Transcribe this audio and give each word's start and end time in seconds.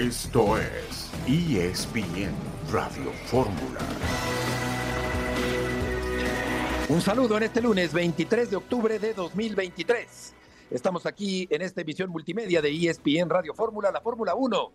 Esto 0.00 0.56
es 0.56 1.10
ESPN 1.26 2.32
Radio 2.72 3.12
Fórmula. 3.26 3.80
Un 6.88 7.02
saludo 7.02 7.36
en 7.36 7.42
este 7.42 7.60
lunes 7.60 7.92
23 7.92 8.48
de 8.48 8.56
octubre 8.56 8.98
de 8.98 9.12
2023. 9.12 10.34
Estamos 10.70 11.04
aquí 11.04 11.46
en 11.50 11.60
esta 11.60 11.82
emisión 11.82 12.08
multimedia 12.08 12.62
de 12.62 12.70
ESPN 12.70 13.28
Radio 13.28 13.52
Fórmula, 13.52 13.90
la 13.92 14.00
Fórmula 14.00 14.34
1. 14.34 14.72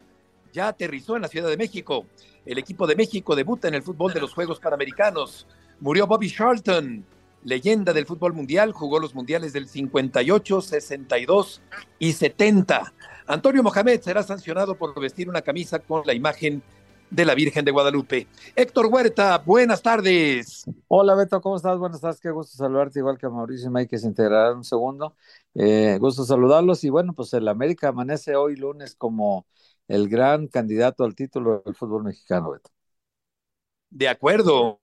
Ya 0.54 0.68
aterrizó 0.68 1.16
en 1.16 1.24
la 1.24 1.28
Ciudad 1.28 1.50
de 1.50 1.58
México. 1.58 2.06
El 2.46 2.60
equipo 2.60 2.86
de 2.86 2.96
México 2.96 3.36
debuta 3.36 3.68
en 3.68 3.74
el 3.74 3.82
fútbol 3.82 4.14
de 4.14 4.22
los 4.22 4.32
Juegos 4.32 4.60
Panamericanos. 4.60 5.48
Murió 5.80 6.06
Bobby 6.06 6.30
Charlton, 6.30 7.04
leyenda 7.44 7.94
del 7.94 8.06
fútbol 8.06 8.34
mundial, 8.34 8.74
jugó 8.74 9.00
los 9.00 9.16
mundiales 9.16 9.54
del 9.54 9.68
58, 9.68 10.62
62 10.62 11.64
y 11.98 12.14
70. 12.14 12.94
Antonio 13.28 13.64
Mohamed 13.64 14.02
será 14.02 14.22
sancionado 14.22 14.76
por 14.76 15.00
vestir 15.00 15.28
una 15.28 15.42
camisa 15.42 15.80
con 15.80 16.06
la 16.06 16.14
imagen 16.14 16.62
de 17.10 17.26
la 17.26 17.34
Virgen 17.34 17.66
de 17.66 17.72
Guadalupe. 17.72 18.28
Héctor 18.56 18.86
Huerta, 18.88 19.40
buenas 19.40 19.82
tardes. 19.82 20.64
Hola 20.88 21.16
Beto, 21.16 21.42
¿cómo 21.42 21.56
estás? 21.56 21.80
Buenas 21.80 22.02
tardes, 22.02 22.20
qué 22.20 22.30
gusto 22.30 22.56
saludarte, 22.56 23.00
igual 23.00 23.18
que 23.18 23.26
a 23.26 23.30
Mauricio 23.30 23.68
y 23.70 23.72
Mike 23.72 23.90
que 23.90 23.98
se 23.98 24.08
integrarán 24.08 24.58
un 24.58 24.64
segundo. 24.64 25.16
Eh, 25.56 25.98
gusto 26.00 26.24
saludarlos 26.24 26.84
y 26.84 26.90
bueno, 26.90 27.14
pues 27.14 27.34
el 27.34 27.48
América 27.48 27.88
amanece 27.90 28.36
hoy 28.36 28.56
lunes 28.58 28.96
como 28.96 29.48
el 29.88 30.08
gran 30.08 30.48
candidato 30.48 31.04
al 31.04 31.16
título 31.16 31.64
del 31.66 31.76
fútbol 31.76 32.04
mexicano, 32.04 32.52
Beto. 32.52 32.70
De 33.90 34.08
acuerdo. 34.08 34.80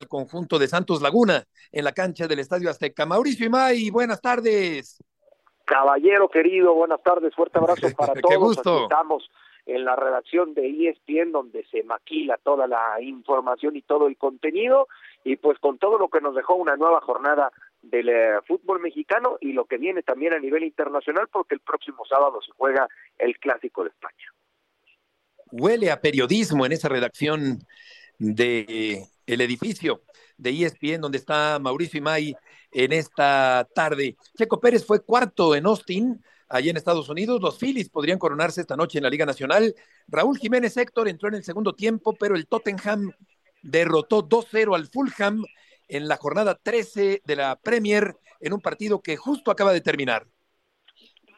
El 0.00 0.08
conjunto 0.08 0.58
de 0.58 0.68
Santos 0.68 1.00
Laguna 1.00 1.46
en 1.70 1.84
la 1.84 1.92
cancha 1.92 2.26
del 2.26 2.40
Estadio 2.40 2.68
Azteca. 2.68 3.06
Mauricio 3.06 3.46
y 3.46 3.48
May, 3.48 3.90
buenas 3.90 4.20
tardes. 4.20 4.98
Caballero 5.64 6.28
querido, 6.28 6.74
buenas 6.74 7.02
tardes, 7.02 7.34
fuerte 7.34 7.58
abrazo 7.60 7.88
para 7.96 8.14
todos. 8.14 8.30
Qué 8.30 8.36
gusto. 8.36 8.74
Aquí 8.74 8.82
estamos 8.84 9.30
en 9.66 9.84
la 9.84 9.96
redacción 9.96 10.54
de 10.54 10.90
ESPN 10.90 11.32
donde 11.32 11.64
se 11.70 11.82
maquila 11.84 12.38
toda 12.42 12.66
la 12.66 13.00
información 13.00 13.76
y 13.76 13.82
todo 13.82 14.06
el 14.06 14.16
contenido 14.16 14.88
y 15.24 15.36
pues 15.36 15.58
con 15.58 15.78
todo 15.78 15.98
lo 15.98 16.08
que 16.08 16.20
nos 16.20 16.34
dejó 16.34 16.54
una 16.54 16.76
nueva 16.76 17.00
jornada 17.00 17.50
del 17.80 18.10
eh, 18.10 18.40
fútbol 18.46 18.80
mexicano 18.80 19.38
y 19.40 19.52
lo 19.52 19.64
que 19.64 19.78
viene 19.78 20.02
también 20.02 20.34
a 20.34 20.38
nivel 20.38 20.64
internacional 20.64 21.28
porque 21.32 21.54
el 21.54 21.60
próximo 21.60 22.04
sábado 22.04 22.40
se 22.42 22.52
juega 22.52 22.88
el 23.18 23.38
Clásico 23.38 23.84
de 23.84 23.90
España. 23.90 24.32
Huele 25.50 25.90
a 25.90 26.00
periodismo 26.00 26.66
en 26.66 26.72
esa 26.72 26.88
redacción 26.88 27.60
de 28.18 29.04
el 29.26 29.40
edificio 29.40 30.02
de 30.36 30.50
ESPN 30.50 31.00
donde 31.00 31.18
está 31.18 31.58
Mauricio 31.58 31.98
Imay 31.98 32.34
en 32.72 32.92
esta 32.92 33.66
tarde. 33.74 34.16
Checo 34.36 34.60
Pérez 34.60 34.84
fue 34.84 35.04
cuarto 35.04 35.54
en 35.54 35.66
Austin, 35.66 36.22
allí 36.48 36.70
en 36.70 36.76
Estados 36.76 37.08
Unidos. 37.08 37.40
Los 37.40 37.58
Phillies 37.58 37.88
podrían 37.88 38.18
coronarse 38.18 38.60
esta 38.60 38.76
noche 38.76 38.98
en 38.98 39.04
la 39.04 39.10
Liga 39.10 39.26
Nacional. 39.26 39.74
Raúl 40.08 40.38
Jiménez 40.38 40.76
Héctor 40.76 41.08
entró 41.08 41.28
en 41.28 41.34
el 41.34 41.44
segundo 41.44 41.72
tiempo, 41.72 42.14
pero 42.18 42.36
el 42.36 42.46
Tottenham 42.46 43.12
derrotó 43.62 44.28
2-0 44.28 44.74
al 44.74 44.88
Fulham 44.88 45.44
en 45.88 46.08
la 46.08 46.16
jornada 46.16 46.58
13 46.62 47.22
de 47.24 47.36
la 47.36 47.56
Premier 47.56 48.16
en 48.40 48.52
un 48.52 48.60
partido 48.60 49.00
que 49.00 49.16
justo 49.16 49.50
acaba 49.50 49.72
de 49.72 49.80
terminar. 49.80 50.26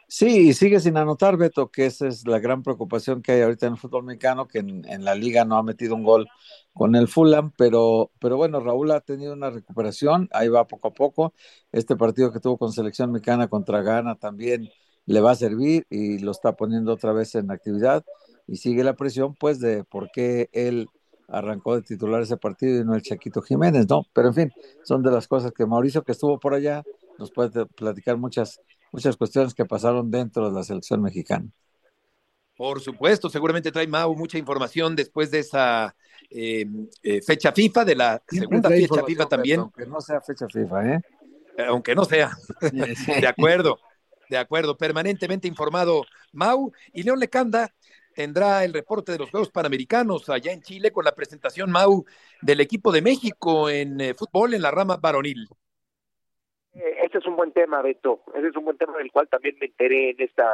Sí, 0.09 0.49
y 0.49 0.53
sigue 0.53 0.79
sin 0.79 0.95
anotar, 0.95 1.35
Beto, 1.35 1.69
que 1.69 1.85
esa 1.85 2.07
es 2.07 2.25
la 2.25 2.39
gran 2.39 2.63
preocupación 2.63 3.21
que 3.21 3.33
hay 3.33 3.41
ahorita 3.41 3.67
en 3.67 3.73
el 3.73 3.79
fútbol 3.79 4.05
mexicano, 4.05 4.47
que 4.47 4.59
en, 4.59 5.03
la 5.03 5.15
liga 5.15 5.43
no 5.43 5.57
ha 5.57 5.63
metido 5.63 5.95
un 5.95 6.03
gol 6.03 6.27
con 6.73 6.95
el 6.95 7.09
Fulham, 7.09 7.51
pero, 7.57 8.11
pero 8.19 8.37
bueno, 8.37 8.61
Raúl 8.61 8.91
ha 8.91 9.01
tenido 9.01 9.33
una 9.33 9.49
recuperación, 9.49 10.29
ahí 10.31 10.47
va 10.47 10.65
poco 10.65 10.87
a 10.89 10.93
poco. 10.93 11.33
Este 11.73 11.97
partido 11.97 12.31
que 12.31 12.39
tuvo 12.39 12.57
con 12.57 12.71
selección 12.71 13.11
mexicana 13.11 13.49
contra 13.49 13.81
Ghana 13.81 14.15
también 14.15 14.69
le 15.05 15.19
va 15.19 15.31
a 15.31 15.35
servir 15.35 15.85
y 15.89 16.19
lo 16.19 16.31
está 16.31 16.53
poniendo 16.55 16.93
otra 16.93 17.11
vez 17.11 17.35
en 17.35 17.51
actividad 17.51 18.05
y 18.47 18.57
sigue 18.57 18.85
la 18.85 18.95
presión, 18.95 19.35
pues, 19.35 19.59
de 19.59 19.83
por 19.83 20.09
qué 20.11 20.49
él 20.53 20.87
arrancó 21.27 21.75
de 21.75 21.81
titular 21.81 22.21
ese 22.21 22.37
partido 22.37 22.81
y 22.81 22.85
no 22.85 22.95
el 22.95 23.01
Chaquito 23.01 23.41
Jiménez, 23.41 23.87
¿no? 23.89 24.03
Pero 24.13 24.29
en 24.29 24.33
fin, 24.33 24.53
son 24.83 25.03
de 25.03 25.11
las 25.11 25.27
cosas 25.27 25.51
que 25.51 25.65
Mauricio, 25.65 26.03
que 26.03 26.13
estuvo 26.13 26.39
por 26.39 26.53
allá, 26.53 26.83
nos 27.19 27.31
puede 27.31 27.65
platicar 27.65 28.15
muchas 28.15 28.61
muchas 28.91 29.17
cuestiones 29.17 29.53
que 29.53 29.65
pasaron 29.65 30.09
dentro 30.09 30.49
de 30.49 30.55
la 30.55 30.63
selección 30.63 31.01
mexicana. 31.01 31.47
Por 32.55 32.81
supuesto, 32.81 33.29
seguramente 33.29 33.71
trae 33.71 33.85
Mau 33.85 34.15
mucha 34.15 34.37
información 34.37 34.95
después 34.95 35.29
de 35.29 35.39
esa 35.39 35.95
eh, 36.29 36.65
eh, 37.03 37.21
fecha 37.21 37.51
FIFA, 37.51 37.85
de 37.85 37.95
la 37.95 38.23
segunda 38.27 38.69
fecha 38.69 39.03
FIFA 39.05 39.25
también. 39.27 39.59
Aunque 39.59 39.85
no 39.85 40.01
sea 40.01 40.21
fecha 40.21 40.47
FIFA, 40.47 40.93
¿eh? 40.93 41.01
eh 41.57 41.65
aunque 41.67 41.93
no 41.93 42.03
sea. 42.03 42.31
de 43.21 43.27
acuerdo, 43.27 43.77
de 44.27 44.37
acuerdo. 44.37 44.75
Permanentemente 44.75 45.47
informado 45.47 46.03
Mau. 46.33 46.71
Y 46.93 47.03
León 47.03 47.19
Lecanda 47.19 47.71
tendrá 48.17 48.63
el 48.63 48.73
reporte 48.73 49.11
de 49.11 49.19
los 49.19 49.29
Juegos 49.29 49.51
Panamericanos 49.51 50.27
allá 50.27 50.51
en 50.51 50.63
Chile 50.63 50.91
con 50.91 51.05
la 51.05 51.13
presentación 51.13 51.69
Mau 51.69 52.03
del 52.41 52.61
equipo 52.61 52.91
de 52.91 53.03
México 53.03 53.69
en 53.69 54.01
eh, 54.01 54.15
fútbol 54.15 54.55
en 54.55 54.63
la 54.63 54.71
rama 54.71 54.97
varonil. 54.97 55.47
Este 56.77 57.17
es 57.17 57.25
un 57.25 57.35
buen 57.35 57.51
tema, 57.51 57.81
Beto. 57.81 58.21
Ese 58.35 58.47
es 58.49 58.55
un 58.55 58.65
buen 58.65 58.77
tema 58.77 58.97
del 58.97 59.11
cual 59.11 59.27
también 59.27 59.55
me 59.59 59.65
enteré 59.67 60.11
en 60.11 60.21
esta 60.21 60.45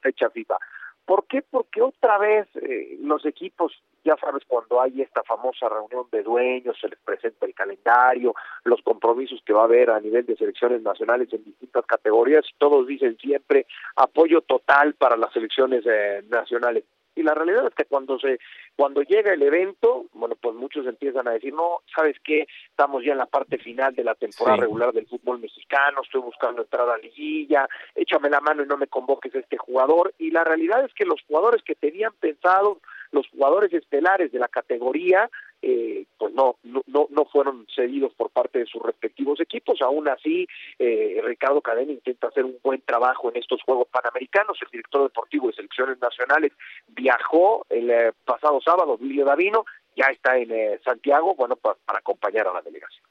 fecha 0.00 0.30
FIFA. 0.30 0.56
¿Por 1.04 1.26
qué? 1.26 1.42
Porque 1.42 1.82
otra 1.82 2.16
vez 2.18 2.46
eh, 2.54 2.96
los 3.00 3.26
equipos, 3.26 3.72
ya 4.04 4.16
sabes, 4.18 4.44
cuando 4.46 4.80
hay 4.80 5.02
esta 5.02 5.22
famosa 5.24 5.68
reunión 5.68 6.06
de 6.12 6.22
dueños, 6.22 6.78
se 6.80 6.88
les 6.88 6.98
presenta 7.00 7.44
el 7.44 7.54
calendario, 7.54 8.34
los 8.64 8.80
compromisos 8.82 9.42
que 9.44 9.52
va 9.52 9.62
a 9.62 9.64
haber 9.64 9.90
a 9.90 10.00
nivel 10.00 10.24
de 10.24 10.36
selecciones 10.36 10.80
nacionales 10.82 11.32
en 11.32 11.42
distintas 11.42 11.84
categorías, 11.86 12.44
todos 12.58 12.86
dicen 12.86 13.16
siempre 13.18 13.66
apoyo 13.96 14.42
total 14.42 14.94
para 14.94 15.16
las 15.16 15.32
selecciones 15.32 15.84
eh, 15.86 16.22
nacionales 16.28 16.84
y 17.22 17.24
la 17.24 17.34
realidad 17.34 17.66
es 17.68 17.74
que 17.74 17.84
cuando 17.84 18.18
se 18.18 18.38
cuando 18.76 19.02
llega 19.02 19.32
el 19.32 19.42
evento 19.42 20.06
bueno 20.12 20.34
pues 20.36 20.54
muchos 20.54 20.86
empiezan 20.86 21.28
a 21.28 21.32
decir 21.32 21.54
no 21.54 21.82
sabes 21.94 22.16
qué 22.22 22.46
estamos 22.68 23.04
ya 23.04 23.12
en 23.12 23.18
la 23.18 23.26
parte 23.26 23.58
final 23.58 23.94
de 23.94 24.04
la 24.04 24.14
temporada 24.14 24.56
sí. 24.56 24.62
regular 24.62 24.92
del 24.92 25.06
fútbol 25.06 25.38
mexicano 25.38 26.02
estoy 26.02 26.20
buscando 26.20 26.62
entrar 26.62 26.88
a 26.88 26.98
liguilla 26.98 27.68
échame 27.94 28.28
la 28.28 28.40
mano 28.40 28.62
y 28.62 28.66
no 28.66 28.76
me 28.76 28.88
convoques 28.88 29.34
a 29.34 29.38
este 29.38 29.56
jugador 29.56 30.12
y 30.18 30.30
la 30.30 30.44
realidad 30.44 30.84
es 30.84 30.92
que 30.94 31.04
los 31.04 31.22
jugadores 31.22 31.62
que 31.62 31.74
tenían 31.74 32.12
pensado 32.20 32.80
los 33.12 33.28
jugadores 33.28 33.72
estelares 33.72 34.32
de 34.32 34.38
la 34.38 34.48
categoría 34.48 35.30
eh, 35.62 36.06
pues 36.18 36.34
no, 36.34 36.56
no, 36.64 36.82
no 37.10 37.24
fueron 37.26 37.66
cedidos 37.74 38.12
por 38.14 38.30
parte 38.30 38.58
de 38.58 38.66
sus 38.66 38.82
respectivos 38.82 39.40
equipos. 39.40 39.80
Aún 39.80 40.08
así, 40.08 40.46
eh, 40.78 41.20
Ricardo 41.24 41.60
Cadena 41.60 41.92
intenta 41.92 42.28
hacer 42.28 42.44
un 42.44 42.58
buen 42.62 42.80
trabajo 42.82 43.30
en 43.30 43.36
estos 43.36 43.62
Juegos 43.62 43.88
Panamericanos. 43.88 44.58
El 44.60 44.68
director 44.70 45.04
deportivo 45.04 45.46
de 45.48 45.54
selecciones 45.54 45.98
nacionales 46.00 46.52
viajó 46.88 47.64
el 47.70 47.90
eh, 47.90 48.12
pasado 48.24 48.60
sábado, 48.60 48.98
Emilio 49.00 49.24
Davino, 49.24 49.64
ya 49.96 50.06
está 50.06 50.36
en 50.36 50.50
eh, 50.50 50.80
Santiago, 50.84 51.34
bueno, 51.34 51.56
para, 51.56 51.76
acompañar 51.86 52.48
a 52.48 52.54
la 52.54 52.62
delegación. 52.62 53.04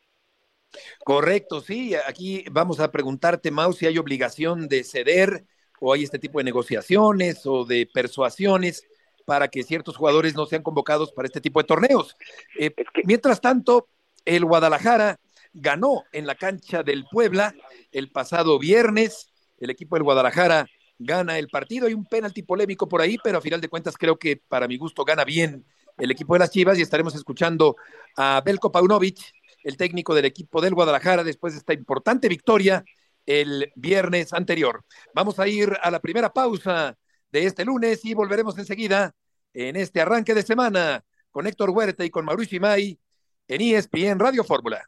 Correcto, 1.03 1.61
sí. 1.61 1.93
Aquí 2.07 2.45
vamos 2.51 2.79
a 2.79 2.91
preguntarte, 2.91 3.51
Mau, 3.51 3.73
si 3.73 3.85
hay 3.85 3.97
obligación 3.97 4.67
de 4.67 4.83
ceder 4.83 5.45
o 5.79 5.93
hay 5.93 6.03
este 6.03 6.19
tipo 6.19 6.39
de 6.39 6.45
negociaciones 6.45 7.45
o 7.45 7.65
de 7.65 7.87
persuasiones 7.91 8.87
para 9.25 9.47
que 9.47 9.63
ciertos 9.63 9.97
jugadores 9.97 10.35
no 10.35 10.45
sean 10.45 10.63
convocados 10.63 11.11
para 11.11 11.27
este 11.27 11.41
tipo 11.41 11.59
de 11.59 11.67
torneos. 11.67 12.15
Eh, 12.57 12.73
es 12.75 12.87
que... 12.93 13.01
Mientras 13.05 13.41
tanto, 13.41 13.87
el 14.25 14.45
Guadalajara 14.45 15.19
ganó 15.53 16.03
en 16.11 16.27
la 16.27 16.35
cancha 16.35 16.83
del 16.83 17.05
Puebla 17.11 17.53
el 17.91 18.11
pasado 18.11 18.57
viernes. 18.59 19.31
El 19.59 19.69
equipo 19.69 19.95
del 19.95 20.03
Guadalajara 20.03 20.67
gana 20.97 21.37
el 21.37 21.47
partido. 21.47 21.87
Hay 21.87 21.93
un 21.93 22.05
penalti 22.05 22.43
polémico 22.43 22.87
por 22.87 23.01
ahí, 23.01 23.17
pero 23.23 23.39
a 23.39 23.41
final 23.41 23.61
de 23.61 23.69
cuentas 23.69 23.97
creo 23.97 24.17
que 24.17 24.37
para 24.37 24.67
mi 24.67 24.77
gusto 24.77 25.03
gana 25.03 25.23
bien 25.23 25.65
el 25.97 26.11
equipo 26.11 26.33
de 26.33 26.39
las 26.39 26.51
Chivas 26.51 26.77
y 26.79 26.81
estaremos 26.81 27.15
escuchando 27.15 27.75
a 28.17 28.41
Belko 28.43 28.71
Paunovic, 28.71 29.19
el 29.63 29.77
técnico 29.77 30.15
del 30.15 30.25
equipo 30.25 30.61
del 30.61 30.73
Guadalajara, 30.73 31.23
después 31.23 31.53
de 31.53 31.59
esta 31.59 31.73
importante 31.73 32.27
victoria 32.27 32.83
el 33.25 33.71
viernes 33.75 34.33
anterior. 34.33 34.83
Vamos 35.13 35.39
a 35.39 35.47
ir 35.47 35.77
a 35.81 35.91
la 35.91 35.99
primera 35.99 36.33
pausa 36.33 36.97
de 37.31 37.45
este 37.45 37.65
lunes 37.65 38.03
y 38.05 38.13
volveremos 38.13 38.57
enseguida 38.57 39.15
en 39.53 39.75
este 39.75 40.01
arranque 40.01 40.33
de 40.33 40.43
semana 40.43 41.03
con 41.31 41.47
Héctor 41.47 41.69
Huerta 41.71 42.03
y 42.05 42.09
con 42.09 42.25
Mauricio 42.25 42.57
Imay 42.57 42.99
en 43.47 43.61
ESPN 43.61 44.19
Radio 44.19 44.43
Fórmula. 44.43 44.85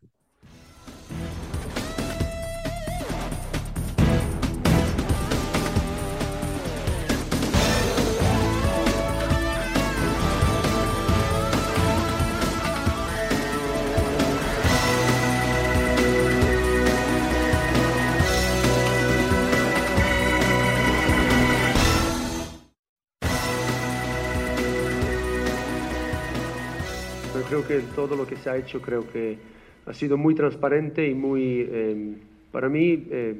Creo 27.43 27.67
que 27.67 27.79
todo 27.95 28.15
lo 28.15 28.25
que 28.25 28.37
se 28.37 28.49
ha 28.49 28.57
hecho 28.57 28.81
creo 28.81 29.07
que 29.09 29.37
ha 29.85 29.93
sido 29.93 30.17
muy 30.17 30.35
transparente 30.35 31.07
y 31.07 31.13
muy, 31.13 31.67
eh, 31.69 32.15
para 32.51 32.69
mí, 32.69 33.07
eh, 33.09 33.35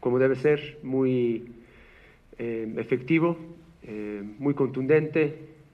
como 0.00 0.18
debe 0.18 0.36
ser, 0.36 0.78
muy 0.82 1.44
eh, 2.38 2.72
efectivo. 2.76 3.36
muy 4.38 4.52
contundente 4.54 5.22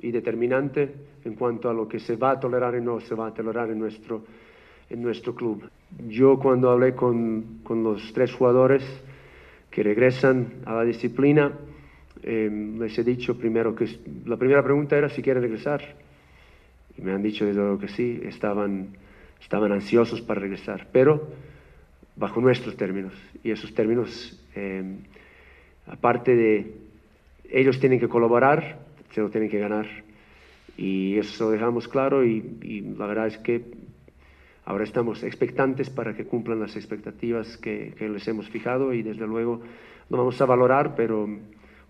y 0.03 0.11
determinante 0.11 0.93
en 1.25 1.35
cuanto 1.35 1.71
a 1.71 1.73
lo 1.73 1.89
que 1.89 1.99
se 1.99 2.17
va 2.17 2.33
a 2.33 2.39
tolerar 2.39 2.75
y 2.75 2.83
no 2.83 3.01
se 3.01 3.15
va 3.15 3.29
a 3.29 3.33
tolerar 3.33 3.71
en 3.71 3.79
nuestro, 3.79 4.23
en 4.91 5.01
nuestro 5.01 5.35
club. 5.35 5.65
Yo 6.09 6.39
cuando 6.39 6.69
hablé 6.69 6.95
con, 6.95 7.61
con 7.65 7.83
los 7.83 8.13
tres 8.13 8.31
jugadores 8.35 8.85
que 9.71 9.83
regresan 9.83 10.61
a 10.67 10.75
la 10.75 10.85
disciplina, 10.85 11.53
les 12.23 12.99
he 12.99 13.03
dicho 13.03 13.39
primero 13.39 13.75
que 13.75 13.87
la 14.27 14.37
primera 14.37 14.63
pregunta 14.63 14.99
era 14.99 15.09
si 15.09 15.23
quieren 15.23 15.43
regresar. 15.43 15.81
Y 16.97 17.03
me 17.03 17.13
han 17.13 17.23
dicho 17.23 17.45
desde 17.45 17.61
luego 17.61 17.79
que 17.79 17.89
sí, 17.89 18.21
estaban, 18.25 18.97
estaban 19.41 19.73
ansiosos 19.73 20.21
para 20.21 20.41
regresar, 20.41 20.89
pero 20.93 21.29
bajo 22.17 22.41
nuestros 22.41 22.77
términos. 22.77 23.15
Y 23.43 23.51
esos 23.51 23.75
términos, 23.75 24.39
eh, 24.55 24.99
aparte 25.87 26.35
de 26.37 26.75
ellos 27.51 27.81
tienen 27.81 28.01
que 28.01 28.09
colaborar, 28.09 28.79
se 29.11 29.21
lo 29.21 29.31
tienen 29.31 29.51
que 29.51 29.59
ganar. 29.59 29.87
Y 30.77 31.19
eso 31.19 31.45
lo 31.45 31.51
dejamos 31.51 31.89
claro 31.89 32.25
y, 32.25 32.95
la 32.97 33.07
verdad 33.07 33.27
es 33.27 33.39
que 33.39 33.63
ahora 34.65 34.85
estamos 34.85 35.23
expectantes 35.23 35.91
para 35.91 36.15
que 36.15 36.25
cumplan 36.25 36.61
las 36.61 36.77
expectativas 36.77 37.57
que, 37.59 37.95
que 37.99 38.09
les 38.09 38.27
hemos 38.29 38.49
fijado 38.49 38.95
y 38.95 39.03
desde 39.03 39.27
luego 39.27 39.61
lo 40.09 40.19
vamos 40.19 40.41
a 40.41 40.47
valorar, 40.47 40.95
pero 40.95 41.29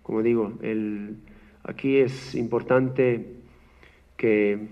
como 0.01 0.21
digo, 0.21 0.53
el, 0.61 1.15
aquí 1.63 1.97
es 1.97 2.35
importante 2.35 3.25
que 4.17 4.67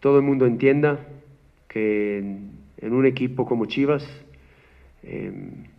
todo 0.00 0.18
el 0.18 0.22
mundo 0.22 0.46
entienda 0.46 1.06
que 1.68 2.18
en, 2.18 2.92
un 2.92 3.06
equipo 3.06 3.46
como 3.46 3.66
Chivas 3.66 4.06
eh, 5.02 5.32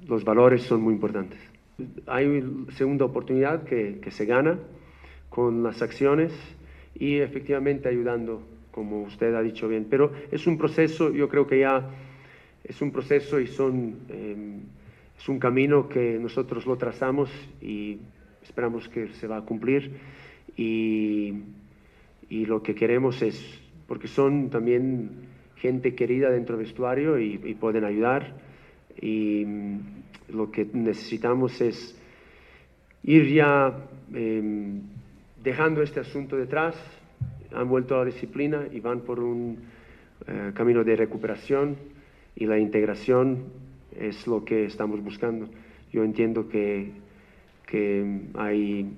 los 0.08 0.24
valores 0.24 0.64
son 0.64 0.82
muy 0.82 0.94
importantes. 0.94 1.40
Hay 2.08 2.44
segunda 2.72 3.06
oportunidad 3.06 3.64
que, 3.64 4.00
que 4.02 4.12
se 4.12 4.26
gana 4.26 4.58
con 5.30 5.64
las 5.64 5.82
acciones 5.82 6.34
y 6.96 7.18
efectivamente 7.18 7.90
ayudando, 7.90 8.42
como 8.72 9.04
usted 9.04 9.36
ha 9.36 9.42
dicho 9.42 9.68
bien. 9.68 9.86
Pero 9.90 10.12
es 10.32 10.48
un 10.48 10.58
proceso, 10.58 11.14
yo 11.14 11.30
creo 11.30 11.46
que 11.46 11.60
ya 11.60 11.90
es 12.64 12.82
un 12.82 12.92
proceso 12.92 13.40
y 13.40 13.48
son, 13.48 13.96
em, 14.10 14.62
es 15.18 15.30
un 15.30 15.40
camino 15.40 15.88
que 15.88 16.18
nosotros 16.20 16.66
lo 16.66 16.78
trazamos 16.78 17.30
y 17.62 18.00
esperamos 18.44 18.90
que 18.90 19.10
se 19.14 19.28
va 19.28 19.38
a 19.38 19.42
cumplir. 19.42 19.92
Y, 20.56 21.34
y 22.30 22.46
lo 22.46 22.64
que 22.64 22.76
queremos 22.76 23.22
es, 23.22 23.62
porque 23.88 24.08
son 24.08 24.50
también 24.50 25.10
gente 25.56 25.96
querida 25.96 26.30
dentro 26.30 26.58
del 26.58 26.66
vestuario 26.66 27.20
y, 27.20 27.40
y 27.44 27.54
pueden 27.56 27.84
ayudar. 27.84 28.34
Y 29.02 29.44
mm, 29.46 29.80
lo 30.30 30.52
que 30.52 30.68
necesitamos 30.74 31.60
es 31.62 31.98
ir 33.04 33.34
ya 33.34 33.74
eh, 34.14 34.82
dejando 35.44 35.82
este 35.82 36.00
asunto 36.00 36.36
detrás, 36.36 36.76
han 37.54 37.70
vuelto 37.70 37.96
a 37.96 38.00
la 38.00 38.06
disciplina 38.06 38.68
y 38.72 38.80
van 38.80 39.02
por 39.02 39.20
un 39.20 39.58
eh, 40.28 40.52
camino 40.54 40.84
de 40.84 40.96
recuperación 40.96 41.78
y 42.36 42.46
la 42.46 42.60
integración 42.60 43.46
es 43.98 44.28
lo 44.28 44.44
que 44.44 44.66
estamos 44.66 45.02
buscando. 45.02 45.48
Yo 45.92 46.04
entiendo 46.04 46.50
que, 46.50 46.92
que 47.66 48.22
hay, 48.36 48.92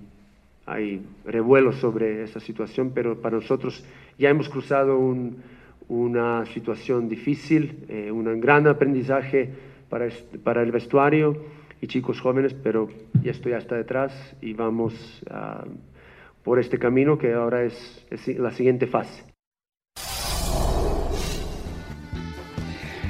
hay 0.65 1.06
revuelo 1.25 1.71
sobre 1.74 2.24
esta 2.24 2.39
situación, 2.39 2.91
pero 2.94 3.21
para 3.21 3.38
nosotros 3.38 3.86
ya 4.19 4.30
hemos 4.30 4.50
cruzado 4.50 5.00
un, 5.00 5.42
una 5.88 6.45
situación 6.45 7.07
difícil, 7.07 7.86
eh, 7.88 8.12
un 8.12 8.39
gran 8.39 8.68
aprendizaje 8.68 9.50
para, 9.89 10.62
el 10.62 10.71
vestuario 10.71 11.45
y 11.81 11.88
chicos 11.88 12.19
jóvenes, 12.19 12.54
pero 12.54 12.89
ya 13.24 13.31
esto 13.31 13.50
ya 13.50 13.57
está 13.57 13.75
detrás 13.75 14.13
y 14.42 14.54
vamos 14.54 14.94
a 15.31 15.66
por 16.44 16.57
este 16.57 16.80
camino 16.80 17.18
que 17.18 17.33
ahora 17.33 17.63
es, 17.63 18.06
la 18.27 18.51
siguiente 18.51 18.88
fase. 18.88 19.24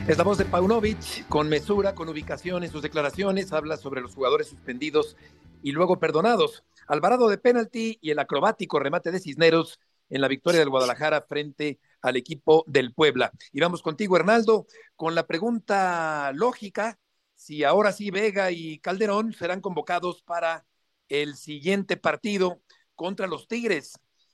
Es 0.07 0.17
la 0.17 0.23
voz 0.23 0.39
de 0.39 0.45
Paunovic, 0.45 1.27
con 1.27 1.47
mesura, 1.47 1.93
con 1.93 2.09
ubicación 2.09 2.63
en 2.63 2.71
sus 2.71 2.81
declaraciones, 2.81 3.53
habla 3.53 3.77
sobre 3.77 4.01
los 4.01 4.15
jugadores 4.15 4.47
suspendidos 4.47 5.15
y 5.61 5.71
luego 5.71 5.99
perdonados. 5.99 6.63
Alvarado 6.87 7.29
de 7.29 7.37
penalti 7.37 7.99
y 8.01 8.09
el 8.09 8.19
acrobático 8.19 8.79
remate 8.79 9.11
de 9.11 9.19
Cisneros 9.19 9.79
en 10.09 10.21
la 10.21 10.27
victoria 10.27 10.59
del 10.59 10.69
Guadalajara 10.69 11.21
frente 11.21 11.79
al 12.01 12.15
equipo 12.15 12.63
del 12.67 12.93
Puebla. 12.93 13.31
Y 13.51 13.59
vamos 13.61 13.81
contigo, 13.81 14.15
Hernaldo, 14.15 14.65
con 14.95 15.15
la 15.15 15.27
pregunta 15.27 16.31
lógica, 16.33 16.99
si 17.35 17.63
ahora 17.63 17.91
sí 17.91 18.11
Vega 18.11 18.51
y 18.51 18.79
Calderón 18.79 19.33
serán 19.33 19.61
convocados 19.61 20.21
para 20.23 20.65
el 21.07 21.35
siguiente 21.35 21.97
partido 21.97 22.61
contra 22.95 23.27
los 23.27 23.47
Tigres 23.47 23.93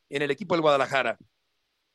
en 0.10 0.22
el 0.22 0.31
equipo 0.31 0.56
del 0.56 0.62
Guadalajara. 0.62 1.18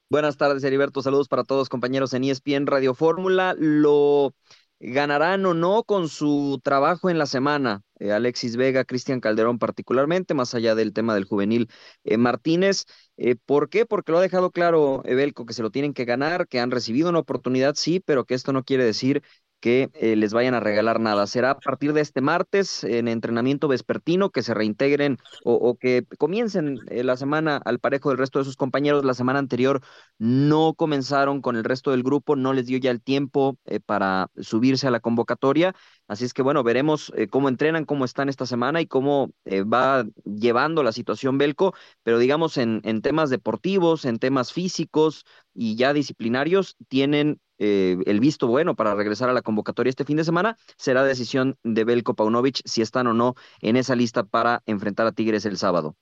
Buenas 0.09 0.37
tardes, 0.37 0.65
Heriberto. 0.65 1.03
Saludos 1.03 1.29
para 1.29 1.45
todos, 1.45 1.69
compañeros 1.69 2.13
en 2.15 2.25
ESPN 2.25 2.67
Radio 2.67 2.95
Fórmula. 2.95 3.55
Lo 3.57 4.35
ganarán 4.81 5.45
o 5.47 5.55
no 5.55 5.85
con 5.85 6.09
su 6.09 6.61
trabajo 6.65 7.11
en 7.11 7.19
la 7.19 7.27
semana. 7.27 7.83
Eh, 7.99 8.13
Alexis 8.13 8.57
Vega, 8.57 8.85
Cristian 8.85 9.21
Calderón 9.21 9.59
particularmente, 9.59 10.35
más 10.35 10.55
allá 10.55 10.75
del 10.75 10.93
tema 10.93 11.15
del 11.15 11.25
juvenil 11.25 11.69
eh, 12.05 12.17
Martínez. 12.17 12.85
Eh, 13.17 13.37
¿Por 13.37 13.69
qué? 13.69 13.87
Porque 13.87 14.13
lo 14.13 14.19
ha 14.19 14.23
dejado 14.23 14.51
claro 14.51 15.03
Ebelco 15.05 15.47
que 15.47 15.53
se 15.55 15.63
lo 15.63 15.71
tienen 15.71 15.93
que 15.95 16.05
ganar, 16.07 16.49
que 16.49 16.61
han 16.61 16.71
recibido 16.71 17.11
una 17.11 17.19
oportunidad, 17.21 17.75
sí, 17.77 18.01
pero 18.01 18.25
que 18.25 18.35
esto 18.35 18.53
no 18.53 18.65
quiere 18.65 18.85
decir 18.85 19.23
que 19.61 19.91
eh, 19.95 20.17
les 20.17 20.33
vayan 20.33 20.55
a 20.55 20.61
regalar 20.61 21.01
nada. 21.01 21.27
Será 21.27 21.53
a 21.53 21.59
partir 21.59 21.93
de 21.93 22.01
este 22.01 22.21
martes 22.21 22.83
en 22.85 23.09
entrenamiento 23.09 23.69
vespertino 23.69 24.31
que 24.31 24.43
se 24.43 24.55
reintegren 24.55 25.19
o, 25.45 25.77
que 25.77 26.05
comiencen 26.19 26.79
eh, 26.89 27.05
la 27.05 27.17
semana 27.17 27.61
al 27.65 27.79
parejo 27.79 28.09
del 28.09 28.19
resto 28.19 28.39
de 28.39 28.45
sus 28.47 28.57
compañeros. 28.57 29.05
La 29.05 29.15
semana 29.15 29.39
anterior 29.39 29.81
no 30.19 30.75
comenzaron 30.75 31.43
con 31.43 31.57
el 31.57 31.65
resto 31.65 31.91
del 31.91 32.03
grupo, 32.03 32.37
no 32.37 32.53
les 32.53 32.67
dio 32.67 32.79
ya 32.79 32.91
el 32.91 33.03
tiempo 33.03 33.59
eh, 33.67 33.81
para 33.81 34.31
subirse 34.39 34.87
a 34.87 34.91
la 34.91 35.01
convocatoria. 35.01 35.75
Así 36.09 36.25
es 36.25 36.35
que 36.35 36.43
bueno, 36.43 36.65
veremos 36.65 37.13
cómo 37.31 37.49
entrenan, 37.49 37.85
cómo 37.85 38.05
están 38.05 38.29
esta 38.29 38.45
semana 38.45 38.81
y 38.81 38.87
cómo 38.87 39.31
va 39.47 40.05
llevando 40.25 40.83
la 40.83 40.91
situación 40.91 41.39
Belco, 41.39 41.73
pero 42.03 42.19
digamos 42.19 42.57
en, 42.57 42.81
en 42.85 43.01
temas 43.01 43.31
deportivos, 43.31 44.05
en 44.05 44.19
temas 44.19 44.53
físicos 44.53 45.25
y 45.55 45.77
ya 45.77 45.93
disciplinarios, 45.93 46.77
tienen 46.89 47.41
eh, 47.61 47.99
el 48.07 48.21
visto 48.21 48.47
bueno 48.49 48.75
para 48.75 48.95
regresar 48.95 49.29
a 49.29 49.35
la 49.35 49.43
convocatoria 49.43 49.91
este 49.91 50.07
fin 50.07 50.17
de 50.17 50.25
semana, 50.25 50.57
será 50.77 51.05
decisión 51.05 51.59
de 51.63 51.85
Belko 51.85 52.15
Paunovic 52.15 52.63
si 52.65 52.81
están 52.81 53.07
o 53.07 53.13
no 53.13 53.35
en 53.61 53.77
esa 53.77 53.95
lista 53.95 54.25
para 54.25 54.63
enfrentar 54.65 55.07
a 55.07 55.13
Tigres 55.13 55.45
el 55.45 55.59
sábado. 55.59 55.95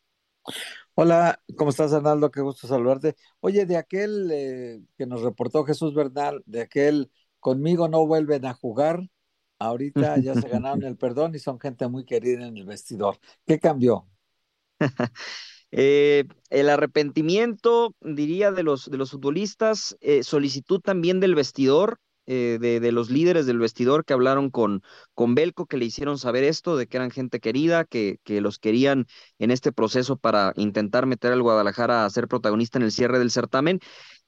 Hola, 0.95 1.41
¿cómo 1.57 1.71
estás, 1.71 1.93
Arnaldo? 1.93 2.31
Qué 2.31 2.41
gusto 2.41 2.69
saludarte. 2.69 3.17
Oye, 3.41 3.67
de 3.67 3.77
aquel 3.77 4.31
eh, 4.33 4.81
que 4.97 5.07
nos 5.07 5.23
reportó 5.23 5.65
Jesús 5.65 5.95
Bernal, 5.95 6.43
de 6.47 6.63
aquel 6.63 7.11
conmigo 7.41 7.89
no 7.89 8.07
vuelven 8.07 8.47
a 8.47 8.55
jugar, 8.55 9.09
ahorita 9.59 10.19
ya 10.19 10.35
se 10.35 10.49
ganaron 10.49 10.85
el 10.85 10.97
perdón 10.97 11.35
y 11.35 11.41
son 11.41 11.59
gente 11.59 11.89
muy 11.89 12.05
querida 12.05 12.47
en 12.47 12.57
el 12.57 12.65
vestidor. 12.65 13.19
¿Qué 13.47 13.59
cambió? 13.59 14.07
Eh, 15.71 16.25
el 16.51 16.71
arrepentimiento, 16.71 17.95
diría, 18.01 18.53
de 18.53 18.63
los, 18.63 18.91
de 18.91 18.97
los 18.97 19.11
futbolistas, 19.11 19.97
eh, 20.01 20.23
solicitud 20.23 20.81
también 20.81 21.21
del 21.21 21.35
vestidor, 21.35 21.99
eh, 22.27 22.59
de, 22.61 22.81
de, 22.81 22.93
los 22.93 23.11
líderes 23.11 23.47
del 23.47 23.59
vestidor 23.59 24.05
que 24.05 24.13
hablaron 24.13 24.51
con, 24.51 24.83
con 25.15 25.35
Belco, 25.35 25.67
que 25.67 25.77
le 25.79 25.87
hicieron 25.87 26.19
saber 26.19 26.45
esto, 26.45 26.77
de 26.77 26.87
que 26.87 26.97
eran 26.97 27.11
gente 27.11 27.41
querida, 27.41 27.85
que, 27.85 28.19
que 28.25 28.41
los 28.41 28.59
querían 28.59 29.07
en 29.39 29.51
este 29.51 29.73
proceso 29.73 30.17
para 30.17 30.53
intentar 30.57 31.07
meter 31.07 31.33
al 31.33 31.43
Guadalajara 31.43 32.05
a 32.05 32.11
ser 32.11 32.29
protagonista 32.29 32.79
en 32.79 32.85
el 32.85 32.93
cierre 32.93 33.19
del 33.19 33.31
certamen. 33.31 33.81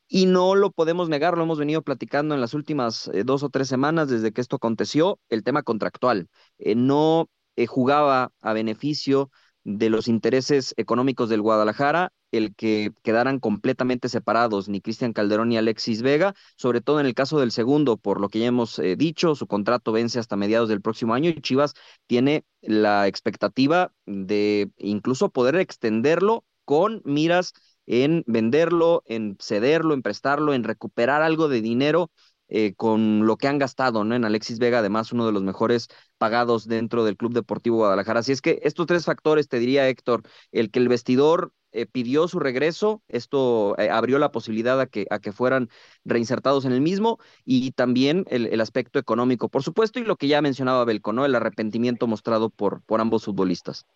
Y 0.09 0.27
no 0.27 0.57
lo 0.57 0.73
podemos 0.73 1.09
negar, 1.09 1.37
lo 1.37 1.45
hemos 1.45 1.59
venido 1.59 1.83
platicando 1.83 2.35
en 2.35 2.41
las 2.41 2.53
últimas 2.55 3.11
dos 3.25 3.45
o 3.45 3.49
tres 3.51 3.69
semanas 3.69 4.09
desde 4.09 4.33
que 4.33 4.41
esto 4.41 4.57
aconteció, 4.57 5.21
el 5.29 5.45
tema 5.45 5.63
contractual. 5.63 6.29
no 6.59 7.29
jugaba 7.69 8.33
a 8.41 8.53
beneficio 8.55 9.31
de 9.65 9.91
los 9.91 10.09
intereses 10.09 10.75
económicos 10.77 11.29
del 11.29 11.43
Guadalajara, 11.43 12.13
el 12.33 12.55
que 12.55 12.93
quedaran 13.03 13.41
completamente 13.41 14.09
separados 14.09 14.69
ni 14.69 14.81
Cristian 14.81 15.13
Calderón 15.13 15.49
ni 15.49 15.57
Alexis 15.59 16.03
Vega, 16.03 16.35
sobre 16.57 16.81
todo 16.81 17.01
en 17.01 17.07
el 17.07 17.15
caso 17.15 17.41
del 17.41 17.51
segundo, 17.51 17.97
por 17.97 18.21
lo 18.21 18.29
que 18.29 18.39
ya 18.39 18.47
hemos 18.47 18.79
eh, 18.79 18.97
dicho, 18.97 19.35
su 19.35 19.47
contrato 19.47 19.93
vence 19.93 20.19
hasta 20.19 20.37
mediados 20.37 20.69
del 20.69 20.81
próximo 20.81 21.15
año 21.15 21.31
y 21.31 21.41
Chivas 21.41 21.75
tiene 22.07 22.45
la 22.61 23.07
expectativa 23.07 23.93
de 24.07 24.71
incluso 24.79 25.31
poder 25.31 25.57
extenderlo 25.57 26.45
con 26.65 27.03
miras 27.05 27.53
en 27.87 28.23
venderlo, 28.27 29.03
en 29.07 29.37
cederlo, 29.41 29.95
en 29.95 30.03
prestarlo, 30.03 30.55
en 30.55 30.63
recuperar 30.65 31.23
algo 31.23 31.49
de 31.49 31.61
dinero 31.61 32.11
eh, 32.51 32.75
con 32.75 33.27
lo 33.27 33.37
que 33.37 33.49
han 33.49 33.59
gastado, 33.59 34.05
¿no? 34.05 34.15
En 34.15 34.25
Alexis 34.25 34.59
Vega, 34.59 34.81
además, 34.81 35.13
uno 35.13 35.25
de 35.27 35.33
los 35.33 35.43
mejores 35.43 35.89
pagados 36.19 36.67
dentro 36.69 37.05
del 37.05 37.17
Club 37.17 37.33
Deportivo 37.33 37.79
Guadalajara. 37.79 38.21
Así 38.21 38.33
es 38.33 38.43
que 38.43 38.61
estos 38.63 38.87
tres 38.87 39.05
factores, 39.07 39.49
te 39.49 39.59
diría 39.59 39.89
Héctor, 39.89 40.23
el 40.53 40.71
que 40.71 40.81
el 40.81 40.89
vestidor 40.89 41.53
eh, 41.73 41.87
pidió 41.87 42.29
su 42.29 42.41
regreso, 42.41 43.03
esto 43.09 43.75
eh, 43.79 43.89
abrió 43.89 44.19
la 44.19 44.33
posibilidad 44.33 44.81
a 44.81 44.87
que, 44.87 45.07
a 45.11 45.21
que 45.21 45.33
fueran 45.33 45.69
reinsertados 46.05 46.65
en 46.65 46.73
el 46.73 46.81
mismo, 46.81 47.19
y 47.45 47.73
también 47.73 48.25
el, 48.29 48.61
aspecto 48.61 48.99
económico, 48.99 49.49
por 49.49 49.63
supuesto, 49.63 49.99
y 49.99 50.05
lo 50.05 50.17
que 50.17 50.29
ya 50.29 50.43
mencionaba 50.43 50.85
Belco, 50.85 51.13
¿no? 51.13 51.25
El 51.25 51.35
arrepentimiento 51.35 52.07
mostrado 52.07 52.51
por, 52.51 52.83
por 52.83 53.01
ambos 53.01 53.25
futbolistas. 53.25 53.87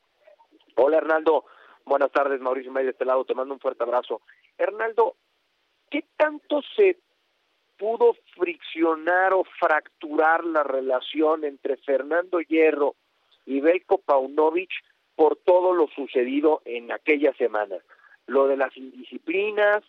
Hola 0.76 0.98
Hernando, 0.98 1.44
Buenas 1.86 2.10
tardes, 2.12 2.40
Mauricio 2.40 2.72
May 2.72 2.84
de 2.84 2.92
este 2.92 3.04
lado, 3.04 3.24
te 3.24 3.34
mando 3.34 3.52
un 3.52 3.60
fuerte 3.60 3.82
abrazo. 3.82 4.22
Hernaldo, 4.56 5.16
¿qué 5.90 6.06
tanto 6.16 6.62
se 6.76 6.98
pudo 7.78 8.14
friccionar 8.36 9.32
o 9.32 9.44
fracturar 9.58 10.44
la 10.44 10.62
relación 10.62 11.44
entre 11.44 11.76
Fernando 11.78 12.40
Hierro 12.40 12.94
y 13.46 13.60
Belko 13.60 13.98
Paunovic 13.98 14.70
por 15.14 15.36
todo 15.36 15.72
lo 15.72 15.88
sucedido 15.88 16.62
en 16.64 16.92
aquella 16.92 17.32
semana? 17.34 17.76
Lo 18.26 18.46
de 18.46 18.56
las 18.56 18.76
indisciplinas, 18.76 19.82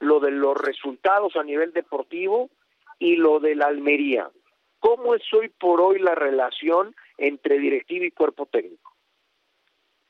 lo 0.00 0.20
de 0.20 0.30
los 0.30 0.56
resultados 0.56 1.36
a 1.36 1.44
nivel 1.44 1.72
deportivo 1.72 2.50
y 2.98 3.16
lo 3.16 3.40
de 3.40 3.54
la 3.54 3.66
Almería. 3.66 4.30
¿Cómo 4.78 5.14
es 5.14 5.22
hoy 5.32 5.48
por 5.48 5.80
hoy 5.80 6.00
la 6.00 6.14
relación 6.14 6.94
entre 7.16 7.58
directivo 7.58 8.04
y 8.04 8.10
cuerpo 8.10 8.46
técnico? 8.46 8.92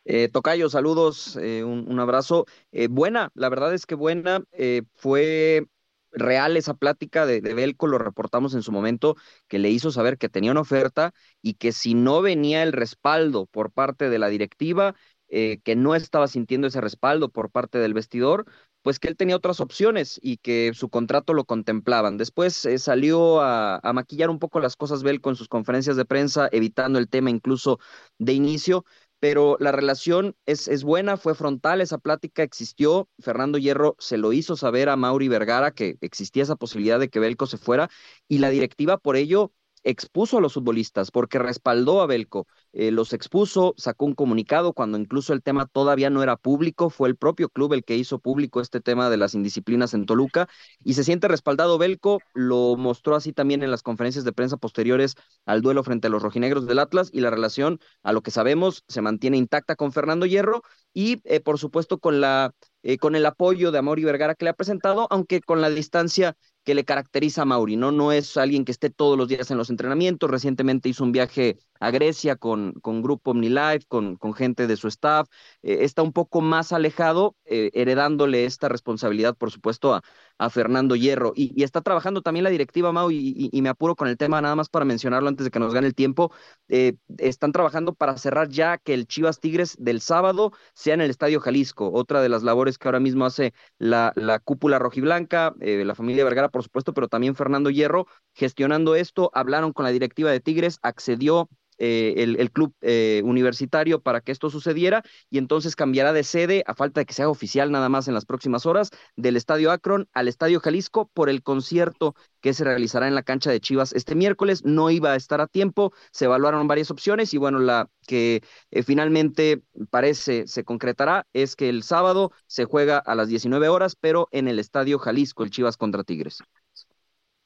Eh, 0.04 0.28
Tocayo, 0.32 0.68
saludos, 0.68 1.36
eh, 1.36 1.62
un, 1.62 2.00
abrazo. 2.00 2.46
Eh, 2.72 2.88
buena, 2.88 3.30
la 3.34 3.48
verdad 3.48 3.72
es 3.72 3.86
que 3.86 3.94
buena. 3.94 4.42
Eh, 4.52 4.82
fue 4.94 5.66
real 6.12 6.56
esa 6.56 6.74
plática 6.74 7.26
de, 7.26 7.40
Belco, 7.40 7.86
lo 7.86 7.98
reportamos 7.98 8.54
en 8.54 8.62
su 8.62 8.72
momento, 8.72 9.16
que 9.48 9.58
le 9.58 9.70
hizo 9.70 9.90
saber 9.90 10.18
que 10.18 10.28
tenía 10.28 10.52
una 10.52 10.60
oferta 10.60 11.12
y 11.42 11.54
que 11.54 11.72
si 11.72 11.94
no 11.94 12.22
venía 12.22 12.62
el 12.62 12.72
respaldo 12.72 13.46
por 13.46 13.72
parte 13.72 14.10
de 14.10 14.18
la 14.18 14.28
directiva, 14.28 14.94
que 15.28 15.76
no 15.76 15.94
estaba 15.94 16.28
sintiendo 16.28 16.66
ese 16.66 16.82
respaldo 16.82 17.30
por 17.30 17.50
parte 17.50 17.78
del 17.78 17.94
vestidor, 17.94 18.44
pues 18.82 18.98
que 18.98 19.08
él 19.08 19.16
tenía 19.16 19.36
otras 19.36 19.60
opciones 19.60 20.18
y 20.22 20.38
que 20.38 20.72
su 20.74 20.88
contrato 20.90 21.34
lo 21.34 21.44
contemplaban. 21.44 22.18
Después 22.18 22.68
salió 22.78 23.40
a, 23.40 23.76
a, 23.76 23.92
maquillar 23.92 24.28
un 24.28 24.38
poco 24.38 24.60
las 24.60 24.76
cosas 24.76 25.02
Belco 25.02 25.30
en 25.30 25.36
sus 25.36 25.48
conferencias 25.48 25.96
de 25.96 26.04
prensa, 26.04 26.48
evitando 26.52 26.98
el 26.98 27.08
tema 27.08 27.30
incluso 27.30 27.78
de 28.18 28.32
inicio, 28.34 28.84
pero 29.22 29.56
la 29.60 29.70
relación 29.70 30.34
es, 30.46 30.66
es, 30.66 30.82
buena, 30.82 31.16
fue 31.16 31.36
frontal, 31.36 31.80
esa 31.80 31.98
plática 31.98 32.42
existió. 32.42 33.08
Fernando 33.20 33.56
Hierro 33.56 33.94
se 34.00 34.18
lo 34.18 34.32
hizo 34.32 34.56
saber 34.56 34.88
a 34.88 34.96
Mauri 34.96 35.28
Vergara 35.28 35.70
que 35.70 35.96
existía 36.00 36.42
esa 36.42 36.56
posibilidad 36.56 36.98
de 36.98 37.08
que 37.08 37.20
Belco 37.20 37.46
se 37.46 37.56
fuera 37.56 37.88
y 38.26 38.38
la 38.38 38.50
directiva 38.50 38.98
por 38.98 39.14
ello 39.14 39.52
expuso 39.84 40.38
a 40.38 40.40
los 40.40 40.54
futbolistas 40.54 41.10
porque 41.10 41.38
respaldó 41.38 42.00
a 42.02 42.06
Belco, 42.06 42.46
eh, 42.72 42.90
los 42.90 43.12
expuso, 43.12 43.74
sacó 43.76 44.06
un 44.06 44.14
comunicado 44.14 44.72
cuando 44.72 44.98
incluso 44.98 45.32
el 45.32 45.42
tema 45.42 45.66
todavía 45.66 46.10
no 46.10 46.22
era 46.22 46.36
público, 46.36 46.90
fue 46.90 47.08
el 47.08 47.16
propio 47.16 47.48
club 47.48 47.72
el 47.72 47.84
que 47.84 47.96
hizo 47.96 48.18
público 48.18 48.60
este 48.60 48.80
tema 48.80 49.10
de 49.10 49.16
las 49.16 49.34
indisciplinas 49.34 49.94
en 49.94 50.06
Toluca 50.06 50.48
y 50.84 50.94
se 50.94 51.04
siente 51.04 51.28
respaldado 51.28 51.78
Belco, 51.78 52.20
lo 52.34 52.76
mostró 52.76 53.16
así 53.16 53.32
también 53.32 53.62
en 53.62 53.70
las 53.70 53.82
conferencias 53.82 54.24
de 54.24 54.32
prensa 54.32 54.56
posteriores 54.56 55.14
al 55.46 55.62
duelo 55.62 55.82
frente 55.84 56.06
a 56.06 56.10
los 56.10 56.22
rojinegros 56.22 56.66
del 56.66 56.78
Atlas 56.78 57.10
y 57.12 57.20
la 57.20 57.30
relación, 57.30 57.80
a 58.02 58.12
lo 58.12 58.22
que 58.22 58.30
sabemos, 58.30 58.84
se 58.88 59.02
mantiene 59.02 59.36
intacta 59.36 59.76
con 59.76 59.92
Fernando 59.92 60.26
Hierro 60.26 60.62
y 60.94 61.20
eh, 61.24 61.40
por 61.40 61.58
supuesto 61.58 61.98
con 61.98 62.20
la 62.20 62.54
eh, 62.84 62.98
con 62.98 63.14
el 63.14 63.24
apoyo 63.26 63.70
de 63.70 63.78
Amor 63.78 64.00
y 64.00 64.04
Vergara 64.04 64.34
que 64.34 64.44
le 64.44 64.50
ha 64.50 64.54
presentado, 64.54 65.06
aunque 65.10 65.40
con 65.40 65.60
la 65.60 65.70
distancia 65.70 66.36
que 66.64 66.74
le 66.74 66.84
caracteriza 66.84 67.42
a 67.42 67.44
Mauri, 67.44 67.76
¿no? 67.76 67.92
No 67.92 68.12
es 68.12 68.36
alguien 68.36 68.64
que 68.64 68.72
esté 68.72 68.90
todos 68.90 69.18
los 69.18 69.28
días 69.28 69.50
en 69.50 69.58
los 69.58 69.70
entrenamientos. 69.70 70.30
Recientemente 70.30 70.88
hizo 70.88 71.04
un 71.04 71.12
viaje 71.12 71.58
a 71.80 71.90
Grecia 71.90 72.36
con, 72.36 72.72
con 72.80 73.02
Grupo 73.02 73.32
OmniLife, 73.32 73.86
con, 73.88 74.16
con 74.16 74.34
gente 74.34 74.66
de 74.66 74.76
su 74.76 74.88
staff. 74.88 75.28
Eh, 75.62 75.78
está 75.82 76.02
un 76.02 76.12
poco 76.12 76.40
más 76.40 76.72
alejado, 76.72 77.36
eh, 77.44 77.70
heredándole 77.74 78.44
esta 78.44 78.68
responsabilidad, 78.68 79.36
por 79.36 79.50
supuesto, 79.50 79.94
a, 79.94 80.02
a 80.38 80.50
Fernando 80.50 80.96
Hierro. 80.96 81.32
Y, 81.34 81.62
está 81.62 81.80
trabajando 81.80 82.22
también 82.22 82.44
la 82.44 82.50
directiva, 82.50 82.92
Mau, 82.92 83.10
y, 83.10 83.50
me 83.62 83.68
apuro 83.68 83.94
con 83.96 84.08
el 84.08 84.16
tema 84.16 84.40
nada 84.40 84.56
más 84.56 84.68
para 84.68 84.84
mencionarlo 84.84 85.28
antes 85.28 85.44
de 85.44 85.50
que 85.50 85.58
nos 85.58 85.74
gane 85.74 85.86
el 85.86 85.94
tiempo. 85.94 86.32
Eh, 86.68 86.94
están 87.18 87.52
trabajando 87.52 87.94
para 87.94 88.16
cerrar 88.16 88.48
ya 88.48 88.78
que 88.78 88.94
el 88.94 89.06
Chivas 89.06 89.40
Tigres 89.40 89.76
del 89.78 90.00
sábado 90.00 90.52
sea 90.74 90.94
en 90.94 91.00
el 91.00 91.10
Estadio 91.10 91.40
Jalisco, 91.40 91.90
otra 91.92 92.20
de 92.22 92.28
las 92.28 92.42
labores 92.42 92.78
que 92.78 92.88
ahora 92.88 93.00
mismo 93.00 93.24
hace 93.24 93.52
la, 93.78 94.12
la 94.16 94.38
cúpula 94.38 94.78
rojiblanca, 94.78 95.54
la 95.60 95.94
familia 95.94 96.24
Vergara 96.24 96.48
por 96.48 96.62
supuesto, 96.62 96.92
pero 96.94 97.08
también 97.08 97.34
Fernando 97.34 97.70
Hierro 97.70 98.06
gestionando 98.34 98.94
esto. 98.94 99.30
Hablaron 99.34 99.72
con 99.72 99.84
la 99.84 99.90
directiva 99.90 100.30
de 100.30 100.40
Tigres, 100.40 100.78
accedió 100.82 101.48
eh, 101.78 102.14
el, 102.16 102.50
club 102.50 102.74
eh, 102.80 103.22
universitario 103.24 104.00
para 104.00 104.20
que 104.20 104.32
esto 104.32 104.50
sucediera 104.50 105.02
y 105.30 105.38
entonces 105.38 105.76
cambiará 105.76 106.12
de 106.12 106.24
sede 106.24 106.62
a 106.66 106.74
falta 106.74 107.00
de 107.00 107.06
que 107.06 107.14
sea 107.14 107.28
oficial 107.28 107.72
nada 107.72 107.88
más 107.88 108.08
en 108.08 108.14
las 108.14 108.24
próximas 108.24 108.66
horas 108.66 108.90
del 109.16 109.36
Estadio 109.36 109.70
Akron 109.70 110.08
al 110.12 110.28
Estadio 110.28 110.60
Jalisco 110.60 111.10
por 111.12 111.28
el 111.28 111.42
concierto 111.42 112.14
que 112.40 112.54
se 112.54 112.64
realizará 112.64 113.08
en 113.08 113.14
la 113.14 113.22
cancha 113.22 113.50
de 113.50 113.60
Chivas 113.60 113.92
este 113.92 114.14
miércoles. 114.14 114.64
No 114.64 114.90
iba 114.90 115.12
a 115.12 115.16
estar 115.16 115.40
a 115.40 115.46
tiempo, 115.46 115.92
se 116.10 116.26
evaluaron 116.26 116.68
varias 116.68 116.90
opciones 116.90 117.32
y 117.34 117.38
bueno, 117.38 117.58
la 117.58 117.88
que 118.06 118.42
eh, 118.70 118.82
finalmente 118.82 119.62
parece 119.90 120.46
se 120.46 120.64
concretará 120.64 121.26
es 121.32 121.56
que 121.56 121.68
el 121.68 121.82
sábado 121.82 122.32
se 122.46 122.64
juega 122.64 122.98
a 122.98 123.14
las 123.14 123.28
19 123.28 123.68
horas, 123.68 123.96
pero 123.96 124.28
en 124.30 124.48
el 124.48 124.58
Estadio 124.58 124.98
Jalisco, 124.98 125.44
el 125.44 125.50
Chivas 125.50 125.76
contra 125.76 126.04
Tigres. 126.04 126.42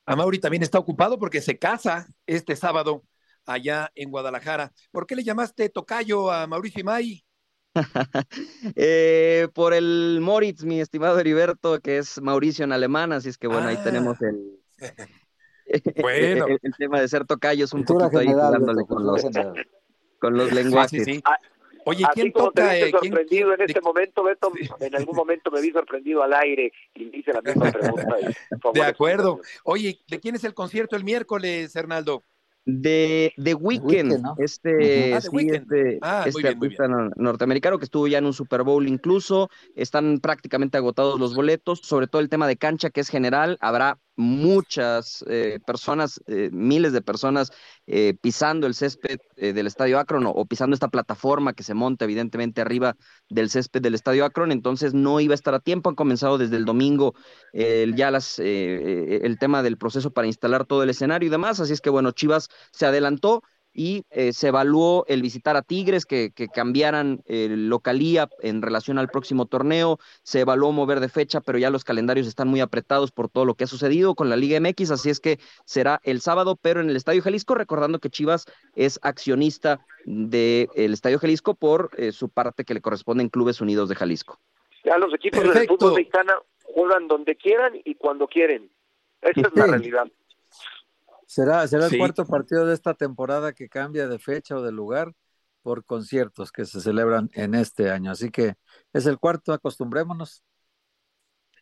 A 0.07 0.15
Mauri 0.15 0.39
también 0.39 0.63
está 0.63 0.79
ocupado 0.79 1.19
porque 1.19 1.41
se 1.41 1.59
casa 1.59 2.07
este 2.27 2.55
sábado 2.55 3.03
allá 3.47 3.91
en 3.95 4.11
Guadalajara. 4.11 4.73
¿Por 4.91 5.07
qué 5.07 5.17
le 5.17 5.25
llamaste 5.25 5.69
tocayo 5.69 6.31
a 6.31 6.47
Mauricio 6.47 6.81
Imay? 6.81 7.25
eh, 8.77 9.49
por 9.55 9.75
el 9.75 10.19
Moritz, 10.21 10.65
mi 10.65 10.81
estimado 10.81 11.19
Heriberto, 11.19 11.79
que 11.81 11.99
es 11.99 12.21
Mauricio 12.21 12.65
en 12.65 12.73
alemán, 12.73 13.13
así 13.13 13.29
es 13.29 13.39
que 13.39 13.47
bueno, 13.47 13.65
ah. 13.67 13.71
ahí 13.71 13.77
tenemos 13.85 14.17
el, 14.23 14.59
bueno. 16.01 16.47
el, 16.47 16.59
el, 16.63 16.73
tema 16.77 17.01
de 17.01 17.09
ser 17.09 17.25
tocayo 17.27 17.65
es 17.65 17.73
un 17.73 17.85
Cultura 17.85 18.07
poquito 18.07 18.21
general, 18.21 18.41
ahí 18.55 18.61
jugándole 18.61 18.87
con 18.87 19.07
los, 19.07 19.23
con 20.19 20.37
los 20.37 20.53
lenguajes. 20.53 20.91
Sí, 20.91 21.05
sí, 21.05 21.15
sí. 21.17 21.23
Ah, 21.25 21.37
Oye, 21.89 22.05
Así 22.05 22.21
¿quién 22.21 22.33
como 22.33 22.47
toca? 22.47 22.63
te 22.63 22.69
viste 22.71 22.89
eh, 22.89 22.93
¿quién- 23.01 23.13
sorprendido 23.13 23.53
en 23.53 23.59
de- 23.59 23.65
este 23.67 23.81
momento, 23.81 24.25
Beto, 24.25 24.53
en 24.81 24.97
algún 24.97 25.15
momento 25.15 25.53
me 25.53 25.61
vi 25.61 25.71
sorprendido 25.71 26.21
al 26.21 26.35
aire 26.35 26.73
y 26.97 27.05
me 27.05 27.19
hice 27.19 27.33
la 27.33 27.41
misma 27.41 27.71
pregunta. 27.71 28.17
y, 28.21 28.25
por 28.51 28.61
favor, 28.61 28.75
De 28.75 28.83
acuerdo. 28.83 29.41
Oye, 29.63 30.01
¿de 30.09 30.19
quién 30.19 30.35
es 30.35 30.43
el 30.43 30.53
concierto 30.53 30.97
el 30.97 31.05
miércoles, 31.05 31.77
Hernaldo? 31.77 32.25
De 32.69 33.33
The 33.43 33.55
Weeknd, 33.55 34.25
este, 34.39 35.15
Ah, 35.15 35.21
The 35.21 35.29
sí, 35.29 35.37
Weeknd. 35.37 35.55
este, 35.73 35.99
Ah, 36.03 36.25
este 36.27 36.43
bien, 36.43 36.55
artista 36.57 36.89
nor- 36.89 37.13
norteamericano 37.17 37.79
que 37.79 37.85
estuvo 37.85 38.09
ya 38.09 38.19
en 38.19 38.27
un 38.27 38.33
Super 38.33 38.65
Bowl 38.65 38.89
incluso, 38.89 39.51
están 39.77 40.19
prácticamente 40.19 40.77
agotados 40.77 41.21
los 41.21 41.33
boletos, 41.37 41.79
sobre 41.85 42.09
todo 42.09 42.21
el 42.21 42.29
tema 42.29 42.49
de 42.49 42.57
cancha 42.57 42.91
que 42.91 43.01
es 43.01 43.09
general, 43.09 43.57
habrá 43.61 44.01
muchas 44.17 45.25
eh, 45.29 45.61
personas, 45.67 46.21
eh, 46.27 46.49
miles 46.53 46.93
de 46.93 47.03
personas 47.03 47.53
eh, 47.87 48.15
pisando 48.21 48.67
el 48.67 48.75
césped 48.75 49.19
eh, 49.37 49.53
del 49.53 49.67
Estadio 49.67 49.99
Akron 49.99 50.25
o, 50.27 50.47
pisando 50.47 50.75
esta 50.75 50.89
plataforma 50.89 51.53
que 51.53 51.63
se 51.63 51.75
monta 51.75 52.07
evidentemente 52.07 52.61
arriba 52.61 52.97
del 53.29 53.51
césped 53.51 53.83
del 53.83 53.95
Estadio 53.95 54.25
Akron, 54.25 54.53
entonces 54.53 54.95
no 54.95 55.21
iba 55.21 55.35
a 55.35 55.37
estar 55.37 55.55
a 55.55 55.61
tiempo, 55.61 55.91
han 55.91 55.97
comenzado 55.97 56.39
desde 56.39 56.57
el 56.57 56.65
domingo 56.65 57.15
ya 57.53 58.11
las, 58.11 58.39
el 58.39 59.39
tema 59.39 59.63
del 59.63 59.79
proceso 59.79 60.11
para 60.11 60.27
instalar 60.27 60.67
todo 60.67 60.83
el 60.83 60.91
escenario 60.91 61.27
y 61.27 61.31
demás, 61.31 61.61
así 61.61 61.73
es 61.73 61.81
que 61.81 61.91
bueno, 61.91 62.11
Chivas 62.13 62.49
se 62.73 62.87
adelantó 62.87 63.43
y 63.77 64.07
eh, 64.11 64.33
se 64.33 64.49
evaluó 64.49 65.05
el 65.07 65.21
visitar 65.21 65.55
a 65.55 65.61
Tigres, 65.61 66.07
que, 66.07 66.31
que 66.31 66.49
cambiaran 66.49 67.21
eh, 67.27 67.49
localía 67.51 68.27
en 68.41 68.63
relación 68.63 68.99
al 68.99 69.09
próximo 69.09 69.45
torneo, 69.45 69.99
se 70.23 70.41
evaluó 70.41 70.73
mover 70.73 70.99
de 70.99 71.11
fecha, 71.11 71.43
pero 71.43 71.59
ya 71.59 71.69
los 71.69 71.85
calendarios 71.85 72.27
están 72.27 72.49
muy 72.49 72.61
apretados 72.61 73.13
por 73.13 73.29
todo 73.29 73.45
lo 73.45 73.55
que 73.55 73.65
ha 73.65 73.67
sucedido 73.67 74.15
con 74.15 74.31
la 74.31 74.37
Liga 74.37 74.59
MX, 74.59 74.93
así 74.93 75.11
es 75.11 75.21
que 75.21 75.39
será 75.67 76.01
el 76.05 76.23
sábado, 76.23 76.57
pero 76.61 76.81
en 76.81 76.89
el 76.89 76.97
Estadio 76.97 77.21
Jalisco, 77.21 77.55
recordando 77.55 77.99
que 77.99 78.09
Chivas 78.09 78.47
es 78.75 78.99
accionista 79.03 79.85
del 80.07 80.95
Estadio 80.95 81.19
Jalisco 81.19 81.55
por 81.55 81.91
eh, 81.99 82.13
su 82.13 82.31
parte 82.31 82.65
que 82.65 82.73
le 82.73 82.81
corresponde 82.81 83.25
en 83.25 83.29
Clubes 83.29 83.61
Unidos 83.61 83.91
de 83.91 83.95
Jalisco. 83.95 84.41
Ya 84.85 84.97
los 84.97 85.13
equipos 85.13 85.43
del 85.53 85.69
fútbol 85.69 85.97
mexicano 85.97 86.33
juegan 86.63 87.09
donde 87.09 87.37
quieran 87.37 87.75
y 87.85 87.95
cuando 87.97 88.27
quieren. 88.27 88.71
Esa 89.21 89.49
es 89.49 89.55
la 89.55 89.67
realidad. 89.67 90.07
Será, 91.27 91.67
será 91.67 91.89
Sí. 91.89 91.97
el 91.97 92.01
cuarto 92.01 92.25
partido 92.25 92.67
de 92.67 92.75
esta 92.75 92.95
temporada 92.95 93.53
que 93.53 93.69
cambia 93.69 94.09
de 94.09 94.19
fecha 94.19 94.57
o 94.57 94.63
de 94.63 94.73
lugar 94.73 95.13
por 95.63 95.85
conciertos 95.85 96.53
que 96.53 96.65
se 96.65 96.81
celebran 96.81 97.29
en 97.35 97.55
este 97.55 97.91
año. 97.91 98.13
Así 98.13 98.31
que 98.31 98.55
es 98.93 99.07
el 99.07 99.19
cuarto, 99.19 99.53
acostumbrémonos. 99.53 100.45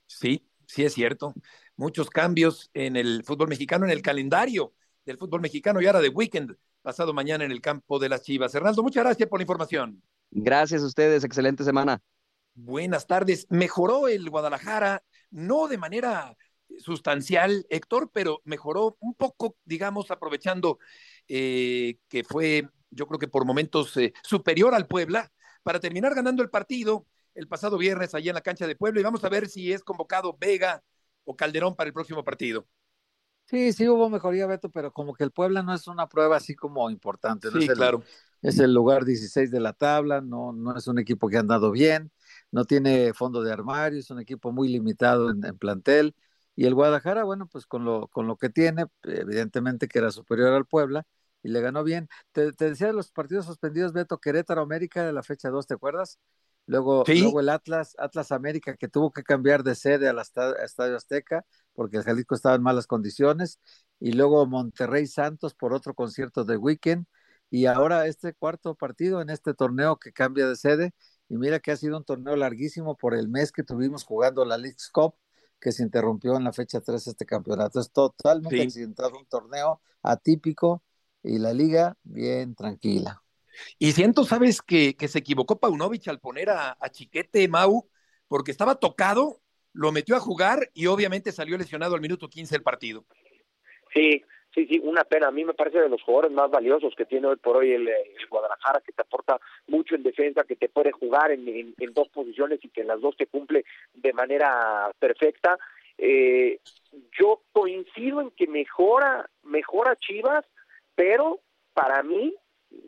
Sí, 0.06 0.46
sí 0.66 0.84
es 0.84 0.92
cierto. 0.92 1.34
Muchos 1.76 2.10
cambios 2.10 2.70
en 2.74 2.96
el 2.96 3.24
fútbol 3.24 3.48
mexicano, 3.48 3.84
en 3.86 3.90
el 3.90 4.02
calendario 4.02 4.74
del 5.04 5.18
fútbol 5.18 5.40
mexicano 5.40 5.80
y 5.80 5.86
ahora 5.86 6.00
de 6.00 6.08
weekend, 6.10 6.56
pasado 6.82 7.12
mañana 7.14 7.44
en 7.44 7.50
el 7.50 7.60
campo 7.60 7.98
de 7.98 8.08
las 8.08 8.22
Chivas. 8.22 8.54
Hernaldo, 8.54 8.82
muchas 8.82 9.04
gracias 9.04 9.28
por 9.28 9.38
la 9.38 9.44
información. 9.44 10.02
Gracias 10.30 10.82
a 10.82 10.86
ustedes, 10.86 11.24
excelente 11.24 11.64
semana. 11.64 12.02
Buenas 12.54 13.06
tardes. 13.06 13.46
Mejoró 13.50 14.08
el 14.08 14.30
Guadalajara, 14.30 15.02
no 15.30 15.66
de 15.66 15.78
manera 15.78 16.36
sustancial, 16.78 17.66
Héctor, 17.70 18.10
pero 18.12 18.40
mejoró 18.44 18.96
un 19.00 19.14
poco, 19.14 19.56
digamos, 19.64 20.10
aprovechando 20.10 20.78
eh, 21.28 21.98
que 22.08 22.24
fue, 22.24 22.68
yo 22.90 23.06
creo 23.06 23.18
que 23.18 23.28
por 23.28 23.44
momentos 23.44 23.96
eh, 23.96 24.12
superior 24.22 24.74
al 24.74 24.86
Puebla, 24.86 25.32
para 25.62 25.80
terminar 25.80 26.14
ganando 26.14 26.42
el 26.42 26.50
partido 26.50 27.06
el 27.34 27.48
pasado 27.48 27.76
viernes 27.78 28.14
allá 28.14 28.30
en 28.30 28.34
la 28.34 28.40
cancha 28.40 28.66
de 28.66 28.76
Puebla. 28.76 29.00
Y 29.00 29.04
vamos 29.04 29.24
a 29.24 29.28
ver 29.28 29.48
si 29.48 29.72
es 29.72 29.82
convocado 29.82 30.36
Vega 30.38 30.82
o 31.24 31.36
Calderón 31.36 31.74
para 31.74 31.88
el 31.88 31.94
próximo 31.94 32.22
partido. 32.22 32.66
Sí, 33.46 33.72
sí 33.72 33.88
hubo 33.88 34.08
mejoría, 34.08 34.46
Beto, 34.46 34.70
pero 34.70 34.92
como 34.92 35.14
que 35.14 35.24
el 35.24 35.30
Puebla 35.30 35.62
no 35.62 35.74
es 35.74 35.86
una 35.86 36.08
prueba 36.08 36.36
así 36.36 36.54
como 36.54 36.88
importante. 36.88 37.48
no 37.50 37.58
Sí, 37.58 37.64
es 37.64 37.68
el, 37.68 37.76
claro. 37.76 38.02
es 38.40 38.58
el 38.58 38.72
lugar 38.72 39.04
16 39.04 39.50
de 39.50 39.60
la 39.60 39.74
tabla, 39.74 40.22
no, 40.22 40.52
no 40.52 40.76
es 40.76 40.86
un 40.86 40.98
equipo 40.98 41.28
que 41.28 41.36
ha 41.36 41.40
andado 41.40 41.70
bien, 41.70 42.10
no 42.50 42.64
tiene 42.64 43.12
fondo 43.12 43.42
de 43.42 43.52
armario, 43.52 43.98
es 43.98 44.10
un 44.10 44.20
equipo 44.20 44.50
muy 44.50 44.68
limitado 44.68 45.30
en, 45.30 45.58
plantel. 45.58 46.14
Y 46.56 46.66
el 46.66 46.74
Guadalajara, 46.74 47.24
bueno, 47.24 47.48
pues 47.50 47.66
con 47.66 47.84
lo, 47.84 48.08
con 48.08 48.26
lo 48.26 48.36
que 48.36 48.48
tiene, 48.48 48.86
evidentemente 49.02 49.88
que 49.88 49.98
era 49.98 50.10
superior 50.10 50.52
al 50.52 50.66
Puebla 50.66 51.04
y 51.42 51.48
le 51.48 51.60
ganó 51.60 51.84
bien. 51.84 52.08
Te, 52.32 52.52
decía 52.52 52.88
de 52.88 52.92
los 52.92 53.10
partidos 53.10 53.46
suspendidos, 53.46 53.92
Beto 53.92 54.18
Querétaro 54.18 54.62
América 54.62 55.04
de 55.04 55.12
la 55.12 55.22
fecha 55.22 55.50
2, 55.50 55.66
¿te 55.66 55.74
acuerdas? 55.74 56.18
Luego, 56.66 57.04
luego 57.06 57.40
el 57.40 57.50
Atlas, 57.50 57.94
Atlas 57.98 58.32
América, 58.32 58.76
que 58.76 58.88
tuvo 58.88 59.12
que 59.12 59.22
cambiar 59.22 59.62
de 59.62 59.74
sede 59.74 60.08
al 60.08 60.18
Estadio 60.18 60.96
Azteca 60.96 61.44
porque 61.74 61.98
el 61.98 62.04
Jalisco 62.04 62.34
estaba 62.34 62.54
en 62.54 62.62
malas 62.62 62.86
condiciones. 62.86 63.60
Y 64.00 64.12
luego 64.12 64.46
Monterrey 64.46 65.06
Santos 65.06 65.54
por 65.54 65.74
otro 65.74 65.94
concierto 65.94 66.44
de 66.44 66.56
weekend. 66.56 67.06
Y 67.50 67.66
ahora 67.66 68.06
este 68.06 68.32
cuarto 68.34 68.74
partido 68.74 69.20
en 69.20 69.30
este 69.30 69.54
torneo 69.54 69.98
que 69.98 70.12
cambia 70.12 70.48
de 70.48 70.56
sede. 70.56 70.94
Y 71.28 71.36
mira 71.36 71.60
que 71.60 71.72
ha 71.72 71.76
sido 71.76 71.98
un 71.98 72.04
torneo 72.04 72.36
larguísimo 72.36 72.96
por 72.96 73.14
el 73.14 73.28
mes 73.28 73.52
que 73.52 73.62
tuvimos 73.62 74.04
jugando 74.04 74.44
la 74.44 74.58
League 74.58 74.76
Cup, 74.92 75.14
que 75.64 75.72
se 75.72 75.82
interrumpió 75.82 76.36
en 76.36 76.44
la 76.44 76.52
fecha 76.52 76.82
3 76.82 77.06
este 77.06 77.24
campeonato. 77.24 77.80
Es 77.80 77.90
totalmente 77.90 78.60
accidentado, 78.60 79.18
un 79.18 79.24
torneo 79.24 79.80
atípico 80.02 80.84
y 81.22 81.38
la 81.38 81.54
liga 81.54 81.96
bien 82.02 82.54
tranquila. 82.54 83.22
Y 83.78 83.92
siento, 83.92 84.26
sabes, 84.26 84.60
que, 84.60 84.94
que 84.94 85.08
se 85.08 85.20
equivocó 85.20 85.58
Paunovic 85.58 86.06
al 86.08 86.20
poner 86.20 86.50
a, 86.50 86.76
Chiquete 86.90 87.48
Mau, 87.48 87.88
porque 88.28 88.50
estaba 88.50 88.74
tocado, 88.74 89.40
lo 89.72 89.90
metió 89.90 90.16
a 90.16 90.20
jugar 90.20 90.70
y 90.74 90.84
obviamente 90.84 91.32
salió 91.32 91.56
lesionado 91.56 91.94
al 91.94 92.02
minuto 92.02 92.28
15 92.28 92.56
del 92.56 92.62
partido. 92.62 93.06
Sí, 93.94 94.22
sí, 94.54 94.66
sí, 94.66 94.80
una 94.82 95.04
pena. 95.04 95.28
A 95.28 95.32
mí 95.32 95.44
me 95.44 95.54
parece 95.54 95.80
de 95.80 95.88
los 95.88 96.02
jugadores 96.02 96.32
más 96.32 96.50
valiosos 96.50 96.94
que 96.94 97.04
tiene 97.04 97.26
hoy 97.26 97.36
por 97.36 97.56
hoy 97.56 97.72
el, 97.72 97.88
Guadalajara, 98.30 98.80
que 98.80 98.92
te 98.92 99.02
aporta 99.02 99.40
mucho 99.66 99.94
en 99.94 100.02
defensa, 100.02 100.44
que 100.44 100.56
te 100.56 100.68
puede 100.68 100.92
jugar 100.92 101.30
en, 101.30 101.74
dos 101.92 102.08
posiciones 102.08 102.60
y 102.62 102.68
que 102.68 102.82
en 102.82 102.88
las 102.88 103.00
dos 103.00 103.16
te 103.16 103.26
cumple 103.26 103.64
de 103.94 104.12
manera 104.12 104.90
perfecta. 104.98 105.58
Eh, 105.98 106.58
yo 107.18 107.40
coincido 107.52 108.20
en 108.20 108.30
que 108.30 108.46
mejora, 108.46 109.28
mejora 109.44 109.96
Chivas, 109.96 110.44
pero 110.94 111.40
para 111.72 112.02
mí 112.02 112.34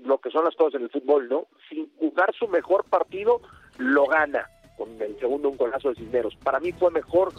lo 0.05 0.19
que 0.19 0.31
son 0.31 0.45
las 0.45 0.57
cosas 0.57 0.75
en 0.77 0.85
el 0.85 0.91
fútbol, 0.91 1.29
¿no? 1.29 1.47
Sin 1.69 1.89
jugar 1.97 2.35
su 2.35 2.49
mejor 2.49 2.85
partido, 2.85 3.41
lo 3.79 4.07
gana 4.07 4.49
con 4.77 5.01
el 5.01 5.19
segundo 5.19 5.49
un 5.49 5.57
golazo 5.57 5.91
de 5.91 5.97
Cisneros. 5.97 6.37
Para 6.37 6.61
mí 6.61 6.73
fue 6.73 6.91
mejor, 6.91 7.33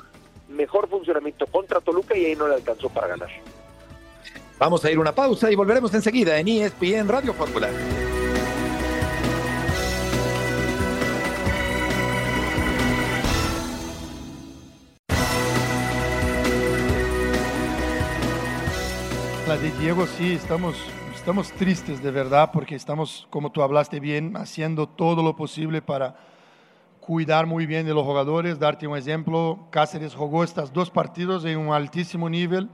mejor 0.47 0.89
funcionamiento 0.89 1.45
contra 1.47 1.81
Toluca 1.81 2.17
y 2.17 2.25
ahí 2.25 2.35
no 2.35 2.47
le 2.47 2.55
alcanzó 2.55 2.89
para 2.89 3.07
ganar. 3.07 3.29
Vamos 4.59 4.83
a 4.83 4.91
ir 4.91 4.97
una 4.97 5.13
pausa 5.13 5.51
y 5.51 5.55
volveremos 5.55 5.93
enseguida 5.93 6.39
en 6.39 6.47
ESPN 6.47 7.07
Radio 7.07 7.33
Fórmula. 7.33 7.69
La 19.47 19.57
de 19.57 19.71
Diego 19.79 20.05
sí, 20.17 20.33
estamos 20.33 20.75
estamos 21.27 21.51
tristes 21.51 22.01
de 22.01 22.09
verdad 22.09 22.51
porque 22.53 22.75
estamos, 22.75 23.27
como 23.29 23.51
tú 23.51 23.61
hablaste 23.61 23.99
bien, 23.99 24.37
haciendo 24.37 24.87
todo 24.87 25.21
lo 25.21 25.35
posible 25.35 25.81
para 25.81 26.15
cuidar 27.01 27.45
muy 27.45 27.65
bien 27.65 27.85
de 27.85 27.93
los 27.93 28.05
jugadores. 28.05 28.59
Darte 28.59 28.87
un 28.87 28.97
ejemplo, 28.97 29.67
Cáceres 29.69 30.15
jugó 30.15 30.45
estos 30.45 30.71
dos 30.71 30.89
partidos 30.89 31.43
en 31.43 31.57
un 31.59 31.73
altísimo 31.73 32.29
nivel, 32.29 32.69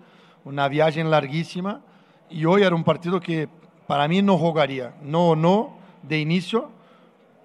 una 0.45 0.67
viaje 0.67 1.03
larguísima, 1.03 1.81
y 2.29 2.45
hoy 2.45 2.63
era 2.63 2.75
un 2.75 2.83
partido 2.83 3.19
que 3.19 3.47
para 3.87 4.07
mí 4.07 4.21
no 4.21 4.37
jugaría, 4.37 4.95
no 5.01 5.35
no, 5.35 5.77
de 6.01 6.19
inicio, 6.19 6.69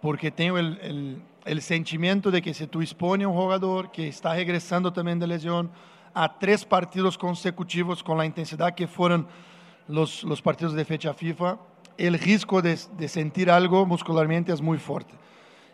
porque 0.01 0.31
tengo 0.31 0.59
el, 0.59 0.79
el, 0.83 1.23
el 1.45 1.63
sentimiento 1.63 2.31
de 2.31 2.43
que 2.43 2.55
si 2.55 2.67
tú 2.67 2.81
expones 2.81 3.25
a 3.25 3.29
un 3.29 3.37
jugador 3.37 3.91
que 3.91 4.09
está 4.09 4.35
regresando 4.35 4.93
también 4.93 5.19
de 5.19 5.27
lesión 5.27 5.71
a 6.15 6.39
tres 6.39 6.65
partidos 6.65 7.17
consecutivos 7.17 8.03
con 8.03 8.19
la 8.19 8.27
intensidad 8.27 8.75
que 8.75 8.87
fueron 8.87 9.27
los, 9.89 10.23
los 10.25 10.43
partidos 10.43 10.75
de 10.75 10.85
fecha 10.85 11.15
FIFA, 11.15 11.59
el 11.97 12.19
riesgo 12.19 12.63
de, 12.63 12.79
de, 12.97 13.09
sentir 13.09 13.51
algo 13.51 13.85
muscularmente 13.87 14.53
es 14.53 14.61
muy 14.61 14.79
fuerte. 14.79 15.15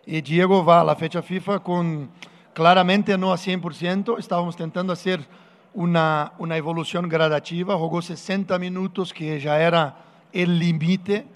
Y 0.06 0.20
Diego 0.20 0.64
va 0.64 0.80
a 0.80 0.84
la 0.84 0.96
fecha 0.96 1.22
FIFA 1.22 1.60
con 1.60 2.10
claramente 2.52 3.18
no 3.18 3.32
a 3.32 3.36
100%, 3.36 4.18
estábamos 4.18 4.54
intentando 4.54 4.92
hacer 4.92 5.26
una, 5.74 6.32
una 6.38 6.56
evolución 6.56 7.08
gradativa, 7.08 7.76
jugó 7.76 8.00
60 8.00 8.58
minutos 8.58 9.12
que 9.12 9.38
ya 9.40 9.60
era 9.60 9.96
el 10.32 10.58
límite 10.58 11.26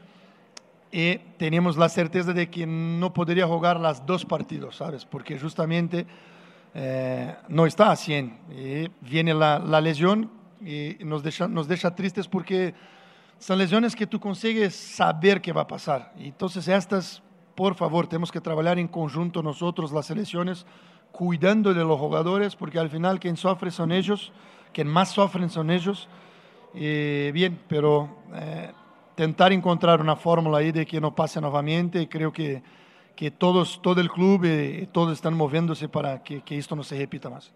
y 0.90 1.16
tenemos 1.37 1.77
la 1.77 1.88
certeza 1.88 2.33
de 2.33 2.48
que 2.48 2.66
no 2.66 3.12
podría 3.12 3.46
jugar 3.46 3.79
las 3.79 4.07
dos 4.07 4.24
partidos, 4.24 4.77
¿sabes? 4.77 5.05
Porque 5.05 5.38
justamente 5.38 6.07
eh, 6.74 7.35
no 7.48 7.66
está 7.66 7.90
a 7.90 7.96
100. 7.96 8.38
Y 8.57 8.90
viene 9.01 9.35
la, 9.35 9.59
la 9.59 9.81
lesión 9.81 10.31
y 10.64 10.96
nos 11.01 11.22
deja, 11.22 11.46
nos 11.46 11.68
deja 11.68 11.94
tristes 11.94 12.27
porque 12.27 12.74
son 13.38 13.59
lesiones 13.59 13.94
que 13.94 14.07
tú 14.07 14.18
consigues 14.18 14.74
saber 14.74 15.40
qué 15.40 15.53
va 15.53 15.62
a 15.62 15.66
pasar. 15.66 16.12
Entonces 16.16 16.66
estas, 16.68 17.22
por 17.55 17.74
favor, 17.74 18.07
tenemos 18.07 18.33
que 18.33 18.40
trabajar 18.40 18.79
en 18.79 18.88
conjunto 18.88 19.42
nosotros, 19.42 19.92
las 19.92 20.07
selecciones, 20.07 20.66
cuidando 21.12 21.74
de 21.74 21.84
los 21.84 21.98
jugadores, 21.98 22.56
porque 22.56 22.78
al 22.78 22.90
final 22.90 23.20
quien 23.20 23.36
sufre 23.36 23.70
son 23.70 23.92
ellos, 23.92 24.32
quien 24.72 24.86
más 24.86 25.10
sufren 25.10 25.50
son 25.50 25.70
ellos. 25.70 26.08
bien, 26.72 27.60
pero 27.68 28.08
eh, 28.34 28.72
tentar 29.14 29.52
encontrar 29.52 30.00
una 30.00 30.16
fórmula 30.16 30.58
ahí 30.58 30.70
de 30.70 30.86
que 30.86 31.00
no 31.00 31.14
pase 31.14 31.40
nuevamente, 31.40 32.08
creo 32.08 32.32
que, 32.32 32.62
que 33.16 33.32
todos, 33.32 33.82
todo 33.82 34.00
el 34.00 34.10
club 34.10 34.44
y, 34.44 34.86
todos 34.92 35.12
están 35.12 35.34
moviéndose 35.34 35.88
para 35.88 36.22
que, 36.22 36.42
que 36.42 36.56
esto 36.56 36.76
no 36.76 36.84
se 36.84 36.96
repita 36.96 37.28
más. 37.28 37.52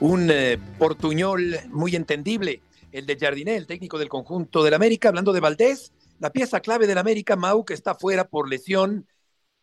Un 0.00 0.28
eh, 0.30 0.58
portuñol 0.78 1.56
muy 1.70 1.96
entendible, 1.96 2.62
el 2.92 3.06
de 3.06 3.16
Jardiné, 3.16 3.56
el 3.56 3.66
técnico 3.66 3.98
del 3.98 4.08
conjunto 4.08 4.62
del 4.62 4.74
América, 4.74 5.08
hablando 5.08 5.32
de 5.32 5.40
Valdés, 5.40 5.92
la 6.18 6.30
pieza 6.30 6.60
clave 6.60 6.86
del 6.86 6.98
América, 6.98 7.36
Mau, 7.36 7.64
que 7.64 7.74
está 7.74 7.94
fuera 7.94 8.24
por 8.28 8.48
lesión, 8.48 9.06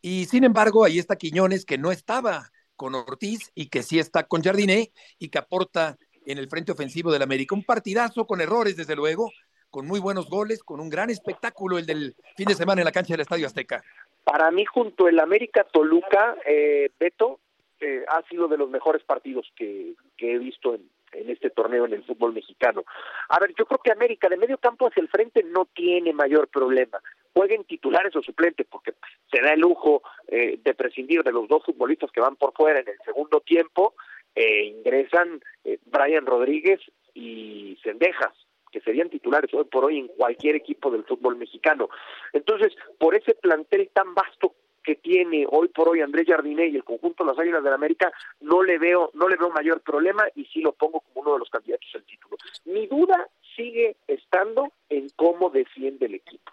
y 0.06 0.26
sin 0.26 0.44
embargo 0.44 0.86
ahí 0.86 1.00
está 1.00 1.16
Quiñones, 1.16 1.66
que 1.66 1.80
no 1.80 1.92
estaba 1.92 2.52
con 2.76 2.94
Ortiz 2.94 3.52
y 3.56 3.70
que 3.70 3.82
sí 3.82 3.98
está 3.98 4.28
con 4.28 4.44
Jardiné 4.44 4.92
y 5.18 5.30
que 5.30 5.40
aporta 5.40 5.98
en 6.28 6.38
el 6.38 6.48
frente 6.48 6.72
ofensivo 6.72 7.12
del 7.12 7.24
América. 7.24 7.56
Un 7.56 7.64
partidazo 7.64 8.28
con 8.28 8.40
errores, 8.40 8.78
desde 8.78 8.96
luego, 8.96 9.32
con 9.72 9.88
muy 9.88 10.00
buenos 10.00 10.30
goles, 10.30 10.62
con 10.62 10.80
un 10.80 10.92
gran 10.92 11.10
espectáculo 11.10 11.80
el 11.80 11.88
del 11.88 12.16
fin 12.38 12.46
de 12.46 12.54
semana 12.54 12.82
en 12.82 12.86
la 12.86 12.92
cancha 12.92 13.16
del 13.16 13.22
Estadio 13.22 13.48
Azteca. 13.48 13.84
Para 14.24 14.52
mí, 14.52 14.64
junto 14.66 15.08
el 15.08 15.20
América 15.20 15.64
Toluca, 15.64 16.38
eh, 16.46 16.92
Beto, 17.00 17.40
eh, 17.80 18.06
ha 18.08 18.22
sido 18.30 18.48
de 18.48 18.58
los 18.58 18.70
mejores 18.70 19.04
partidos 19.04 19.52
que, 19.56 19.96
he 20.20 20.38
visto 20.38 20.76
en, 20.76 20.88
este 21.14 21.50
torneo 21.50 21.86
en 21.86 21.94
el 21.94 22.04
fútbol 22.04 22.32
mexicano. 22.32 22.84
A 23.30 23.40
ver, 23.40 23.56
yo 23.58 23.66
creo 23.66 23.80
que 23.84 23.92
América 23.92 24.30
de 24.30 24.38
medio 24.38 24.60
campo 24.60 24.88
hacia 24.88 25.02
el 25.02 25.10
frente 25.10 25.42
no 25.42 25.66
tiene 25.66 26.14
mayor 26.14 26.48
problema. 26.48 27.00
Jueguen 27.36 27.66
titulares 27.66 28.16
o 28.16 28.22
suplentes, 28.22 28.66
porque 28.70 28.94
se 29.32 29.42
da 29.42 29.54
el 29.54 29.60
lujo 29.60 30.02
eh, 30.28 30.58
de 30.64 30.74
prescindir 30.74 31.22
de 31.22 31.32
los 31.32 31.48
dos 31.48 31.64
futbolistas 31.66 32.12
que 32.12 32.22
van 32.22 32.38
por 32.38 32.54
fuera 32.54 32.80
en 32.80 32.88
el 32.88 32.98
segundo 33.04 33.42
tiempo, 33.42 33.94
e 34.34 34.66
ingresan 34.66 35.42
eh, 35.64 35.80
Brian 35.86 36.26
Rodríguez 36.26 36.80
y 37.14 37.78
Cendejas 37.84 38.34
que 38.72 38.82
serían 38.82 39.10
titulares 39.10 39.54
hoy 39.54 39.64
por 39.64 39.86
hoy 39.86 40.00
en 40.00 40.10
cualquier 40.10 40.56
equipo 40.56 40.92
del 40.92 41.06
fútbol 41.06 41.38
mexicano. 41.38 41.90
Entonces, 42.34 42.74
por 42.98 43.16
ese 43.16 43.34
plantel 43.34 43.90
tan 43.94 44.14
vasto 44.14 44.54
que 44.84 44.96
tiene 44.96 45.48
hoy 45.50 45.70
por 45.70 45.88
hoy 45.88 46.02
Andrés 46.02 46.28
Jardiné 46.28 46.68
y 46.68 46.76
el 46.76 46.84
conjunto 46.84 47.24
de 47.24 47.32
las 47.32 47.40
Águilas 47.40 47.64
del 47.64 47.72
la 47.72 47.76
América, 47.76 48.12
no 48.42 48.62
le 48.64 48.78
veo, 48.78 49.12
no 49.14 49.30
le 49.30 49.38
veo 49.38 49.50
mayor 49.50 49.80
problema 49.80 50.26
y 50.36 50.44
sí 50.46 50.60
lo 50.60 50.74
pongo 50.74 51.00
como 51.00 51.22
uno 51.22 51.34
de 51.34 51.40
los 51.40 51.50
candidatos 51.50 51.90
al 51.96 52.04
título. 52.04 52.38
Mi 52.66 52.86
duda 52.88 53.30
sigue 53.56 53.96
estando 54.08 54.72
en 54.90 55.08
cómo 55.16 55.50
defiende 55.50 56.06
el 56.06 56.16
equipo. 56.16 56.52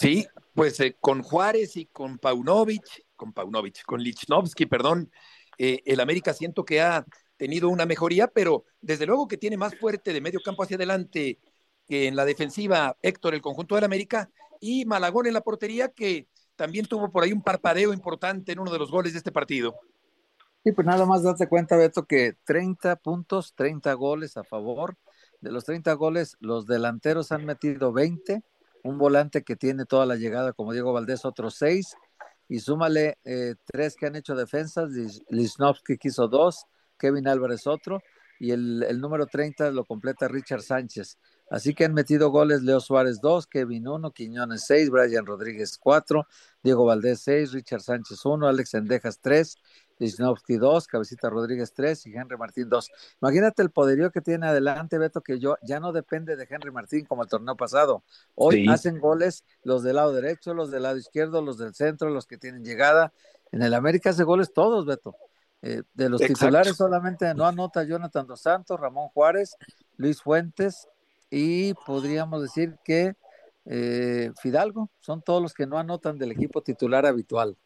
Sí, 0.00 0.26
pues 0.54 0.80
eh, 0.80 0.96
con 0.98 1.22
Juárez 1.22 1.76
y 1.76 1.84
con 1.84 2.18
Paunovic, 2.18 3.04
con 3.16 3.34
Paunovic, 3.34 3.84
con 3.84 4.02
Lichnowsky, 4.02 4.64
perdón, 4.64 5.12
eh, 5.58 5.82
el 5.84 6.00
América 6.00 6.32
siento 6.32 6.64
que 6.64 6.80
ha 6.80 7.04
tenido 7.36 7.68
una 7.68 7.84
mejoría, 7.84 8.26
pero 8.26 8.64
desde 8.80 9.04
luego 9.04 9.28
que 9.28 9.36
tiene 9.36 9.58
más 9.58 9.78
fuerte 9.78 10.14
de 10.14 10.22
medio 10.22 10.40
campo 10.42 10.62
hacia 10.62 10.76
adelante 10.76 11.38
que 11.86 12.08
en 12.08 12.16
la 12.16 12.24
defensiva 12.24 12.96
Héctor, 13.02 13.34
el 13.34 13.42
conjunto 13.42 13.74
del 13.74 13.84
América, 13.84 14.30
y 14.58 14.86
Malagón 14.86 15.26
en 15.26 15.34
la 15.34 15.42
portería 15.42 15.88
que 15.88 16.28
también 16.56 16.86
tuvo 16.86 17.10
por 17.10 17.22
ahí 17.22 17.32
un 17.32 17.42
parpadeo 17.42 17.92
importante 17.92 18.52
en 18.52 18.58
uno 18.58 18.72
de 18.72 18.78
los 18.78 18.90
goles 18.90 19.12
de 19.12 19.18
este 19.18 19.32
partido. 19.32 19.74
Y 20.64 20.72
pues 20.72 20.86
nada 20.86 21.04
más 21.04 21.22
date 21.22 21.46
cuenta, 21.46 21.76
Beto, 21.76 22.06
que 22.06 22.36
30 22.44 22.96
puntos, 22.96 23.54
30 23.54 23.92
goles 23.94 24.38
a 24.38 24.44
favor. 24.44 24.96
De 25.42 25.50
los 25.50 25.64
30 25.64 25.92
goles, 25.92 26.36
los 26.40 26.66
delanteros 26.66 27.32
han 27.32 27.44
metido 27.44 27.92
20, 27.92 28.42
un 28.82 28.98
volante 28.98 29.42
que 29.42 29.56
tiene 29.56 29.84
toda 29.84 30.06
la 30.06 30.16
llegada, 30.16 30.52
como 30.52 30.72
Diego 30.72 30.92
Valdés, 30.92 31.24
otros 31.24 31.56
6, 31.56 31.94
y 32.48 32.60
súmale 32.60 33.18
eh, 33.24 33.54
tres 33.64 33.94
que 33.96 34.06
han 34.06 34.16
hecho 34.16 34.34
defensas, 34.34 34.90
Lisnowski 35.28 35.98
que 35.98 36.08
hizo 36.08 36.28
dos, 36.28 36.66
Kevin 36.98 37.28
Álvarez 37.28 37.66
otro, 37.66 38.00
y 38.38 38.52
el, 38.52 38.82
el 38.88 39.00
número 39.00 39.26
30 39.26 39.70
lo 39.70 39.84
completa 39.84 40.26
Richard 40.26 40.62
Sánchez. 40.62 41.18
Así 41.50 41.74
que 41.74 41.84
han 41.84 41.94
metido 41.94 42.30
goles 42.30 42.62
Leo 42.62 42.80
Suárez 42.80 43.20
2, 43.20 43.46
Kevin 43.48 43.86
1, 43.86 44.12
Quiñones 44.12 44.64
6, 44.66 44.88
Brian 44.90 45.26
Rodríguez 45.26 45.76
4, 45.78 46.26
Diego 46.62 46.84
Valdés 46.84 47.20
6, 47.20 47.52
Richard 47.52 47.82
Sánchez 47.82 48.24
1, 48.24 48.48
Alex 48.48 48.74
Endejas 48.74 49.20
3, 49.20 49.56
Lichnowsky 50.00 50.56
2, 50.56 50.86
Cabecita 50.88 51.30
Rodríguez 51.30 51.72
3 51.72 52.06
y 52.06 52.16
Henry 52.16 52.36
Martín 52.36 52.68
2. 52.68 52.90
Imagínate 53.22 53.62
el 53.62 53.70
poderío 53.70 54.10
que 54.10 54.20
tiene 54.20 54.48
adelante, 54.48 54.98
Beto, 54.98 55.20
que 55.20 55.38
yo 55.38 55.56
ya 55.62 55.78
no 55.78 55.92
depende 55.92 56.36
de 56.36 56.48
Henry 56.50 56.72
Martín 56.72 57.04
como 57.04 57.22
el 57.22 57.28
torneo 57.28 57.56
pasado. 57.56 58.02
Hoy 58.34 58.66
hacen 58.68 58.98
goles 58.98 59.44
los 59.62 59.82
del 59.82 59.96
lado 59.96 60.12
derecho, 60.12 60.54
los 60.54 60.70
del 60.70 60.82
lado 60.82 60.96
izquierdo, 60.96 61.42
los 61.42 61.58
del 61.58 61.74
centro, 61.74 62.10
los 62.10 62.26
que 62.26 62.38
tienen 62.38 62.64
llegada. 62.64 63.12
En 63.52 63.62
el 63.62 63.74
América 63.74 64.10
hace 64.10 64.24
goles 64.24 64.52
todos, 64.52 64.86
Beto. 64.86 65.14
Eh, 65.62 65.82
de 65.92 66.08
los 66.08 66.22
titulares 66.22 66.74
solamente 66.74 67.34
no 67.34 67.44
anota 67.44 67.84
Jonathan 67.84 68.26
Dos 68.26 68.40
Santos, 68.40 68.80
Ramón 68.80 69.08
Juárez, 69.08 69.56
Luis 69.98 70.22
Fuentes, 70.22 70.88
y 71.28 71.74
podríamos 71.74 72.40
decir 72.40 72.78
que 72.82 73.14
eh, 73.66 74.32
Fidalgo 74.40 74.90
son 75.00 75.20
todos 75.20 75.42
los 75.42 75.52
que 75.52 75.66
no 75.66 75.78
anotan 75.78 76.16
del 76.16 76.32
equipo 76.32 76.62
titular 76.62 77.04
habitual. 77.04 77.58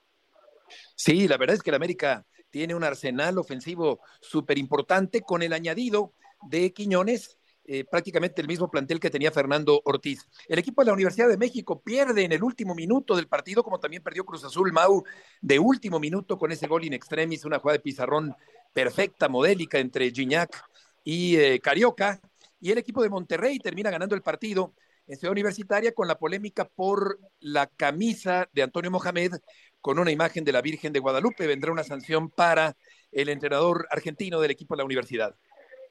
Sí, 0.96 1.28
la 1.28 1.36
verdad 1.36 1.56
es 1.56 1.62
que 1.62 1.70
el 1.70 1.76
América 1.76 2.26
tiene 2.50 2.74
un 2.74 2.84
arsenal 2.84 3.38
ofensivo 3.38 4.00
súper 4.20 4.58
importante 4.58 5.22
con 5.22 5.42
el 5.42 5.52
añadido 5.52 6.14
de 6.48 6.72
Quiñones, 6.72 7.36
eh, 7.64 7.84
prácticamente 7.84 8.42
el 8.42 8.46
mismo 8.46 8.70
plantel 8.70 9.00
que 9.00 9.10
tenía 9.10 9.32
Fernando 9.32 9.80
Ortiz. 9.84 10.28
El 10.48 10.58
equipo 10.58 10.82
de 10.82 10.86
la 10.86 10.92
Universidad 10.92 11.28
de 11.28 11.36
México 11.36 11.82
pierde 11.82 12.22
en 12.22 12.32
el 12.32 12.44
último 12.44 12.74
minuto 12.74 13.16
del 13.16 13.26
partido, 13.26 13.64
como 13.64 13.80
también 13.80 14.02
perdió 14.02 14.24
Cruz 14.24 14.44
Azul 14.44 14.72
Mau 14.72 15.02
de 15.40 15.58
último 15.58 15.98
minuto 15.98 16.38
con 16.38 16.52
ese 16.52 16.66
gol 16.66 16.84
in 16.84 16.92
extremis, 16.92 17.44
una 17.44 17.58
jugada 17.58 17.78
de 17.78 17.82
pizarrón 17.82 18.34
perfecta, 18.72 19.28
modélica 19.28 19.78
entre 19.78 20.10
Gignac 20.10 20.62
y 21.02 21.36
eh, 21.36 21.60
Carioca. 21.60 22.20
Y 22.60 22.70
el 22.70 22.78
equipo 22.78 23.02
de 23.02 23.08
Monterrey 23.08 23.58
termina 23.58 23.90
ganando 23.90 24.14
el 24.14 24.22
partido 24.22 24.74
en 25.06 25.16
Ciudad 25.16 25.32
Universitaria 25.32 25.92
con 25.92 26.06
la 26.06 26.18
polémica 26.18 26.66
por 26.66 27.18
la 27.40 27.66
camisa 27.66 28.48
de 28.52 28.62
Antonio 28.62 28.90
Mohamed 28.90 29.32
con 29.84 29.98
una 29.98 30.10
imagen 30.10 30.44
de 30.44 30.52
la 30.52 30.62
Virgen 30.62 30.94
de 30.94 30.98
Guadalupe. 30.98 31.46
Vendrá 31.46 31.70
una 31.70 31.84
sanción 31.84 32.30
para 32.30 32.74
el 33.12 33.28
entrenador 33.28 33.86
argentino 33.90 34.40
del 34.40 34.50
equipo 34.50 34.74
de 34.74 34.78
la 34.78 34.86
universidad. 34.86 35.34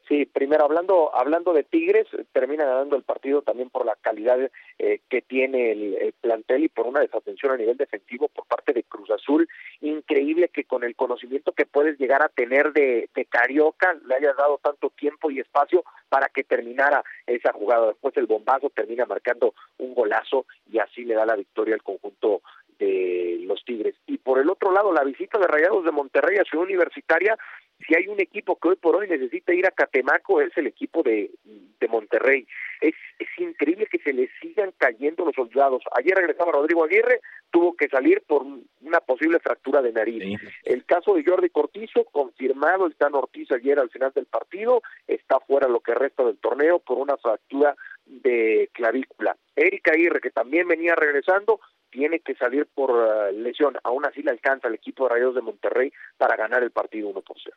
Sí, 0.08 0.26
primero 0.26 0.66
hablando 0.66 1.16
hablando 1.16 1.54
de 1.54 1.64
Tigres, 1.64 2.08
termina 2.32 2.66
ganando 2.66 2.96
el 2.96 3.04
partido 3.04 3.44
también 3.44 3.70
por 3.70 3.86
la 3.86 3.96
calidad 4.02 4.38
eh, 4.80 5.00
que 5.08 5.22
tiene 5.22 5.72
el, 5.72 6.14
plantel 6.20 6.64
y 6.64 6.70
por 6.70 6.88
una 6.88 7.02
desatención 7.02 7.54
a 7.54 7.58
nivel 7.58 7.78
defensivo 7.78 8.30
por 8.30 8.48
parte 8.48 8.74
de 8.74 8.84
Cruz 8.84 9.12
Azul. 9.12 9.48
Increíble 9.82 10.50
que 10.50 10.64
con 10.64 10.84
el 10.84 10.96
conocimiento 10.96 11.52
que 11.52 11.68
puedes 11.68 12.00
llegar 12.00 12.24
a 12.24 12.30
tener 12.30 12.74
de, 12.74 13.10
de 13.14 13.26
Carioca 13.26 13.94
le 14.08 14.16
hayas 14.16 14.36
dado 14.36 14.58
tanto 14.58 14.90
tiempo 14.90 15.30
y 15.30 15.40
espacio 15.40 15.86
para 16.10 16.30
que 16.30 16.44
terminara 16.44 17.04
esa 17.28 17.54
jugada. 17.54 17.88
Después 17.88 18.18
el 18.18 18.26
bombazo 18.26 18.72
termina 18.72 19.06
marcando 19.06 19.54
un 19.78 19.94
golazo 19.94 20.48
y 20.72 20.80
así 20.80 21.06
le 21.06 21.14
da 21.14 21.26
la 21.26 21.36
victoria 21.36 21.76
al 21.76 21.84
conjunto 21.84 22.42
de 22.80 23.40
los 23.46 23.64
Tigres. 23.66 23.96
Y 24.08 24.18
por 24.18 24.40
el 24.40 24.50
otro 24.50 24.72
lado, 24.72 24.94
la 24.94 25.04
visita 25.04 25.40
de 25.40 25.48
Rayados 25.48 25.86
de 25.86 25.92
Monterrey 25.92 26.38
a 26.38 26.44
Ciudad 26.44 26.66
Universitaria 26.66 27.38
si 27.86 27.96
hay 27.96 28.08
un 28.08 28.20
equipo 28.20 28.58
que 28.58 28.70
hoy 28.70 28.76
por 28.76 28.96
hoy 28.96 29.08
necesita 29.08 29.54
ir 29.54 29.66
a 29.66 29.72
Catemaco 29.72 30.42
es 30.42 30.56
el 30.58 30.68
equipo 30.68 31.04
de, 31.04 31.32
de 31.80 31.88
Monterrey. 31.88 32.48
Es, 32.82 32.94
es 33.20 33.28
increíble 33.38 33.88
que 33.88 34.00
se 34.00 34.14
le 34.14 34.30
sigan 34.42 34.74
cayendo 34.78 35.26
los 35.26 35.36
soldados. 35.36 35.84
Ayer 35.98 36.16
regresaba 36.16 36.52
Rodrigo 36.52 36.84
Aguirre, 36.84 37.20
tuvo 37.52 37.76
que 37.76 37.90
salir 37.90 38.22
por 38.26 38.44
una 38.82 39.00
posible 39.02 39.40
fractura 39.40 39.82
de 39.82 39.92
nariz. 39.92 40.40
El 40.64 40.86
caso 40.86 41.14
de 41.14 41.24
Jordi 41.24 41.50
Cortizo, 41.50 42.06
confirmado, 42.06 42.88
está 42.88 43.08
en 43.08 43.16
Ortiz 43.16 43.52
ayer 43.52 43.80
al 43.80 43.90
final 43.90 44.12
del 44.14 44.26
partido, 44.26 44.82
está 45.08 45.40
fuera 45.42 45.68
lo 45.68 45.82
que 45.82 45.94
resta 45.94 46.24
del 46.24 46.38
torneo 46.38 46.80
por 46.80 46.98
una 46.98 47.18
fractura 47.18 47.76
de 48.06 48.70
clavícula. 48.74 49.36
Erika 49.56 49.92
Aguirre, 49.92 50.22
que 50.22 50.32
también 50.32 50.68
venía 50.68 50.96
regresando, 50.96 51.60
tiene 51.94 52.20
que 52.22 52.34
salir 52.36 52.68
por 52.74 52.90
uh, 52.90 53.32
lesión. 53.32 53.78
Aún 53.84 54.06
así 54.06 54.24
le 54.24 54.32
alcanza 54.32 54.68
al 54.68 54.74
equipo 54.74 55.04
de 55.04 55.10
Rayos 55.14 55.36
de 55.36 55.42
Monterrey 55.42 55.94
para 56.18 56.36
ganar 56.36 56.64
el 56.64 56.72
partido 56.72 57.08
1 57.10 57.22
por 57.22 57.38
0. 57.42 57.56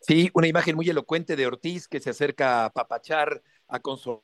Sí, 0.00 0.30
una 0.34 0.46
imagen 0.46 0.76
muy 0.76 0.88
elocuente 0.88 1.34
de 1.34 1.46
Ortiz 1.46 1.88
que 1.88 2.00
se 2.00 2.10
acerca 2.10 2.66
a 2.66 2.70
papachar, 2.70 3.42
a 3.66 3.80
consolar 3.80 4.22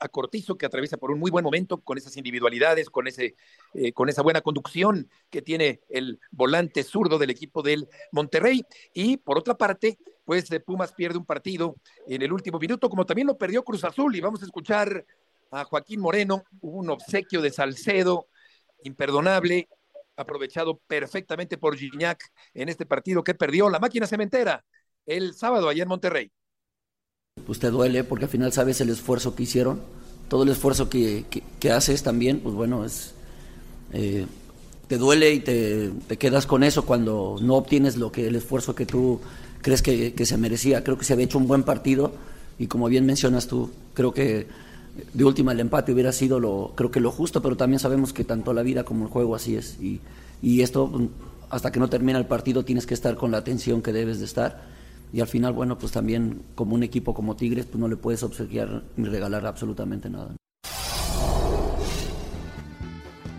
a 0.00 0.08
Cortizo, 0.08 0.56
que 0.56 0.64
atraviesa 0.64 0.96
por 0.96 1.10
un 1.10 1.20
muy 1.20 1.30
buen 1.30 1.44
momento 1.44 1.82
con 1.82 1.98
esas 1.98 2.16
individualidades, 2.16 2.88
con, 2.88 3.06
ese, 3.06 3.36
eh, 3.74 3.92
con 3.92 4.08
esa 4.08 4.22
buena 4.22 4.40
conducción 4.40 5.10
que 5.28 5.42
tiene 5.42 5.80
el 5.90 6.18
volante 6.30 6.82
zurdo 6.82 7.18
del 7.18 7.30
equipo 7.30 7.62
del 7.62 7.88
Monterrey. 8.10 8.64
Y 8.94 9.18
por 9.18 9.38
otra 9.38 9.54
parte, 9.58 9.98
pues 10.24 10.50
eh, 10.50 10.60
Pumas 10.60 10.94
pierde 10.94 11.18
un 11.18 11.26
partido 11.26 11.76
en 12.08 12.22
el 12.22 12.32
último 12.32 12.58
minuto, 12.58 12.88
como 12.88 13.04
también 13.04 13.26
lo 13.26 13.36
perdió 13.36 13.62
Cruz 13.62 13.84
Azul. 13.84 14.16
Y 14.16 14.20
vamos 14.20 14.42
a 14.42 14.46
escuchar 14.46 15.04
a 15.52 15.64
Joaquín 15.64 16.00
Moreno, 16.00 16.44
hubo 16.60 16.78
un 16.78 16.90
obsequio 16.90 17.42
de 17.42 17.50
Salcedo 17.50 18.26
imperdonable, 18.84 19.68
aprovechado 20.16 20.80
perfectamente 20.86 21.58
por 21.58 21.76
Gignac 21.76 22.24
en 22.54 22.68
este 22.68 22.86
partido 22.86 23.22
que 23.22 23.34
perdió 23.34 23.68
la 23.68 23.78
máquina 23.78 24.06
cementera 24.06 24.64
el 25.06 25.34
sábado 25.34 25.68
allá 25.68 25.82
en 25.82 25.88
Monterrey. 25.88 26.32
Pues 27.46 27.58
te 27.58 27.70
duele 27.70 28.02
porque 28.02 28.24
al 28.24 28.30
final 28.30 28.52
sabes 28.52 28.80
el 28.80 28.88
esfuerzo 28.88 29.34
que 29.34 29.42
hicieron, 29.44 29.82
todo 30.28 30.42
el 30.42 30.48
esfuerzo 30.48 30.88
que, 30.88 31.26
haces 31.70 32.02
también, 32.02 32.40
pues 32.40 32.54
bueno, 32.54 32.84
es 32.84 33.14
eh, 33.92 34.26
te 34.88 34.96
duele 34.96 35.32
y 35.32 35.40
te, 35.40 36.16
quedas 36.18 36.46
con 36.46 36.62
eso 36.62 36.86
cuando 36.86 37.36
no 37.40 37.56
obtienes 37.56 37.96
lo 37.96 38.10
que 38.10 38.26
el 38.26 38.36
esfuerzo 38.36 38.74
que 38.74 38.86
tú 38.86 39.20
crees 39.60 39.82
que, 39.82 40.14
que 40.14 40.26
se 40.26 40.38
merecía. 40.38 40.82
Creo 40.82 40.98
que 40.98 41.04
se 41.04 41.12
había 41.12 41.26
hecho 41.26 41.38
un 41.38 41.46
buen 41.46 41.62
partido 41.62 42.12
y 42.58 42.66
como 42.66 42.88
bien 42.88 43.06
mencionas 43.06 43.46
tú, 43.48 43.70
creo 43.94 44.12
que 44.12 44.46
de 45.12 45.24
última 45.24 45.52
el 45.52 45.60
empate 45.60 45.92
hubiera 45.92 46.12
sido 46.12 46.38
lo, 46.40 46.72
creo 46.74 46.90
que 46.90 47.00
lo 47.00 47.10
justo, 47.10 47.42
pero 47.42 47.56
también 47.56 47.78
sabemos 47.78 48.12
que 48.12 48.24
tanto 48.24 48.52
la 48.52 48.62
vida 48.62 48.84
como 48.84 49.04
el 49.04 49.10
juego 49.10 49.34
así 49.34 49.56
es. 49.56 49.78
Y, 49.80 50.00
y 50.42 50.62
esto, 50.62 50.86
mm, 50.86 51.08
hasta 51.50 51.72
que 51.72 51.80
no 51.80 51.88
termina 51.88 52.18
el 52.18 52.26
partido, 52.26 52.64
tienes 52.64 52.86
que 52.86 52.94
estar 52.94 53.16
con 53.16 53.30
la 53.30 53.38
atención 53.38 53.82
que 53.82 53.92
debes 53.92 54.18
de 54.18 54.26
estar. 54.26 54.62
Y 55.12 55.20
al 55.20 55.28
final, 55.28 55.52
bueno, 55.52 55.78
pues 55.78 55.92
también 55.92 56.42
como 56.54 56.74
un 56.74 56.82
equipo 56.82 57.14
como 57.14 57.36
Tigres, 57.36 57.66
pues 57.66 57.78
no 57.78 57.88
le 57.88 57.96
puedes 57.96 58.22
obsequiar 58.22 58.82
ni 58.96 59.08
regalar 59.08 59.46
absolutamente 59.46 60.08
nada. 60.08 60.34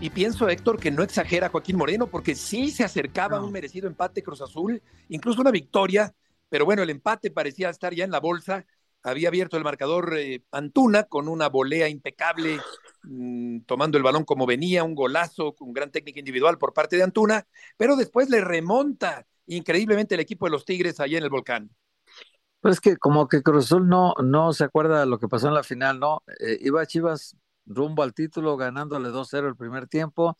Y 0.00 0.10
pienso, 0.10 0.48
Héctor, 0.48 0.78
que 0.78 0.90
no 0.90 1.02
exagera 1.02 1.48
Joaquín 1.48 1.76
Moreno, 1.76 2.08
porque 2.08 2.34
sí 2.34 2.70
se 2.70 2.84
acercaba 2.84 3.38
a 3.38 3.42
un 3.42 3.50
merecido 3.50 3.88
empate 3.88 4.22
Cruz 4.22 4.42
Azul, 4.42 4.82
incluso 5.08 5.40
una 5.40 5.50
victoria, 5.50 6.14
pero 6.50 6.64
bueno, 6.66 6.82
el 6.82 6.90
empate 6.90 7.30
parecía 7.30 7.70
estar 7.70 7.94
ya 7.94 8.04
en 8.04 8.10
la 8.10 8.20
bolsa 8.20 8.66
había 9.04 9.28
abierto 9.28 9.56
el 9.56 9.64
marcador 9.64 10.16
eh, 10.16 10.42
Antuna 10.50 11.04
con 11.04 11.28
una 11.28 11.48
volea 11.48 11.88
impecable, 11.88 12.58
mm, 13.04 13.60
tomando 13.60 13.98
el 13.98 14.02
balón 14.02 14.24
como 14.24 14.46
venía, 14.46 14.82
un 14.82 14.94
golazo 14.94 15.54
con 15.54 15.72
gran 15.72 15.90
técnica 15.90 16.18
individual 16.18 16.58
por 16.58 16.72
parte 16.72 16.96
de 16.96 17.04
Antuna, 17.04 17.46
pero 17.76 17.96
después 17.96 18.30
le 18.30 18.40
remonta 18.40 19.26
increíblemente 19.46 20.14
el 20.14 20.20
equipo 20.20 20.46
de 20.46 20.52
los 20.52 20.64
Tigres 20.64 20.98
allá 21.00 21.18
en 21.18 21.24
el 21.24 21.30
volcán. 21.30 21.70
Pues 22.60 22.80
que 22.80 22.96
como 22.96 23.28
que 23.28 23.42
Cruz 23.42 23.66
Azul 23.66 23.86
no, 23.86 24.14
no 24.22 24.54
se 24.54 24.64
acuerda 24.64 25.00
de 25.00 25.06
lo 25.06 25.18
que 25.18 25.28
pasó 25.28 25.48
en 25.48 25.54
la 25.54 25.62
final, 25.62 26.00
¿no? 26.00 26.22
Eh, 26.40 26.56
iba 26.62 26.86
Chivas 26.86 27.36
rumbo 27.66 28.02
al 28.02 28.14
título 28.14 28.56
ganándole 28.56 29.10
2-0 29.10 29.48
el 29.48 29.56
primer 29.56 29.86
tiempo, 29.86 30.38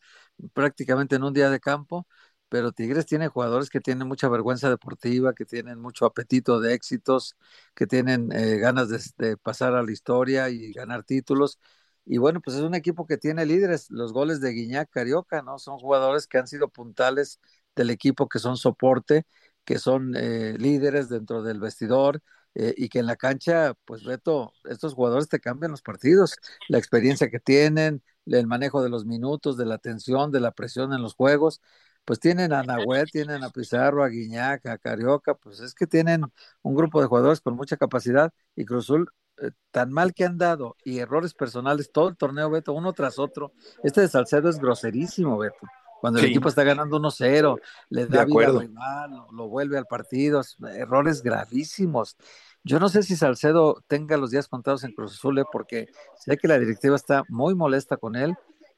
prácticamente 0.53 1.15
en 1.15 1.23
un 1.23 1.33
día 1.33 1.49
de 1.49 1.59
campo, 1.59 2.07
pero 2.49 2.71
Tigres 2.71 3.05
tiene 3.05 3.27
jugadores 3.27 3.69
que 3.69 3.81
tienen 3.81 4.07
mucha 4.07 4.29
vergüenza 4.29 4.69
deportiva, 4.69 5.33
que 5.33 5.45
tienen 5.45 5.79
mucho 5.79 6.05
apetito 6.05 6.59
de 6.59 6.73
éxitos, 6.73 7.35
que 7.73 7.87
tienen 7.87 8.31
eh, 8.31 8.57
ganas 8.57 8.89
de, 9.17 9.37
pasar 9.37 9.75
a 9.75 9.83
la 9.83 9.91
historia 9.91 10.49
y 10.49 10.71
ganar 10.73 11.03
títulos. 11.03 11.59
Y 12.05 12.17
bueno, 12.19 12.41
pues 12.41 12.57
es 12.57 12.63
un 12.63 12.75
equipo 12.75 13.07
que 13.07 13.17
tiene 13.17 13.45
líderes, 13.45 13.89
los 13.89 14.13
goles 14.13 14.41
de 14.41 14.51
Guiñac, 14.51 14.89
Carioca, 14.91 15.41
¿no? 15.41 15.57
Son 15.59 15.79
jugadores 15.79 16.27
que 16.27 16.37
han 16.37 16.47
sido 16.47 16.69
puntales 16.69 17.39
del 17.75 17.89
equipo, 17.89 18.29
que 18.29 18.39
son 18.39 18.57
soporte, 18.57 19.25
que 19.65 19.79
son 19.79 20.13
eh, 20.15 20.55
líderes 20.57 21.09
dentro 21.09 21.41
del 21.43 21.59
vestidor 21.59 22.21
eh, 22.53 22.73
y 22.77 22.89
que 22.89 22.99
en 22.99 23.07
la 23.07 23.15
cancha, 23.15 23.73
pues 23.85 24.03
Beto, 24.03 24.53
estos 24.65 24.93
jugadores 24.93 25.27
te 25.29 25.39
cambian 25.39 25.71
los 25.71 25.81
partidos, 25.81 26.35
la 26.69 26.77
experiencia 26.77 27.29
que 27.29 27.39
tienen, 27.39 28.03
el 28.25 28.47
manejo 28.47 28.81
de 28.83 28.89
los 28.89 29.05
minutos, 29.05 29.57
de 29.57 29.65
la 29.65 29.77
tensión, 29.79 30.31
de 30.31 30.39
la 30.39 30.51
presión 30.51 30.93
en 30.93 31.01
los 31.01 31.15
juegos 31.15 31.61
pues 32.05 32.19
tienen 32.19 32.53
a 32.53 32.63
Nahuel, 32.63 33.09
tienen 33.11 33.43
a 33.43 33.49
Pizarro, 33.49 34.03
a 34.03 34.09
Guiñac, 34.09 34.65
a 34.67 34.77
Carioca, 34.77 35.33
pues 35.33 35.59
es 35.59 35.73
que 35.73 35.87
tienen 35.87 36.23
un 36.61 36.75
grupo 36.75 37.01
de 37.01 37.07
jugadores 37.07 37.41
con 37.41 37.55
mucha 37.55 37.77
capacidad 37.77 38.31
y 38.55 38.63
Cruzul 38.63 39.09
eh, 39.41 39.51
tan 39.71 39.91
mal 39.91 40.13
que 40.13 40.23
han 40.23 40.37
dado 40.37 40.77
y 40.85 40.99
errores 40.99 41.33
personales 41.33 41.91
todo 41.91 42.07
el 42.07 42.15
torneo, 42.15 42.49
Beto, 42.49 42.73
uno 42.73 42.93
tras 42.93 43.19
otro. 43.19 43.51
Este 43.83 44.01
de 44.01 44.07
Salcedo 44.07 44.49
es 44.49 44.59
groserísimo, 44.59 45.37
Beto. 45.37 45.67
Cuando 45.99 46.19
el 46.19 46.25
equipo 46.25 46.49
está 46.49 46.63
ganando 46.63 46.99
1-0, 46.99 47.59
le 47.89 48.05
da 48.05 48.25
vida 48.25 48.45
al 48.45 48.59
rival, 48.59 49.25
lo, 49.31 49.47
vuelve 49.47 49.77
al 49.77 49.87
partido, 49.87 50.41
errores 50.75 51.23
gravísimos. 51.23 52.15
Yo 52.63 52.79
no 52.79 52.89
sé 52.89 53.01
si 53.01 53.15
Salcedo 53.15 53.83
tenga 53.87 54.15
los 54.17 54.29
días 54.29 54.47
contados 54.47 54.83
en 54.83 54.93
Cruz 54.93 55.13
Azul, 55.13 55.39
¿eh? 55.39 55.45
porque 55.51 55.87
sé 56.19 56.37
que 56.37 56.47
la 56.47 56.59
directiva 56.59 56.95
está 56.95 57.23
muy 57.27 57.55
molesta 57.55 57.97
con 57.97 58.15
él 58.15 58.35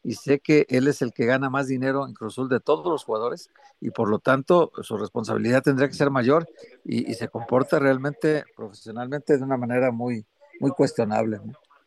y 0.07 0.13
sé 0.13 0.39
que 0.39 0.65
él 0.69 0.87
es 0.87 1.01
el 1.01 1.11
que 1.11 1.25
gana 1.25 1.49
más 1.49 1.67
dinero 1.67 2.07
en 2.07 2.13
Cruzul 2.13 2.47
de 2.47 2.61
todos 2.61 2.85
los 2.85 3.03
jugadores 3.03 3.49
y 3.81 3.89
por 3.89 4.09
lo 4.09 4.19
tanto 4.19 4.71
su 4.81 4.97
responsabilidad 4.97 5.61
tendría 5.61 5.89
que 5.89 5.95
ser 5.95 6.11
mayor 6.11 6.47
y, 6.85 7.13
se 7.13 7.27
comporta 7.27 7.77
realmente 7.77 8.45
profesionalmente 8.55 9.37
de 9.37 9.43
una 9.43 9.57
manera 9.57 9.91
muy, 9.91 10.25
muy 10.61 10.71
cuestionable. 10.71 11.41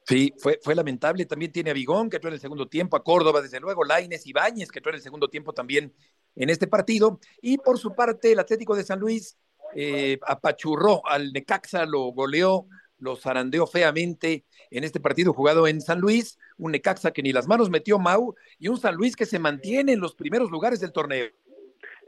Sí, 0.06 0.34
fue, 0.36 0.60
fue 0.62 0.74
lamentable. 0.74 1.24
También 1.24 1.50
tiene 1.50 1.70
a 1.70 1.72
Vigón, 1.72 2.10
que 2.10 2.16
entró 2.16 2.28
en 2.28 2.34
el 2.34 2.40
segundo 2.40 2.68
tiempo, 2.68 2.94
a 2.94 3.02
Córdoba, 3.02 3.40
desde 3.40 3.58
luego, 3.58 3.84
Laines 3.84 4.26
y 4.26 4.34
Bañez, 4.34 4.70
que 4.70 4.80
entró 4.80 4.90
en 4.90 4.96
el 4.96 5.02
segundo 5.02 5.28
tiempo 5.28 5.54
también 5.54 5.94
en 6.36 6.50
este 6.50 6.66
partido. 6.66 7.20
Y 7.40 7.56
por 7.56 7.78
su 7.78 7.94
parte, 7.94 8.32
el 8.32 8.38
Atlético 8.38 8.76
de 8.76 8.84
San 8.84 9.00
Luis 9.00 9.38
eh, 9.74 10.18
apachurró 10.26 11.00
al 11.06 11.32
Necaxa, 11.32 11.86
lo 11.86 12.12
goleó, 12.12 12.66
lo 13.00 13.16
zarandeó 13.16 13.66
feamente 13.66 14.44
en 14.70 14.84
este 14.84 15.00
partido 15.00 15.32
jugado 15.32 15.66
en 15.66 15.80
San 15.80 16.00
Luis. 16.00 16.38
Un 16.58 16.72
Necaxa 16.72 17.12
que 17.12 17.22
ni 17.22 17.32
las 17.32 17.48
manos 17.48 17.70
metió 17.70 17.98
Mau 17.98 18.34
y 18.58 18.68
un 18.68 18.76
San 18.76 18.94
Luis 18.94 19.16
que 19.16 19.26
se 19.26 19.38
mantiene 19.38 19.92
en 19.92 20.00
los 20.00 20.14
primeros 20.14 20.50
lugares 20.50 20.80
del 20.80 20.92
torneo. 20.92 21.26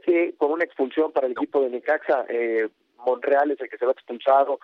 Sí, 0.05 0.33
con 0.37 0.51
una 0.51 0.63
expulsión 0.63 1.11
para 1.11 1.27
el 1.27 1.33
equipo 1.33 1.61
de 1.61 1.69
Necaxa. 1.69 2.25
Eh, 2.29 2.69
Monreal 3.05 3.51
es 3.51 3.59
el 3.59 3.69
que 3.69 3.77
se 3.77 3.85
va 3.85 3.91
expulsado 3.91 4.59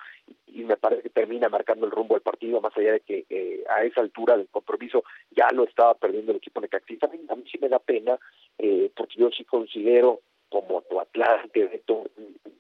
y 0.48 0.64
me 0.64 0.78
parece 0.78 1.04
que 1.04 1.10
termina 1.10 1.50
marcando 1.50 1.86
el 1.86 1.92
rumbo 1.92 2.16
del 2.16 2.24
partido, 2.24 2.62
más 2.62 2.76
allá 2.78 2.94
de 2.94 3.00
que 3.02 3.26
eh, 3.30 3.64
a 3.70 3.84
esa 3.84 4.02
altura 4.02 4.38
del 4.38 4.48
compromiso 4.48 5.04
ya 5.32 5.50
lo 5.52 5.66
estaba 5.66 5.94
perdiendo 5.96 6.32
el 6.32 6.38
equipo 6.38 6.62
de 6.62 6.70
A 6.72 7.08
mí, 7.08 7.20
a 7.30 7.36
mí 7.36 7.44
sí 7.52 7.58
me 7.62 7.70
da 7.70 7.80
pena, 7.80 8.18
eh, 8.58 8.92
porque 8.96 9.16
yo 9.18 9.30
sí 9.30 9.44
considero 9.46 10.22
como 10.50 10.82
tu 10.82 11.00
Atlante, 11.00 11.84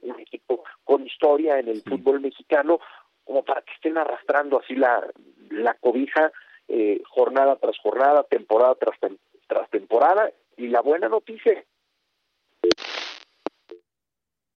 un 0.01 0.19
equipo 0.19 0.63
con 0.83 1.05
historia 1.05 1.59
en 1.59 1.69
el 1.69 1.81
fútbol 1.81 2.19
mexicano, 2.21 2.79
como 3.29 3.43
para 3.43 3.61
que 3.61 3.71
estén 3.73 3.95
arrastrando 3.95 4.59
así 4.59 4.73
la, 4.73 5.05
la 5.51 5.75
cobija 5.75 6.31
eh, 6.67 6.99
jornada 7.07 7.57
tras 7.57 7.77
jornada, 7.77 8.23
temporada 8.23 8.73
tras, 8.73 8.97
tras 9.45 9.69
temporada. 9.69 10.31
Y 10.57 10.67
la 10.69 10.81
buena 10.81 11.07
noticia 11.09 11.63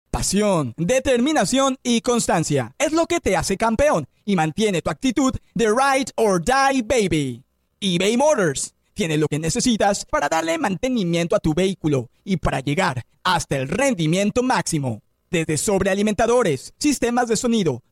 Pasión, 0.09 0.73
determinación 0.77 1.79
y 1.83 2.01
constancia 2.01 2.73
es 2.79 2.93
lo 2.93 3.07
que 3.07 3.19
te 3.19 3.37
hace 3.37 3.57
campeón 3.57 4.07
y 4.25 4.37
mantiene 4.37 4.83
tu 4.83 4.91
actitud 4.91 5.35
de 5.55 5.67
ride 5.67 6.13
or 6.15 6.41
die 6.41 6.83
baby. 6.83 7.43
eBay 7.81 8.17
Motors 8.17 8.77
tiene 8.95 9.19
lo 9.19 9.27
que 9.27 9.41
necesitas 9.41 10.05
para 10.05 10.29
darle 10.29 10.59
mantenimiento 10.59 11.35
a 11.35 11.41
tu 11.41 11.55
vehículo 11.55 12.09
y 12.23 12.37
para 12.37 12.61
llegar 12.61 13.03
hasta 13.25 13.57
el 13.57 13.69
rendimiento 13.69 14.45
máximo. 14.45 15.03
Desde 15.29 15.57
sobrealimentadores, 15.57 16.73
sistemas 16.79 17.27
de 17.27 17.37
sonido, 17.37 17.83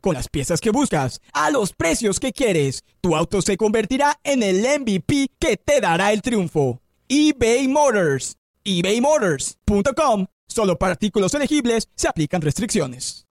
Con 0.00 0.14
las 0.14 0.28
piezas 0.28 0.60
que 0.60 0.70
buscas, 0.70 1.20
a 1.32 1.50
los 1.50 1.72
precios 1.72 2.20
que 2.20 2.32
quieres, 2.32 2.84
tu 3.00 3.16
auto 3.16 3.42
se 3.42 3.56
convertirá 3.56 4.18
en 4.24 4.42
el 4.42 4.60
MVP 4.60 5.30
que 5.38 5.56
te 5.56 5.80
dará 5.80 6.12
el 6.12 6.22
triunfo. 6.22 6.80
eBay 7.08 7.68
Motors. 7.68 8.36
ebaymotors.com 8.64 10.26
Solo 10.48 10.78
para 10.78 10.92
artículos 10.92 11.34
elegibles 11.34 11.90
se 11.94 12.08
aplican 12.08 12.40
restricciones. 12.40 13.26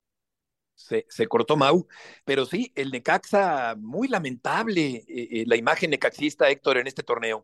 Se, 0.76 1.06
se, 1.10 1.28
cortó 1.28 1.56
Mau, 1.58 1.88
pero 2.26 2.46
sí, 2.46 2.72
el 2.76 2.92
Necaxa, 2.92 3.76
muy 3.76 4.08
lamentable 4.08 5.04
eh, 5.08 5.28
eh, 5.32 5.44
la 5.48 5.56
imagen 5.56 5.90
necaxista, 5.90 6.50
Héctor, 6.50 6.78
en 6.78 6.86
este 6.86 7.02
torneo. 7.02 7.44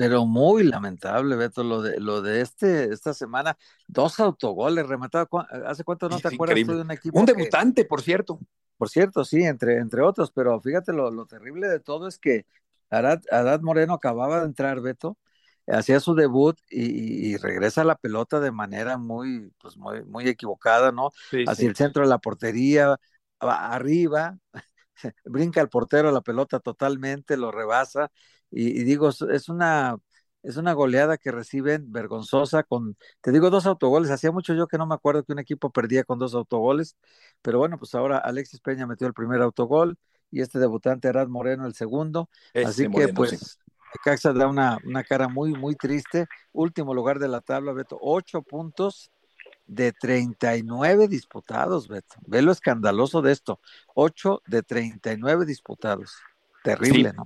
Pero 0.00 0.24
muy 0.24 0.64
lamentable, 0.64 1.36
Beto, 1.36 1.62
lo 1.62 1.82
de, 1.82 2.00
lo 2.00 2.22
de 2.22 2.40
este, 2.40 2.90
esta 2.90 3.12
semana, 3.12 3.58
dos 3.86 4.18
autogoles 4.18 4.86
rematados. 4.86 5.28
¿Hace 5.66 5.84
cuánto 5.84 6.08
no 6.08 6.18
te 6.18 6.28
acuerdas 6.28 6.58
tú 6.64 6.74
de 6.74 6.80
un 6.80 6.90
equipo? 6.90 7.18
Un 7.18 7.26
debutante, 7.26 7.84
por 7.84 8.00
cierto. 8.00 8.40
Por 8.78 8.88
cierto, 8.88 9.26
sí, 9.26 9.42
entre, 9.42 9.76
entre 9.76 10.00
otros, 10.00 10.30
pero 10.30 10.58
fíjate, 10.62 10.94
lo, 10.94 11.10
lo 11.10 11.26
terrible 11.26 11.68
de 11.68 11.80
todo 11.80 12.08
es 12.08 12.18
que 12.18 12.46
Arad, 12.88 13.20
Arad 13.30 13.60
Moreno 13.60 13.92
acababa 13.92 14.40
de 14.40 14.46
entrar, 14.46 14.80
Beto, 14.80 15.18
hacía 15.66 16.00
su 16.00 16.14
debut 16.14 16.58
y, 16.70 17.36
regresa 17.36 17.84
la 17.84 17.96
pelota 17.96 18.40
de 18.40 18.52
manera 18.52 18.96
muy, 18.96 19.52
pues 19.60 19.76
muy, 19.76 20.02
muy 20.04 20.26
equivocada, 20.26 20.92
¿no? 20.92 21.10
Hacia 21.46 21.68
el 21.68 21.76
centro 21.76 22.04
de 22.04 22.08
la 22.08 22.16
portería, 22.16 22.96
arriba, 23.38 24.38
brinca 25.26 25.60
el 25.60 25.68
portero 25.68 26.10
la 26.10 26.22
pelota 26.22 26.58
totalmente, 26.58 27.36
lo 27.36 27.52
rebasa, 27.52 28.10
y, 28.50 28.82
digo, 28.84 29.08
es 29.08 29.48
una, 29.48 29.96
es 30.42 30.56
una 30.56 30.72
goleada 30.72 31.18
que 31.18 31.30
reciben 31.30 31.92
vergonzosa 31.92 32.62
con, 32.62 32.96
te 33.20 33.32
digo, 33.32 33.50
dos 33.50 33.66
autogoles. 33.66 34.10
Hacía 34.10 34.32
mucho 34.32 34.54
yo 34.54 34.66
que 34.66 34.78
no 34.78 34.86
me 34.86 34.94
acuerdo 34.94 35.24
que 35.24 35.32
un 35.32 35.38
equipo 35.38 35.70
perdía 35.70 36.04
con 36.04 36.18
dos 36.18 36.34
autogoles, 36.34 36.96
pero 37.42 37.58
bueno, 37.58 37.78
pues 37.78 37.94
ahora 37.94 38.18
Alexis 38.18 38.60
Peña 38.60 38.86
metió 38.86 39.06
el 39.06 39.14
primer 39.14 39.40
autogol 39.42 39.98
y 40.30 40.40
este 40.40 40.58
debutante 40.58 41.08
Arad 41.08 41.28
Moreno 41.28 41.66
el 41.66 41.74
segundo. 41.74 42.28
Así 42.54 42.88
que 42.88 43.08
pues 43.08 43.58
Caxa 44.04 44.32
da 44.32 44.46
una, 44.46 44.78
una 44.84 45.04
cara 45.04 45.28
muy, 45.28 45.52
muy 45.52 45.74
triste. 45.74 46.26
Último 46.52 46.94
lugar 46.94 47.18
de 47.18 47.28
la 47.28 47.40
tabla, 47.40 47.72
Beto. 47.72 47.98
Ocho 48.00 48.42
puntos 48.42 49.10
de 49.66 49.92
39 49.92 51.08
disputados, 51.08 51.88
Beto. 51.88 52.16
Ve 52.26 52.42
lo 52.42 52.52
escandaloso 52.52 53.22
de 53.22 53.32
esto. 53.32 53.60
Ocho 53.94 54.42
de 54.46 54.62
39 54.62 55.44
disputados. 55.44 56.16
Terrible, 56.62 57.12
¿no? 57.12 57.24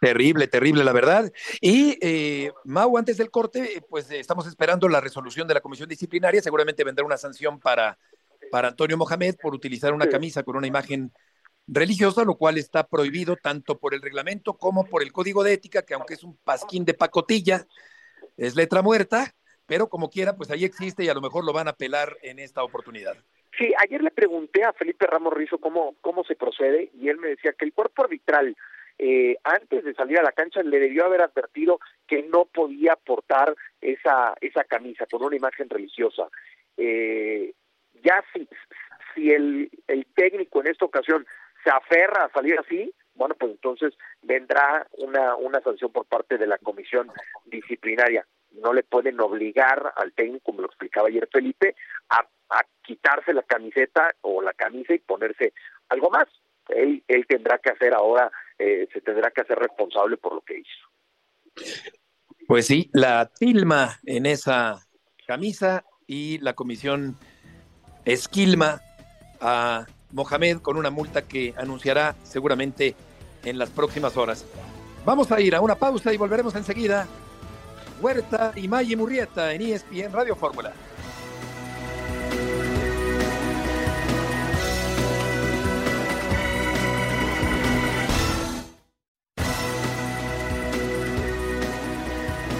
Terrible, 0.00 0.46
terrible, 0.46 0.84
la 0.84 0.92
verdad. 0.92 1.32
Y 1.60 1.98
eh, 2.00 2.52
Mau, 2.64 2.96
antes 2.96 3.16
del 3.16 3.30
corte, 3.30 3.82
pues 3.88 4.10
estamos 4.10 4.46
esperando 4.46 4.88
la 4.88 5.00
resolución 5.00 5.48
de 5.48 5.54
la 5.54 5.60
comisión 5.60 5.88
disciplinaria. 5.88 6.40
Seguramente 6.40 6.84
vendrá 6.84 7.04
una 7.04 7.16
sanción 7.16 7.58
para, 7.58 7.98
para 8.50 8.68
Antonio 8.68 8.96
Mohamed 8.96 9.36
por 9.42 9.54
utilizar 9.54 9.92
una 9.92 10.08
camisa 10.08 10.44
con 10.44 10.56
una 10.56 10.68
imagen 10.68 11.12
religiosa, 11.66 12.24
lo 12.24 12.36
cual 12.36 12.58
está 12.58 12.86
prohibido 12.86 13.36
tanto 13.36 13.78
por 13.78 13.92
el 13.92 14.00
reglamento 14.00 14.54
como 14.54 14.84
por 14.84 15.02
el 15.02 15.12
código 15.12 15.42
de 15.42 15.52
ética, 15.52 15.82
que 15.82 15.94
aunque 15.94 16.14
es 16.14 16.24
un 16.24 16.36
pasquín 16.36 16.84
de 16.84 16.94
pacotilla, 16.94 17.66
es 18.36 18.54
letra 18.54 18.82
muerta, 18.82 19.34
pero 19.66 19.88
como 19.88 20.08
quiera, 20.08 20.36
pues 20.36 20.50
ahí 20.50 20.64
existe 20.64 21.04
y 21.04 21.08
a 21.08 21.14
lo 21.14 21.20
mejor 21.20 21.44
lo 21.44 21.52
van 21.52 21.66
a 21.66 21.72
apelar 21.72 22.16
en 22.22 22.38
esta 22.38 22.62
oportunidad. 22.62 23.16
Sí, 23.58 23.74
ayer 23.78 24.02
le 24.02 24.10
pregunté 24.10 24.64
a 24.64 24.72
Felipe 24.72 25.06
Ramos 25.06 25.34
Rizo 25.34 25.58
cómo, 25.58 25.96
cómo 26.00 26.24
se 26.24 26.36
procede 26.36 26.90
y 26.94 27.08
él 27.08 27.18
me 27.18 27.28
decía 27.28 27.52
que 27.58 27.64
el 27.64 27.72
cuerpo 27.72 28.04
arbitral 28.04 28.56
eh, 28.98 29.36
antes 29.44 29.84
de 29.84 29.94
salir 29.94 30.18
a 30.18 30.22
la 30.22 30.32
cancha 30.32 30.62
le 30.62 30.80
debió 30.80 31.04
haber 31.04 31.22
advertido 31.22 31.78
que 32.06 32.22
no 32.24 32.46
podía 32.46 32.96
portar 32.96 33.54
esa, 33.80 34.34
esa 34.40 34.64
camisa 34.64 35.06
con 35.06 35.22
una 35.22 35.36
imagen 35.36 35.70
religiosa. 35.70 36.28
Eh, 36.76 37.52
ya 38.02 38.24
si, 38.32 38.48
si 39.14 39.30
el, 39.30 39.70
el 39.86 40.06
técnico 40.14 40.60
en 40.60 40.68
esta 40.68 40.84
ocasión 40.84 41.26
se 41.64 41.70
aferra 41.70 42.24
a 42.24 42.32
salir 42.32 42.58
así, 42.58 42.92
bueno, 43.18 43.34
pues 43.34 43.52
entonces 43.52 43.94
vendrá 44.22 44.86
una, 44.98 45.34
una 45.36 45.60
sanción 45.60 45.90
por 45.92 46.06
parte 46.06 46.38
de 46.38 46.46
la 46.46 46.56
comisión 46.58 47.10
disciplinaria. 47.46 48.24
No 48.52 48.72
le 48.72 48.84
pueden 48.84 49.20
obligar 49.20 49.92
al 49.96 50.12
técnico, 50.12 50.44
como 50.44 50.62
lo 50.62 50.68
explicaba 50.68 51.08
ayer 51.08 51.28
Felipe, 51.30 51.74
a, 52.10 52.24
quitarse 52.82 53.34
la 53.34 53.42
camiseta 53.42 54.14
o 54.22 54.40
la 54.40 54.54
camisa 54.54 54.94
y 54.94 54.98
ponerse 55.00 55.52
algo 55.90 56.08
más. 56.08 56.26
Él, 56.68 57.02
él 57.06 57.26
tendrá 57.26 57.58
que 57.58 57.70
hacer 57.70 57.92
ahora, 57.92 58.32
eh, 58.58 58.88
se 58.92 59.00
tendrá 59.00 59.30
que 59.30 59.42
hacer 59.42 59.58
responsable 59.58 60.16
por 60.16 60.34
lo 60.34 60.40
que 60.42 60.58
hizo. 60.58 61.78
Pues 62.46 62.66
sí, 62.66 62.90
la 62.92 63.26
tilma 63.26 63.98
en 64.04 64.26
esa 64.26 64.86
camisa 65.26 65.84
y 66.06 66.38
la 66.38 66.54
comisión 66.54 67.16
esquilma 68.04 68.80
a 69.40 69.86
Mohamed 70.12 70.58
con 70.58 70.76
una 70.76 70.90
multa 70.90 71.22
que 71.22 71.54
anunciará 71.56 72.16
seguramente 72.22 72.94
en 73.44 73.58
las 73.58 73.70
próximas 73.70 74.16
horas. 74.16 74.44
Vamos 75.04 75.30
a 75.30 75.40
ir 75.40 75.54
a 75.54 75.60
una 75.60 75.74
pausa 75.74 76.12
y 76.12 76.16
volveremos 76.16 76.54
enseguida. 76.54 77.06
Huerta 78.00 78.52
y 78.56 78.68
Maggi 78.68 78.96
Murrieta 78.96 79.52
en 79.52 79.62
ESPN 79.62 80.12
Radio 80.12 80.36
Fórmula. 80.36 80.72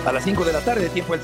A 0.08 0.12
las 0.12 0.24
5 0.24 0.42
de 0.42 0.54
la 0.54 0.64
tarde, 0.64 0.88
tiempo 0.88 1.14
el 1.14 1.20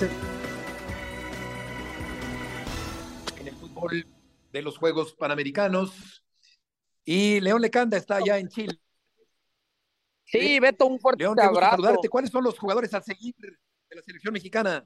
En 3.41 3.49
el 3.49 3.55
fútbol 3.55 4.07
de 4.53 4.61
los 4.61 4.77
Juegos 4.77 5.15
Panamericanos. 5.15 6.23
Y 7.03 7.41
León 7.41 7.63
Lecanda 7.63 7.97
está 7.97 8.17
allá 8.17 8.37
en 8.37 8.51
Chile. 8.51 8.79
Sí, 10.27 10.61
Beto, 10.61 10.85
un 10.85 11.01
fuerte 11.01 11.23
León, 11.23 11.41
abrazo. 11.41 11.77
Saludarte. 11.77 12.11
¿Cuáles 12.11 12.31
son 12.31 12.45
los 12.45 12.59
jugadores 12.59 12.93
a 12.93 13.01
seguir 13.01 13.35
de 13.39 13.57
la 13.97 14.03
selección 14.03 14.35
mexicana? 14.35 14.85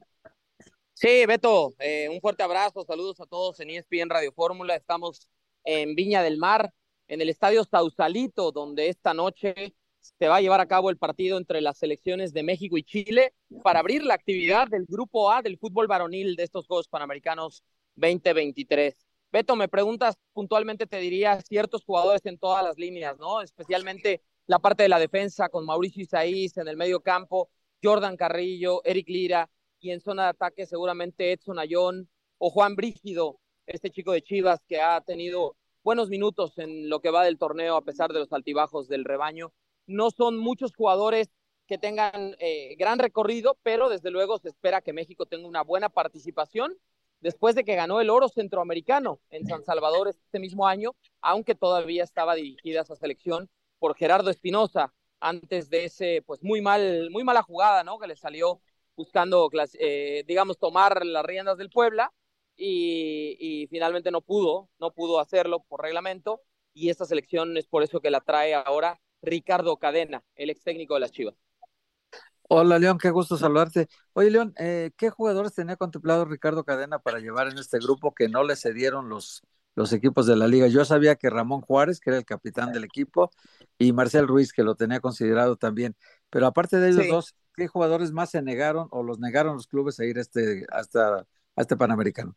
Sí, 0.93 1.25
Beto, 1.25 1.73
eh, 1.79 2.07
un 2.09 2.21
fuerte 2.21 2.41
abrazo, 2.41 2.85
saludos 2.85 3.19
a 3.19 3.25
todos 3.25 3.59
en 3.59 3.69
ESPN 3.69 4.09
Radio 4.09 4.31
Fórmula. 4.31 4.77
Estamos 4.77 5.27
en 5.65 5.93
Viña 5.93 6.23
del 6.23 6.37
Mar, 6.37 6.73
en 7.09 7.19
el 7.19 7.27
estadio 7.27 7.65
Sausalito, 7.65 8.53
donde 8.53 8.87
esta 8.87 9.13
noche 9.13 9.75
se 10.17 10.27
va 10.27 10.37
a 10.37 10.41
llevar 10.41 10.61
a 10.61 10.67
cabo 10.67 10.89
el 10.89 10.97
partido 10.97 11.37
entre 11.37 11.61
las 11.61 11.77
selecciones 11.77 12.33
de 12.33 12.43
México 12.43 12.77
y 12.77 12.83
Chile 12.83 13.33
para 13.63 13.79
abrir 13.79 14.03
la 14.03 14.13
actividad 14.13 14.67
del 14.67 14.85
Grupo 14.85 15.31
A 15.31 15.41
del 15.41 15.57
fútbol 15.57 15.87
varonil 15.87 16.35
de 16.35 16.43
estos 16.43 16.67
Juegos 16.67 16.87
Panamericanos 16.87 17.63
2023. 17.95 18.95
Beto, 19.31 19.55
me 19.55 19.67
preguntas 19.67 20.15
puntualmente, 20.33 20.87
te 20.87 20.97
diría 20.97 21.39
ciertos 21.41 21.83
jugadores 21.83 22.25
en 22.25 22.39
todas 22.39 22.63
las 22.63 22.77
líneas, 22.77 23.17
¿no? 23.19 23.41
Especialmente 23.41 24.23
la 24.47 24.59
parte 24.59 24.83
de 24.83 24.89
la 24.89 24.99
defensa 24.99 25.49
con 25.49 25.65
Mauricio 25.65 26.01
Isaíz 26.01 26.57
en 26.57 26.67
el 26.67 26.77
medio 26.77 27.01
campo, 27.01 27.49
Jordan 27.83 28.17
Carrillo, 28.17 28.81
Eric 28.83 29.07
Lira 29.07 29.49
y 29.79 29.91
en 29.91 30.01
zona 30.01 30.23
de 30.23 30.29
ataque 30.29 30.65
seguramente 30.65 31.31
Edson 31.31 31.59
Ayón 31.59 32.09
o 32.39 32.49
Juan 32.49 32.75
Brígido, 32.75 33.39
este 33.67 33.91
chico 33.91 34.11
de 34.11 34.23
Chivas 34.23 34.59
que 34.67 34.81
ha 34.81 34.99
tenido 35.01 35.55
buenos 35.83 36.09
minutos 36.09 36.57
en 36.57 36.89
lo 36.89 36.99
que 36.99 37.11
va 37.11 37.23
del 37.23 37.37
torneo 37.37 37.75
a 37.75 37.83
pesar 37.83 38.11
de 38.11 38.19
los 38.19 38.33
altibajos 38.33 38.87
del 38.87 39.05
rebaño 39.05 39.53
no 39.89 40.11
son 40.11 40.37
muchos 40.37 40.73
jugadores 40.75 41.29
que 41.67 41.77
tengan 41.77 42.35
eh, 42.39 42.75
gran 42.77 42.99
recorrido, 42.99 43.57
pero 43.63 43.89
desde 43.89 44.11
luego 44.11 44.39
se 44.39 44.49
espera 44.49 44.81
que 44.81 44.93
México 44.93 45.25
tenga 45.25 45.47
una 45.47 45.63
buena 45.63 45.89
participación 45.89 46.75
después 47.19 47.53
de 47.55 47.63
que 47.63 47.75
ganó 47.75 47.99
el 48.01 48.09
oro 48.09 48.29
centroamericano 48.29 49.19
en 49.29 49.45
San 49.45 49.63
Salvador 49.63 50.07
este 50.07 50.39
mismo 50.39 50.67
año, 50.67 50.95
aunque 51.21 51.53
todavía 51.53 52.03
estaba 52.03 52.35
dirigida 52.35 52.81
esa 52.81 52.95
selección 52.95 53.49
por 53.77 53.95
Gerardo 53.95 54.29
Espinosa 54.29 54.93
antes 55.19 55.69
de 55.69 55.85
ese 55.85 56.23
pues 56.25 56.41
muy 56.43 56.61
mal 56.61 57.09
muy 57.11 57.23
mala 57.23 57.43
jugada, 57.43 57.83
¿no? 57.83 57.99
que 57.99 58.07
le 58.07 58.15
salió 58.15 58.61
buscando 58.95 59.49
eh, 59.79 60.23
digamos 60.27 60.57
tomar 60.57 61.05
las 61.05 61.25
riendas 61.25 61.57
del 61.57 61.69
Puebla 61.69 62.13
y, 62.55 63.37
y, 63.39 63.67
finalmente 63.67 64.11
no 64.11 64.21
pudo, 64.21 64.69
no 64.79 64.91
pudo 64.91 65.19
hacerlo 65.19 65.63
por 65.67 65.81
reglamento 65.81 66.41
y 66.73 66.89
esta 66.89 67.05
selección 67.05 67.55
es 67.57 67.67
por 67.67 67.83
eso 67.83 68.01
que 68.01 68.11
la 68.11 68.21
trae 68.21 68.53
ahora 68.53 68.99
Ricardo 69.21 69.77
Cadena, 69.77 70.23
el 70.35 70.49
ex 70.49 70.63
técnico 70.63 70.93
de 70.93 70.99
las 71.01 71.11
Chivas. 71.11 71.35
Hola 72.51 72.79
León, 72.79 72.97
qué 72.97 73.11
gusto 73.11 73.37
saludarte. 73.37 73.87
Oye 74.13 74.31
León, 74.31 74.53
eh, 74.57 74.89
¿qué 74.97 75.11
jugadores 75.11 75.53
tenía 75.53 75.75
contemplado 75.75 76.25
Ricardo 76.25 76.63
Cadena 76.63 76.97
para 76.97 77.19
llevar 77.19 77.47
en 77.47 77.59
este 77.59 77.77
grupo 77.77 78.15
que 78.15 78.27
no 78.27 78.43
le 78.43 78.55
cedieron 78.55 79.07
los, 79.07 79.43
los 79.75 79.93
equipos 79.93 80.25
de 80.25 80.35
la 80.35 80.47
liga? 80.47 80.67
Yo 80.67 80.83
sabía 80.83 81.15
que 81.15 81.29
Ramón 81.29 81.61
Juárez, 81.61 81.99
que 81.99 82.09
era 82.09 82.17
el 82.17 82.25
capitán 82.25 82.73
del 82.73 82.85
equipo, 82.85 83.29
y 83.77 83.93
Marcel 83.93 84.27
Ruiz, 84.27 84.51
que 84.51 84.63
lo 84.63 84.73
tenía 84.73 84.99
considerado 84.99 85.57
también. 85.57 85.95
Pero 86.31 86.47
aparte 86.47 86.77
de 86.77 86.89
ellos 86.89 87.07
dos, 87.07 87.35
¿qué 87.55 87.67
jugadores 87.67 88.11
más 88.11 88.31
se 88.31 88.41
negaron 88.41 88.87
o 88.89 89.03
los 89.03 89.19
negaron 89.19 89.53
los 89.55 89.67
clubes 89.67 89.99
a 89.99 90.05
ir 90.05 90.17
a 90.17 90.21
este, 90.21 90.65
hasta, 90.71 91.19
a 91.19 91.61
este 91.61 91.77
Panamericano? 91.77 92.35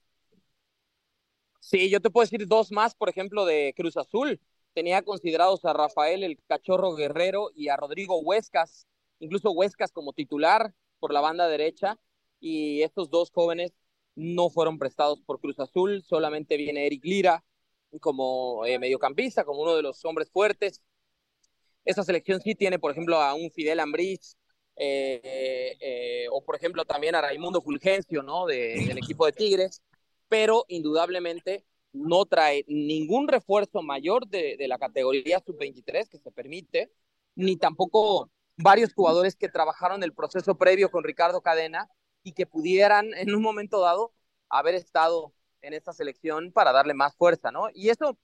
Sí, 1.58 1.88
yo 1.88 2.00
te 2.00 2.10
puedo 2.10 2.24
decir 2.24 2.46
dos 2.46 2.70
más, 2.70 2.94
por 2.94 3.08
ejemplo, 3.08 3.46
de 3.46 3.72
Cruz 3.74 3.96
Azul 3.96 4.38
tenía 4.74 5.02
considerados 5.02 5.64
a 5.64 5.72
Rafael 5.72 6.24
el 6.24 6.38
Cachorro 6.46 6.94
Guerrero 6.94 7.50
y 7.54 7.68
a 7.68 7.76
Rodrigo 7.76 8.20
Huescas, 8.20 8.86
incluso 9.18 9.52
Huescas 9.52 9.92
como 9.92 10.12
titular 10.12 10.74
por 10.98 11.12
la 11.12 11.20
banda 11.20 11.48
derecha, 11.48 11.98
y 12.40 12.82
estos 12.82 13.10
dos 13.10 13.30
jóvenes 13.30 13.72
no 14.14 14.50
fueron 14.50 14.78
prestados 14.78 15.20
por 15.22 15.40
Cruz 15.40 15.58
Azul, 15.60 16.02
solamente 16.02 16.56
viene 16.56 16.86
Eric 16.86 17.04
Lira 17.04 17.44
como 18.00 18.64
eh, 18.64 18.78
mediocampista, 18.78 19.44
como 19.44 19.62
uno 19.62 19.76
de 19.76 19.82
los 19.82 20.04
hombres 20.04 20.30
fuertes. 20.30 20.82
Esta 21.84 22.02
selección 22.02 22.40
sí 22.40 22.54
tiene, 22.54 22.78
por 22.78 22.90
ejemplo, 22.90 23.20
a 23.20 23.34
un 23.34 23.50
Fidel 23.50 23.80
Ambriz, 23.80 24.36
eh, 24.76 25.76
eh, 25.80 26.26
o 26.30 26.42
por 26.44 26.56
ejemplo 26.56 26.84
también 26.84 27.14
a 27.14 27.20
Raimundo 27.20 27.60
Fulgencio, 27.60 28.22
¿no? 28.22 28.46
del 28.46 28.96
equipo 28.96 29.26
de 29.26 29.32
Tigres, 29.32 29.82
pero 30.28 30.64
indudablemente 30.68 31.66
no 31.92 32.24
trae 32.26 32.64
ningún 32.68 33.28
refuerzo 33.28 33.82
mayor 33.82 34.26
de, 34.26 34.56
la 34.68 34.78
categoría 34.78 35.40
sub-23 35.44 36.08
que 36.08 36.18
se 36.18 36.30
permite, 36.30 36.92
ni 37.34 37.56
tampoco 37.56 38.30
varios 38.56 38.92
jugadores 38.94 39.36
que 39.36 39.48
trabajaron 39.48 40.02
el 40.02 40.12
proceso 40.12 40.56
previo 40.56 40.90
con 40.90 41.04
Ricardo 41.04 41.40
Cadena 41.42 41.88
y 42.22 42.32
que 42.32 42.46
pudieran 42.46 43.12
en 43.14 43.34
un 43.34 43.42
momento 43.42 43.80
dado 43.80 44.12
haber 44.48 44.74
estado 44.74 45.32
en 45.60 45.74
esta 45.74 45.92
selección 45.92 46.52
para 46.52 46.72
darle 46.72 46.94
más 46.94 47.16
fuerza, 47.16 47.50
¿no? 47.50 47.68
Y 47.72 47.88
eso, 47.88 48.18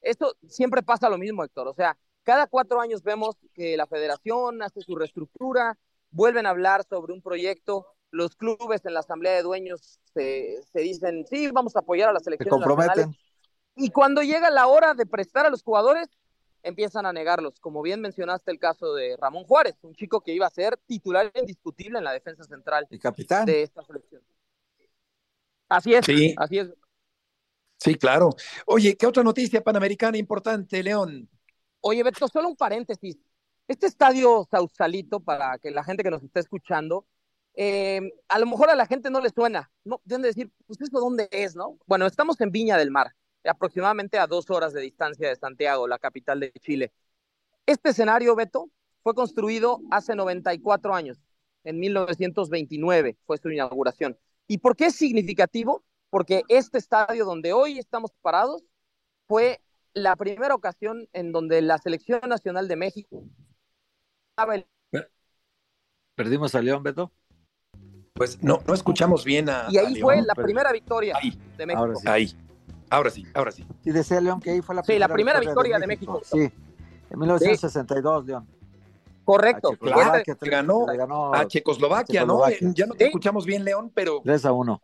esto 0.00 0.34
siempre 0.48 0.82
pasa 0.82 1.08
lo 1.08 1.18
mismo, 1.18 1.44
Héctor. 1.44 1.68
O 1.68 1.74
sea, 1.74 1.96
cada 2.24 2.46
cuatro 2.46 2.80
años 2.80 3.02
vemos 3.02 3.36
que 3.54 3.76
la 3.76 3.86
federación 3.86 4.62
hace 4.62 4.80
su 4.82 4.96
reestructura, 4.96 5.78
vuelven 6.10 6.46
a 6.46 6.50
hablar 6.50 6.84
sobre 6.84 7.12
un 7.12 7.22
proyecto, 7.22 7.86
los 8.10 8.36
clubes 8.36 8.84
en 8.84 8.94
la 8.94 9.00
asamblea 9.00 9.32
de 9.34 9.42
dueños 9.42 10.00
se, 10.14 10.62
dicen, 10.74 11.26
sí, 11.28 11.50
vamos 11.50 11.76
a 11.76 11.80
apoyar 11.80 12.08
a 12.08 12.12
la 12.12 12.20
selección. 12.20 12.46
Se 12.46 12.50
comprometen. 12.50 13.16
Y 13.76 13.90
cuando 13.90 14.22
llega 14.22 14.50
la 14.50 14.66
hora 14.66 14.94
de 14.94 15.06
prestar 15.06 15.46
a 15.46 15.50
los 15.50 15.62
jugadores, 15.62 16.08
empiezan 16.62 17.06
a 17.06 17.12
negarlos. 17.12 17.60
Como 17.60 17.82
bien 17.82 18.00
mencionaste 18.00 18.50
el 18.50 18.58
caso 18.58 18.94
de 18.94 19.16
Ramón 19.16 19.44
Juárez, 19.44 19.76
un 19.82 19.94
chico 19.94 20.20
que 20.20 20.32
iba 20.32 20.46
a 20.46 20.50
ser 20.50 20.76
titular 20.86 21.30
indiscutible 21.34 21.98
en 21.98 22.04
la 22.04 22.12
defensa 22.12 22.44
central 22.44 22.86
y 22.90 22.98
capitán 22.98 23.46
de 23.46 23.62
esta 23.62 23.82
selección. 23.84 24.22
Así 25.68 25.94
es, 25.94 26.04
sí. 26.04 26.34
así 26.36 26.58
es. 26.58 26.72
Sí, 27.78 27.94
claro. 27.94 28.30
Oye, 28.66 28.96
¿qué 28.96 29.06
otra 29.06 29.22
noticia 29.22 29.62
panamericana 29.62 30.18
importante, 30.18 30.82
León? 30.82 31.30
Oye, 31.80 32.02
Beto, 32.02 32.28
solo 32.28 32.48
un 32.48 32.56
paréntesis. 32.56 33.16
Este 33.66 33.86
estadio 33.86 34.46
Sausalito, 34.50 35.20
para 35.20 35.58
que 35.58 35.70
la 35.70 35.84
gente 35.84 36.02
que 36.02 36.10
nos 36.10 36.22
está 36.22 36.40
escuchando, 36.40 37.06
eh, 37.54 38.00
a 38.28 38.38
lo 38.38 38.46
mejor 38.46 38.70
a 38.70 38.74
la 38.74 38.86
gente 38.86 39.10
no 39.10 39.20
le 39.20 39.30
suena, 39.30 39.70
no, 39.84 40.00
deben 40.04 40.22
decir, 40.22 40.50
pues 40.66 40.80
eso 40.80 41.00
dónde 41.00 41.28
es, 41.30 41.56
¿no? 41.56 41.78
Bueno, 41.86 42.06
estamos 42.06 42.40
en 42.40 42.50
Viña 42.50 42.76
del 42.76 42.90
Mar, 42.90 43.14
aproximadamente 43.44 44.18
a 44.18 44.26
dos 44.26 44.50
horas 44.50 44.72
de 44.72 44.80
distancia 44.80 45.28
de 45.28 45.36
Santiago, 45.36 45.88
la 45.88 45.98
capital 45.98 46.40
de 46.40 46.52
Chile. 46.60 46.92
Este 47.66 47.90
escenario, 47.90 48.34
Beto, 48.36 48.70
fue 49.02 49.14
construido 49.14 49.80
hace 49.90 50.14
94 50.14 50.94
años, 50.94 51.18
en 51.64 51.78
1929 51.78 53.16
fue 53.26 53.38
su 53.38 53.50
inauguración. 53.50 54.16
¿Y 54.46 54.58
por 54.58 54.76
qué 54.76 54.86
es 54.86 54.96
significativo? 54.96 55.84
Porque 56.08 56.42
este 56.48 56.78
estadio 56.78 57.24
donde 57.24 57.52
hoy 57.52 57.78
estamos 57.78 58.12
parados 58.22 58.64
fue 59.26 59.60
la 59.92 60.16
primera 60.16 60.54
ocasión 60.54 61.08
en 61.12 61.32
donde 61.32 61.62
la 61.62 61.78
Selección 61.78 62.20
Nacional 62.28 62.68
de 62.68 62.76
México... 62.76 63.24
¿Perdimos 66.14 66.54
a 66.54 66.62
León, 66.62 66.82
Beto? 66.82 67.12
Pues 68.20 68.42
no, 68.42 68.60
no 68.66 68.74
escuchamos 68.74 69.24
bien 69.24 69.48
a. 69.48 69.64
Y 69.70 69.78
ahí 69.78 69.98
fue 69.98 70.20
la 70.20 70.34
primera 70.34 70.70
victoria 70.72 71.16
de 71.56 71.64
México. 71.64 71.80
Ahora 71.82 71.94
sí. 71.94 72.06
Ahí. 72.06 72.36
Ahora 72.90 73.08
sí, 73.08 73.24
ahora 73.32 73.50
sí. 73.50 73.66
Y 73.82 73.92
decía 73.92 74.20
León 74.20 74.40
que 74.40 74.50
ahí 74.50 74.60
fue 74.60 74.74
la 74.74 74.82
primera, 74.82 75.06
sí, 75.06 75.08
la 75.08 75.14
primera 75.14 75.40
victoria, 75.40 75.78
de, 75.78 75.86
México. 75.86 76.20
Sí, 76.22 76.40
en 77.08 77.18
1962, 77.18 78.26
León. 78.26 78.46
Correcto. 79.24 79.70
Claro, 79.80 80.22
que 80.22 80.50
ganó, 80.50 80.84
ganó, 80.84 81.34
a 81.34 81.48
Checoslovaquia, 81.48 82.26
¿no? 82.26 82.42
Ya 82.50 82.84
no 82.84 82.94
te 82.94 83.06
escuchamos 83.06 83.46
bien, 83.46 83.64
León, 83.64 83.90
pero. 83.94 84.20
3 84.22 84.44
a 84.44 84.52
1. 84.52 84.82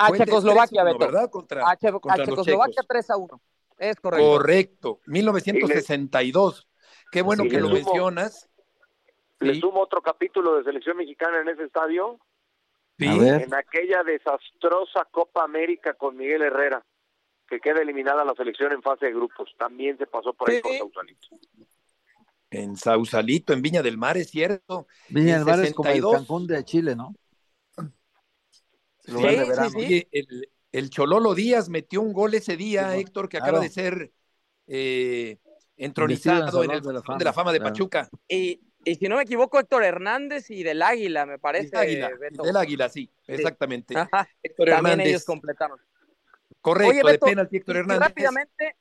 A 0.00 0.12
Checoslovaquia, 0.12 0.84
Beto. 0.84 0.98
¿verdad? 0.98 1.30
Contra, 1.30 1.70
a, 1.70 1.74
Checoslovaquia 1.74 2.82
3 2.86 3.10
a 3.10 3.16
1. 3.16 3.40
Es 3.78 3.96
correcto. 3.96 4.26
Correcto. 4.26 5.00
1962. 5.06 6.68
Qué 7.10 7.22
bueno 7.22 7.44
que 7.44 7.60
lo 7.62 7.70
mencionas. 7.70 8.50
Le 9.40 9.58
sumo 9.58 9.80
otro 9.80 10.02
capítulo 10.02 10.58
de 10.58 10.64
selección 10.64 10.98
mexicana 10.98 11.40
en 11.40 11.48
ese 11.48 11.64
estadio 11.64 12.18
en 12.98 13.54
aquella 13.54 14.02
desastrosa 14.02 15.06
Copa 15.10 15.44
América 15.44 15.94
con 15.94 16.16
Miguel 16.16 16.42
Herrera, 16.42 16.84
que 17.48 17.60
queda 17.60 17.80
eliminada 17.80 18.24
la 18.24 18.34
selección 18.34 18.72
en 18.72 18.82
fase 18.82 19.06
de 19.06 19.12
grupos. 19.12 19.54
También 19.58 19.96
se 19.98 20.06
pasó 20.06 20.32
por 20.32 20.50
ahí 20.50 20.60
con 20.60 20.76
Sausalito. 20.76 21.28
En 22.50 22.76
Sausalito, 22.76 23.52
en 23.52 23.62
Viña 23.62 23.82
del 23.82 23.98
Mar, 23.98 24.16
es 24.16 24.30
cierto. 24.30 24.86
Viña 25.08 25.36
del 25.36 25.44
Mar 25.44 25.60
es 25.64 25.74
como 25.74 25.90
el 25.90 26.02
Cancún 26.02 26.46
de 26.46 26.64
Chile, 26.64 26.96
¿no? 26.96 27.14
Sí, 29.00 29.14
sí, 29.72 30.08
el, 30.12 30.50
el, 30.70 30.90
Chololo 30.90 31.34
Díaz 31.34 31.70
metió 31.70 32.02
un 32.02 32.12
gol 32.12 32.34
ese 32.34 32.58
día, 32.58 32.94
Héctor, 32.94 33.30
que 33.30 33.38
acaba 33.38 33.58
de 33.58 33.70
ser 33.70 34.12
eh, 34.66 35.38
entronizado 35.78 36.62
en 36.62 36.72
el 36.72 36.82
de 36.82 36.92
la, 36.92 37.02
fama, 37.02 37.18
de, 37.18 37.24
la 37.24 37.32
fama 37.32 37.52
de 37.52 37.60
Pachuca. 37.60 38.10
Y, 38.28 38.60
y 38.88 38.94
si 38.94 39.08
no 39.08 39.16
me 39.16 39.22
equivoco, 39.22 39.58
Héctor 39.58 39.84
Hernández 39.84 40.50
y 40.50 40.62
del 40.62 40.82
Águila, 40.82 41.26
me 41.26 41.38
parece. 41.38 41.76
Del 41.76 42.56
Águila, 42.56 42.88
sí, 42.88 43.10
exactamente. 43.26 43.94
Héctor 44.42 44.68
También 44.70 45.00
ellos 45.00 45.24
completaron. 45.24 45.78
Correcto, 46.60 47.06
de 47.06 47.18
penalti 47.18 47.56
Héctor 47.58 47.76
Hernández. 47.76 48.08
rápidamente, 48.08 48.76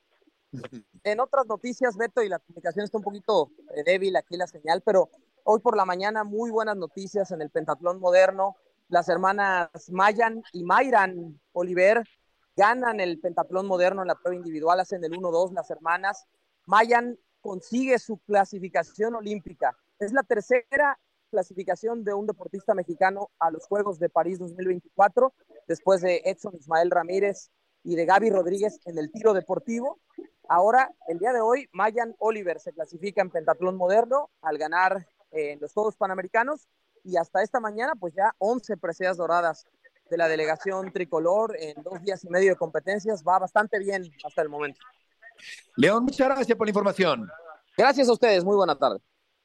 en 1.04 1.20
otras 1.20 1.46
noticias, 1.46 1.96
Beto, 1.98 2.22
y 2.22 2.30
la 2.30 2.40
comunicación 2.40 2.86
está 2.86 2.98
un 2.98 3.04
poquito 3.04 3.52
eh, 3.76 3.84
débil 3.86 4.16
aquí 4.16 4.38
la 4.38 4.48
señal, 4.48 4.82
pero 4.86 5.10
hoy 5.44 5.60
por 5.60 5.76
la 5.76 5.86
mañana 5.86 6.24
muy 6.24 6.50
buenas 6.52 6.78
noticias 6.78 7.32
en 7.32 7.42
el 7.42 7.50
pentatlón 7.50 8.00
moderno. 8.00 8.56
Las 8.90 9.10
hermanas 9.10 9.70
Mayan 9.92 10.42
y 10.54 10.64
Mayran 10.64 11.40
Oliver 11.52 12.04
ganan 12.56 13.00
el 13.00 13.20
pentatlón 13.20 13.68
moderno 13.68 14.02
en 14.02 14.08
la 14.08 14.16
prueba 14.16 14.36
individual, 14.36 14.80
hacen 14.80 15.04
el 15.04 15.12
1-2 15.12 15.54
las 15.54 15.70
hermanas. 15.70 16.26
Mayan 16.66 17.18
consigue 17.42 18.00
su 18.00 18.18
clasificación 18.20 19.16
olímpica 19.16 19.78
es 20.00 20.14
la 20.14 20.24
tercera 20.24 21.00
clasificación 21.30 22.04
de 22.04 22.14
un 22.14 22.26
deportista 22.26 22.74
mexicano 22.74 23.30
a 23.40 23.52
los 23.52 23.66
Juegos 23.68 24.00
de 24.00 24.10
París 24.10 24.40
2024, 24.40 25.34
después 25.68 26.02
de 26.02 26.22
Edson 26.26 26.56
Ismael 26.56 26.90
Ramírez 26.90 27.52
y 27.84 27.96
de 27.96 28.06
Gaby 28.06 28.30
Rodríguez 28.30 28.80
en 28.86 28.98
el 28.98 29.12
tiro 29.12 29.34
deportivo. 29.34 30.00
Ahora, 30.50 30.94
el 31.08 31.20
día 31.20 31.34
de 31.34 31.42
hoy, 31.42 31.68
Mayan 31.74 32.16
Oliver 32.20 32.60
se 32.60 32.74
clasifica 32.74 33.22
en 33.22 33.30
pentatlón 33.30 33.76
moderno 33.76 34.30
al 34.42 34.58
ganar 34.58 35.08
eh, 35.32 35.52
en 35.52 35.60
los 35.60 35.74
Juegos 35.74 35.98
Panamericanos 35.98 36.68
y 37.04 37.18
hasta 37.18 37.42
esta 37.42 37.60
mañana, 37.60 37.94
pues 37.96 38.14
ya 38.14 38.34
11 38.38 38.78
preseas 38.78 39.18
doradas 39.18 39.66
de 40.10 40.18
la 40.18 40.30
delegación 40.30 40.92
tricolor 40.94 41.56
en 41.60 41.82
dos 41.84 42.02
días 42.02 42.24
y 42.24 42.30
medio 42.30 42.52
de 42.52 42.56
competencias. 42.56 43.24
Va 43.28 43.40
bastante 43.40 43.80
bien 43.80 44.10
hasta 44.24 44.42
el 44.42 44.50
momento. 44.50 44.80
León, 45.76 46.06
muchas 46.06 46.28
gracias 46.28 46.58
por 46.58 46.66
la 46.66 46.72
información. 46.72 47.30
Gracias 47.78 48.08
a 48.08 48.14
ustedes, 48.14 48.44
muy 48.44 48.56
buena 48.56 48.78
tarde. 48.78 49.00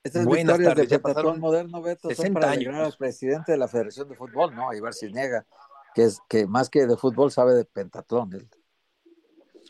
Estas 0.04 0.24
Buenas 0.24 0.58
victorias 0.58 0.74
tardes, 0.74 0.88
de 0.90 0.98
pentatlón 0.98 1.40
moderno, 1.40 1.80
Beto, 1.80 2.08
son 2.08 2.16
60 2.16 2.40
para 2.40 2.52
años. 2.52 2.74
al 2.74 2.96
presidente 2.96 3.52
de 3.52 3.58
la 3.58 3.68
Federación 3.68 4.08
de 4.08 4.16
Fútbol, 4.16 4.54
¿no? 4.54 4.72
Ibar 4.74 4.94
Cisniega, 4.94 5.46
que 5.94 6.04
es 6.04 6.18
que 6.28 6.46
más 6.46 6.68
que 6.68 6.86
de 6.86 6.96
fútbol 6.96 7.30
sabe 7.30 7.54
de 7.54 7.64
pentatlón. 7.64 8.32
él. 8.32 8.48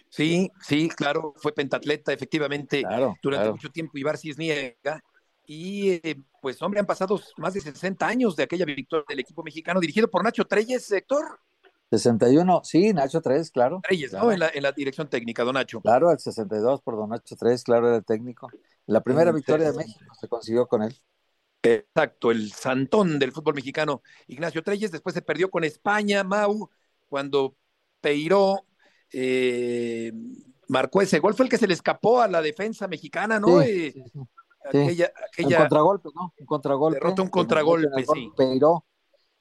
Sí, 0.08 0.50
sí, 0.60 0.88
claro, 0.88 1.34
fue 1.36 1.52
pentatleta, 1.52 2.12
efectivamente, 2.12 2.80
Claro, 2.82 3.14
durante 3.22 3.42
claro. 3.44 3.52
mucho 3.56 3.70
tiempo 3.70 3.98
Ibar 3.98 4.16
Cisniega. 4.16 5.02
Y 5.44 5.90
eh, 5.90 6.22
pues, 6.40 6.62
hombre, 6.62 6.80
han 6.80 6.86
pasado 6.86 7.20
más 7.36 7.52
de 7.52 7.60
60 7.60 8.06
años 8.06 8.36
de 8.36 8.44
aquella 8.44 8.64
victoria 8.64 9.04
del 9.08 9.20
equipo 9.20 9.42
mexicano 9.42 9.80
dirigido 9.80 10.08
por 10.08 10.22
Nacho 10.24 10.46
Treyes, 10.46 10.90
Héctor 10.92 11.40
61, 11.98 12.60
sí, 12.64 12.92
Nacho 12.92 13.20
3, 13.20 13.50
claro. 13.50 13.80
Treyes, 13.82 14.10
claro. 14.10 14.26
¿no? 14.26 14.32
En 14.32 14.38
la, 14.40 14.50
en 14.52 14.62
la 14.62 14.72
dirección 14.72 15.08
técnica, 15.08 15.44
don 15.44 15.54
Nacho. 15.54 15.80
Claro, 15.80 16.10
el 16.10 16.18
62 16.18 16.82
por 16.82 16.96
Don 16.96 17.10
Nacho 17.10 17.36
3, 17.36 17.62
claro, 17.62 17.88
era 17.88 17.96
el 17.98 18.04
técnico. 18.04 18.48
La 18.86 19.00
primera 19.02 19.30
victoria 19.32 19.70
de. 19.72 19.78
México 19.78 20.14
se 20.18 20.28
consiguió 20.28 20.66
con 20.66 20.82
él. 20.82 20.96
Exacto, 21.62 22.30
el 22.32 22.50
santón 22.50 23.18
del 23.18 23.30
fútbol 23.30 23.54
mexicano, 23.54 24.02
Ignacio 24.26 24.62
Treyes. 24.64 24.90
Después 24.90 25.14
se 25.14 25.22
perdió 25.22 25.48
con 25.50 25.62
España, 25.62 26.24
Mau, 26.24 26.68
cuando 27.08 27.54
Peiró 28.00 28.64
eh, 29.12 30.12
marcó 30.68 31.02
ese 31.02 31.20
gol. 31.20 31.34
Fue 31.34 31.44
el 31.46 31.50
que 31.50 31.58
se 31.58 31.68
le 31.68 31.74
escapó 31.74 32.20
a 32.20 32.26
la 32.28 32.42
defensa 32.42 32.88
mexicana, 32.88 33.38
¿no? 33.38 33.60
Sí, 33.62 33.68
Eh, 33.68 33.92
sí. 34.12 34.20
aquella, 34.64 35.12
Un 35.16 35.24
aquella 35.44 35.58
contragolpe, 35.58 36.08
¿no? 36.14 36.34
Un 36.36 36.46
contragolpe. 36.46 36.98
Derrota, 36.98 37.22
un 37.22 37.28
contragolpe, 37.28 38.04
sí. 38.12 38.32
Peiró. 38.36 38.84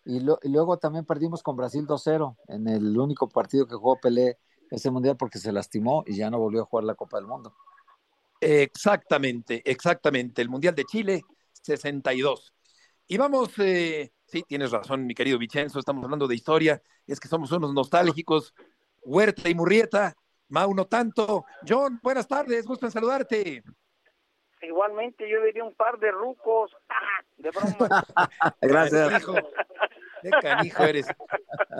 Y, 0.05 0.19
lo- 0.19 0.39
y 0.41 0.49
luego 0.49 0.77
también 0.77 1.05
perdimos 1.05 1.43
con 1.43 1.55
Brasil 1.55 1.85
2-0 1.85 2.37
en 2.47 2.67
el 2.67 2.97
único 2.97 3.29
partido 3.29 3.67
que 3.67 3.75
jugó 3.75 3.99
Pelé 3.99 4.37
ese 4.69 4.89
mundial 4.89 5.17
porque 5.17 5.37
se 5.37 5.51
lastimó 5.51 6.03
y 6.07 6.15
ya 6.15 6.29
no 6.29 6.39
volvió 6.39 6.61
a 6.61 6.65
jugar 6.65 6.85
la 6.85 6.95
Copa 6.95 7.17
del 7.17 7.27
Mundo. 7.27 7.53
Exactamente, 8.39 9.61
exactamente. 9.69 10.41
El 10.41 10.49
Mundial 10.49 10.73
de 10.73 10.85
Chile, 10.85 11.21
62. 11.61 12.53
Y 13.07 13.17
vamos, 13.17 13.49
eh, 13.59 14.11
sí, 14.25 14.43
tienes 14.47 14.71
razón, 14.71 15.05
mi 15.05 15.13
querido 15.13 15.37
Vicenzo, 15.37 15.77
estamos 15.79 16.03
hablando 16.03 16.27
de 16.27 16.35
historia, 16.35 16.81
es 17.05 17.19
que 17.19 17.27
somos 17.27 17.51
unos 17.51 17.73
nostálgicos. 17.73 18.53
Huerta 19.03 19.49
y 19.49 19.55
Murrieta, 19.55 20.15
Mau 20.49 20.73
no 20.73 20.85
tanto. 20.85 21.45
John, 21.67 21.99
buenas 22.03 22.27
tardes, 22.27 22.65
gusto 22.65 22.85
en 22.85 22.91
saludarte. 22.91 23.63
Igualmente 24.61 25.29
yo 25.29 25.41
diría 25.43 25.63
un 25.63 25.73
par 25.73 25.97
de 25.99 26.11
rucos, 26.11 26.71
¡ah! 26.89 26.95
de 27.37 27.49
broma. 27.49 28.05
Gracias. 28.61 29.25
Qué 30.21 30.29
canijo 30.41 30.83
eres. 30.83 31.07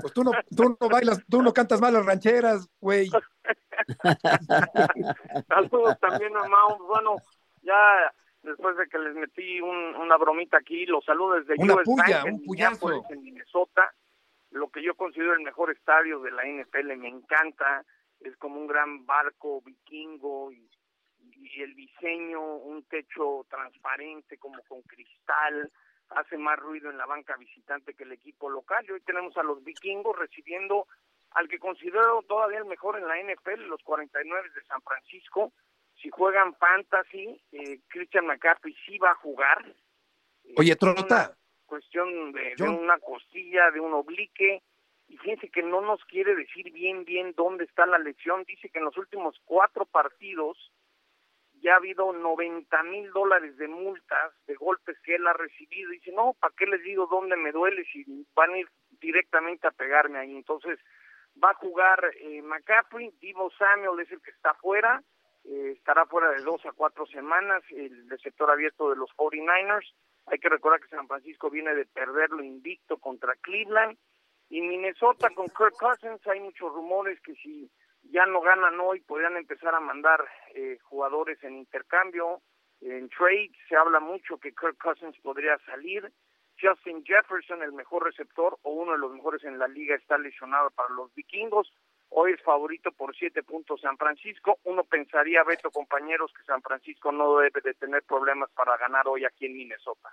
Pues 0.02 0.14
tú 0.14 0.24
no, 0.24 0.32
tú 0.56 0.78
no 0.80 0.89
bailas, 0.89 1.24
tú 1.30 1.42
no 1.42 1.54
cantas 1.54 1.80
mal 1.82 1.94
las 1.94 2.06
rancheras, 2.06 2.68
güey. 2.80 3.10
Saludos 5.48 6.00
también 6.00 6.36
a 6.38 6.48
Mau. 6.48 6.78
Bueno, 6.88 7.16
ya 7.62 8.12
después 8.44 8.78
de 8.78 8.88
que 8.88 8.98
les 9.00 9.16
metí 9.16 9.62
un- 9.62 9.96
una 9.96 10.18
bromita 10.18 10.58
aquí, 10.58 10.86
los 10.86 11.04
saludo 11.06 11.39
desde 11.39 11.56
Una 11.58 11.76
US 11.76 11.84
puya, 11.86 12.24
Bank 12.24 12.34
un 12.34 12.44
puyazo. 12.46 13.04
En 13.10 13.22
Minnesota. 13.24 13.94
Lo 14.52 14.70
que 14.70 14.84
yo 14.84 14.96
considero 14.96 15.34
el 15.34 15.42
mejor 15.42 15.72
estadio 15.72 16.20
de 16.20 16.32
la 16.32 16.44
NFL, 16.46 16.98
me 16.98 17.08
encanta. 17.08 17.86
Es 18.20 18.36
como 18.38 18.60
un 18.60 18.68
gran 18.68 19.06
barco 19.06 19.62
vikingo 19.62 20.52
y, 20.52 20.70
y 21.22 21.62
el 21.62 21.74
diseño, 21.76 22.42
un 22.58 22.84
techo 22.84 23.46
transparente 23.50 24.38
como 24.38 24.62
con 24.68 24.82
cristal, 24.84 25.72
hace 26.16 26.38
más 26.38 26.59
ruido 26.59 26.89
en 26.89 26.97
la 26.97 27.05
banca 27.05 27.36
visitante 27.38 27.93
que 27.93 28.03
el 28.03 28.12
equipo 28.12 28.49
local. 28.49 28.86
Y 28.88 28.91
hoy 28.91 29.01
tenemos 29.01 29.36
a 29.38 29.43
los 29.43 29.64
vikingos 29.64 30.18
recibiendo 30.18 30.88
al 31.32 31.47
que 31.47 31.59
considero 31.59 32.22
todavía 32.28 32.59
el 32.59 32.66
mejor 32.66 32.97
en 32.97 33.07
la 33.07 33.18
NFL, 33.18 33.68
los 33.68 33.82
49 33.84 34.49
de 34.53 34.64
San 34.66 34.82
Francisco. 34.82 35.53
Si 36.01 36.09
juegan 36.09 36.55
fantasy, 36.55 37.41
eh, 37.51 37.80
Christian 37.88 38.26
McCaffrey 38.26 38.76
sí 38.86 38.97
va 38.97 39.12
a 39.12 39.16
jugar. 39.16 39.66
Eh, 40.43 40.55
Oye, 40.57 40.76
Trota. 40.76 41.36
cuestión 41.66 42.32
de, 42.34 42.55
de 42.57 42.64
una 42.68 42.97
costilla, 42.99 43.72
de 43.72 43.80
un 43.80 43.93
oblique. 43.93 44.62
Y 45.07 45.18
fíjense 45.18 45.49
que 45.49 45.62
no 45.64 45.82
nos 45.82 46.03
quiere 46.05 46.36
decir 46.36 46.72
bien, 46.72 47.05
bien 47.05 47.34
dónde 47.36 47.66
está 47.66 47.86
la 47.86 47.97
lesión. 47.97 48.43
Dice 48.45 48.70
que 48.70 48.80
en 48.80 48.86
los 48.86 48.97
últimos 48.97 49.39
cuatro 49.45 49.86
partidos 49.86 50.72
ya 51.62 51.74
ha 51.74 51.78
habido 51.78 52.12
90 52.12 52.84
mil 52.84 53.12
dólares 53.12 53.55
de 53.57 53.68
multas, 53.68 54.34
de 54.47 54.55
golpes 54.55 54.97
que 55.03 55.16
él 55.16 55.28
ha 55.28 55.34
recibido. 55.34 55.91
Dice, 55.91 56.12
no, 56.12 56.36
¿para 56.39 56.53
qué 56.57 56.66
les 56.66 56.82
digo 56.84 57.07
dónde 57.09 57.38
me 57.38 57.51
duele 57.51 57.86
si 57.86 58.03
van 58.36 58.51
a 58.51 58.57
ir 58.57 58.68
directamente 58.99 59.68
a 59.68 59.72
pegarme 59.72 60.20
ahí? 60.20 60.36
Entonces, 60.36 60.80
va 61.41 61.51
a 61.51 61.55
jugar 61.55 62.03
eh, 62.20 62.41
McCaffrey, 62.41 63.12
Divo 63.22 63.51
Samuel 63.57 63.99
es 63.99 64.12
el 64.12 64.22
que 64.22 64.32
está 64.32 64.53
fuera, 64.55 65.03
eh, 65.43 65.74
estará 65.78 66.05
fuera 66.05 66.32
de 66.32 66.41
dos 66.41 66.66
a 66.66 66.72
cuatro 66.72 67.05
semanas, 67.05 67.64
el 67.70 68.09
receptor 68.09 68.49
abierto 68.49 68.89
de 68.89 68.95
los 68.95 69.09
49ers. 69.12 69.93
Hay 70.28 70.39
que 70.39 70.49
recordar 70.49 70.82
que 70.82 70.89
San 70.89 71.07
Francisco 71.07 71.49
viene 71.49 71.76
de 71.76 71.86
perderlo 71.86 72.43
invicto 72.43 72.97
contra 72.97 73.36
Cleveland. 73.36 73.97
Y 74.49 74.62
Minnesota 74.62 75.30
con 75.34 75.47
Kirk 75.47 75.76
Cousins, 75.80 76.26
hay 76.28 76.41
muchos 76.41 76.74
rumores 76.74 77.20
que 77.22 77.34
si 77.36 77.72
ya 78.04 78.26
no 78.26 78.41
ganan 78.41 78.80
hoy, 78.80 79.02
podrían 79.02 79.38
empezar 79.38 79.76
a 79.76 79.80
mandar 79.80 80.28
eh, 80.56 80.78
jugadores 80.84 81.41
en 81.43 81.58
intercambio, 81.58 82.41
en 82.82 83.10
trade. 83.10 83.52
Se 83.70 83.76
habla 83.76 83.99
mucho 83.99 84.38
que 84.38 84.54
Kirk 84.54 84.78
Cousins 84.78 85.18
podría 85.22 85.58
salir. 85.66 86.12
Justin 86.60 87.04
Jefferson, 87.04 87.64
el 87.64 87.74
mejor 87.74 88.04
receptor 88.04 88.58
o 88.62 88.72
uno 88.72 88.91
de 88.93 88.99
los 88.99 89.12
mejores 89.14 89.43
en 89.43 89.58
la 89.58 89.68
liga, 89.68 89.95
está 89.95 90.18
lesionado 90.18 90.70
para 90.72 90.89
los 90.93 91.14
vikingos. 91.16 91.72
Hoy 92.10 92.34
es 92.34 92.41
favorito 92.43 92.91
por 92.91 93.16
siete 93.16 93.41
puntos 93.41 93.82
San 93.82 93.97
Francisco. 93.97 94.60
Uno 94.66 94.84
pensaría, 94.84 95.43
Beto, 95.43 95.72
compañeros, 95.72 96.32
que 96.38 96.43
San 96.43 96.62
Francisco 96.62 97.12
no 97.12 97.38
debe 97.38 97.62
de 97.62 97.74
tener 97.74 98.04
problemas 98.04 98.52
para 98.52 98.78
ganar 98.78 99.08
hoy 99.08 99.24
aquí 99.26 99.45
en 99.45 99.54
Minnesota. 99.54 100.10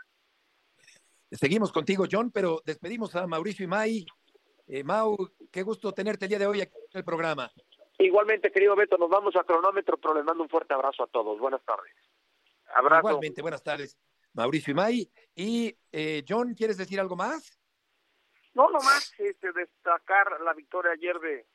Seguimos 1.31 1.73
contigo, 1.73 2.07
John, 2.11 2.31
pero 2.31 2.63
despedimos 2.65 3.15
a 3.17 3.27
Mauricio 3.27 3.65
y 3.65 3.69
Mai. 3.69 4.07
Eh, 4.69 4.85
Mau, 4.85 5.17
qué 5.51 5.63
gusto 5.63 5.93
tenerte 5.93 6.27
el 6.27 6.29
día 6.31 6.39
de 6.39 6.47
hoy 6.47 6.61
aquí 6.61 6.77
en 6.93 6.99
el 6.99 7.05
programa. 7.05 7.51
Igualmente, 7.99 8.53
querido 8.53 8.77
Beto, 8.77 8.97
nos 8.97 9.11
vamos 9.11 9.35
a 9.35 9.43
cronómetro, 9.43 9.97
pero 9.97 10.15
les 10.15 10.25
mando 10.25 10.45
un 10.45 10.49
fuerte 10.49 10.73
abrazo 10.73 11.03
a 11.03 11.09
todos. 11.09 11.39
Buenas 11.41 11.63
tardes. 11.65 11.93
Abrazo. 12.75 13.09
Igualmente, 13.09 13.43
buenas 13.43 13.63
tardes, 13.63 13.99
Mauricio 14.35 14.71
y 14.71 14.75
May. 14.75 15.11
Y 15.35 15.77
eh, 15.91 16.25
John, 16.27 16.55
¿quieres 16.55 16.77
decir 16.77 17.01
algo 17.01 17.17
más? 17.17 17.59
No, 18.55 18.71
nomás 18.71 19.13
este, 19.19 19.53
destacar 19.53 20.41
la 20.43 20.53
victoria 20.53 20.93
ayer 20.93 21.19
de, 21.19 21.47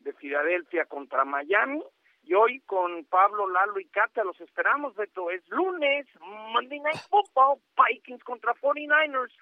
de 0.00 0.12
Filadelfia 0.14 0.86
contra 0.86 1.24
Miami. 1.24 1.82
Y 2.22 2.34
hoy 2.34 2.60
con 2.62 3.04
Pablo, 3.04 3.48
Lalo 3.48 3.78
y 3.78 3.86
Cata 3.86 4.24
los 4.24 4.40
esperamos, 4.40 4.96
Beto. 4.96 5.30
Es 5.30 5.48
lunes, 5.48 6.08
Monday 6.52 6.80
Night 6.80 7.00
Football, 7.08 7.60
Vikings 7.76 8.24
contra 8.24 8.52
49ers, 8.54 9.32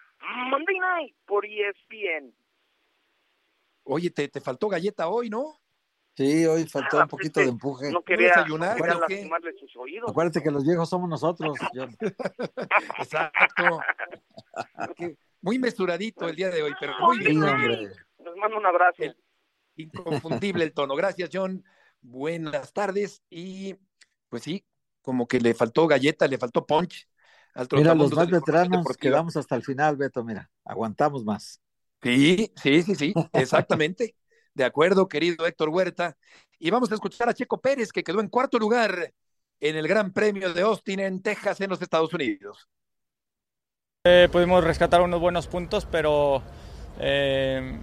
Monday 0.50 0.78
Night 0.78 1.16
por 1.24 1.46
ESPN. 1.46 2.34
Oye, 3.84 4.10
te, 4.10 4.28
te 4.28 4.40
faltó 4.42 4.68
galleta 4.68 5.08
hoy, 5.08 5.30
¿no? 5.30 5.63
Sí, 6.16 6.46
hoy 6.46 6.64
faltó 6.66 7.00
un 7.00 7.08
poquito 7.08 7.40
de 7.40 7.46
empuje. 7.46 7.90
No 7.90 8.02
quería, 8.02 8.28
desayunar, 8.28 8.76
no 8.78 8.84
quería 8.84 8.98
¿o 8.98 9.06
qué? 9.06 9.14
lastimarle 9.14 9.52
sus 9.58 9.76
oídos. 9.76 10.10
Acuérdate 10.10 10.42
que 10.42 10.50
los 10.50 10.64
viejos 10.64 10.88
somos 10.88 11.08
nosotros. 11.08 11.58
John. 11.74 11.96
Exacto. 12.98 13.80
Muy 15.40 15.58
mesuradito 15.58 16.28
el 16.28 16.36
día 16.36 16.50
de 16.50 16.62
hoy, 16.62 16.72
pero 16.78 16.92
muy 17.00 17.18
bien. 17.18 17.40
Les 17.40 18.36
mando 18.36 18.56
un 18.56 18.66
abrazo. 18.66 19.02
El- 19.02 19.16
Inconfundible 19.76 20.62
el 20.64 20.72
tono. 20.72 20.94
Gracias, 20.94 21.30
John. 21.32 21.64
Buenas 22.00 22.72
tardes. 22.72 23.22
Y 23.28 23.74
pues 24.28 24.44
sí, 24.44 24.64
como 25.02 25.26
que 25.26 25.40
le 25.40 25.52
faltó 25.52 25.88
galleta, 25.88 26.28
le 26.28 26.38
faltó 26.38 26.64
punch 26.64 27.08
al 27.54 27.66
Mira, 27.72 27.94
los 27.94 28.14
más 28.14 28.30
veteranos 28.30 28.78
deportiva. 28.78 29.10
quedamos 29.10 29.36
hasta 29.36 29.56
el 29.56 29.64
final, 29.64 29.96
Beto. 29.96 30.22
Mira, 30.22 30.48
aguantamos 30.64 31.24
más. 31.24 31.60
Sí, 32.02 32.52
sí, 32.62 32.82
sí, 32.82 32.94
sí, 32.94 33.14
exactamente. 33.32 34.14
De 34.54 34.64
acuerdo, 34.64 35.08
querido 35.08 35.46
Héctor 35.46 35.68
Huerta. 35.68 36.16
Y 36.58 36.70
vamos 36.70 36.90
a 36.90 36.94
escuchar 36.94 37.28
a 37.28 37.34
Checo 37.34 37.60
Pérez, 37.60 37.90
que 37.92 38.04
quedó 38.04 38.20
en 38.20 38.28
cuarto 38.28 38.58
lugar 38.58 39.12
en 39.60 39.76
el 39.76 39.88
Gran 39.88 40.12
Premio 40.12 40.52
de 40.52 40.62
Austin 40.62 41.00
en 41.00 41.20
Texas, 41.22 41.60
en 41.60 41.70
los 41.70 41.82
Estados 41.82 42.12
Unidos. 42.14 42.68
Eh, 44.04 44.28
pudimos 44.30 44.62
rescatar 44.62 45.00
unos 45.00 45.20
buenos 45.20 45.46
puntos, 45.46 45.86
pero 45.90 46.42
eh, 47.00 47.78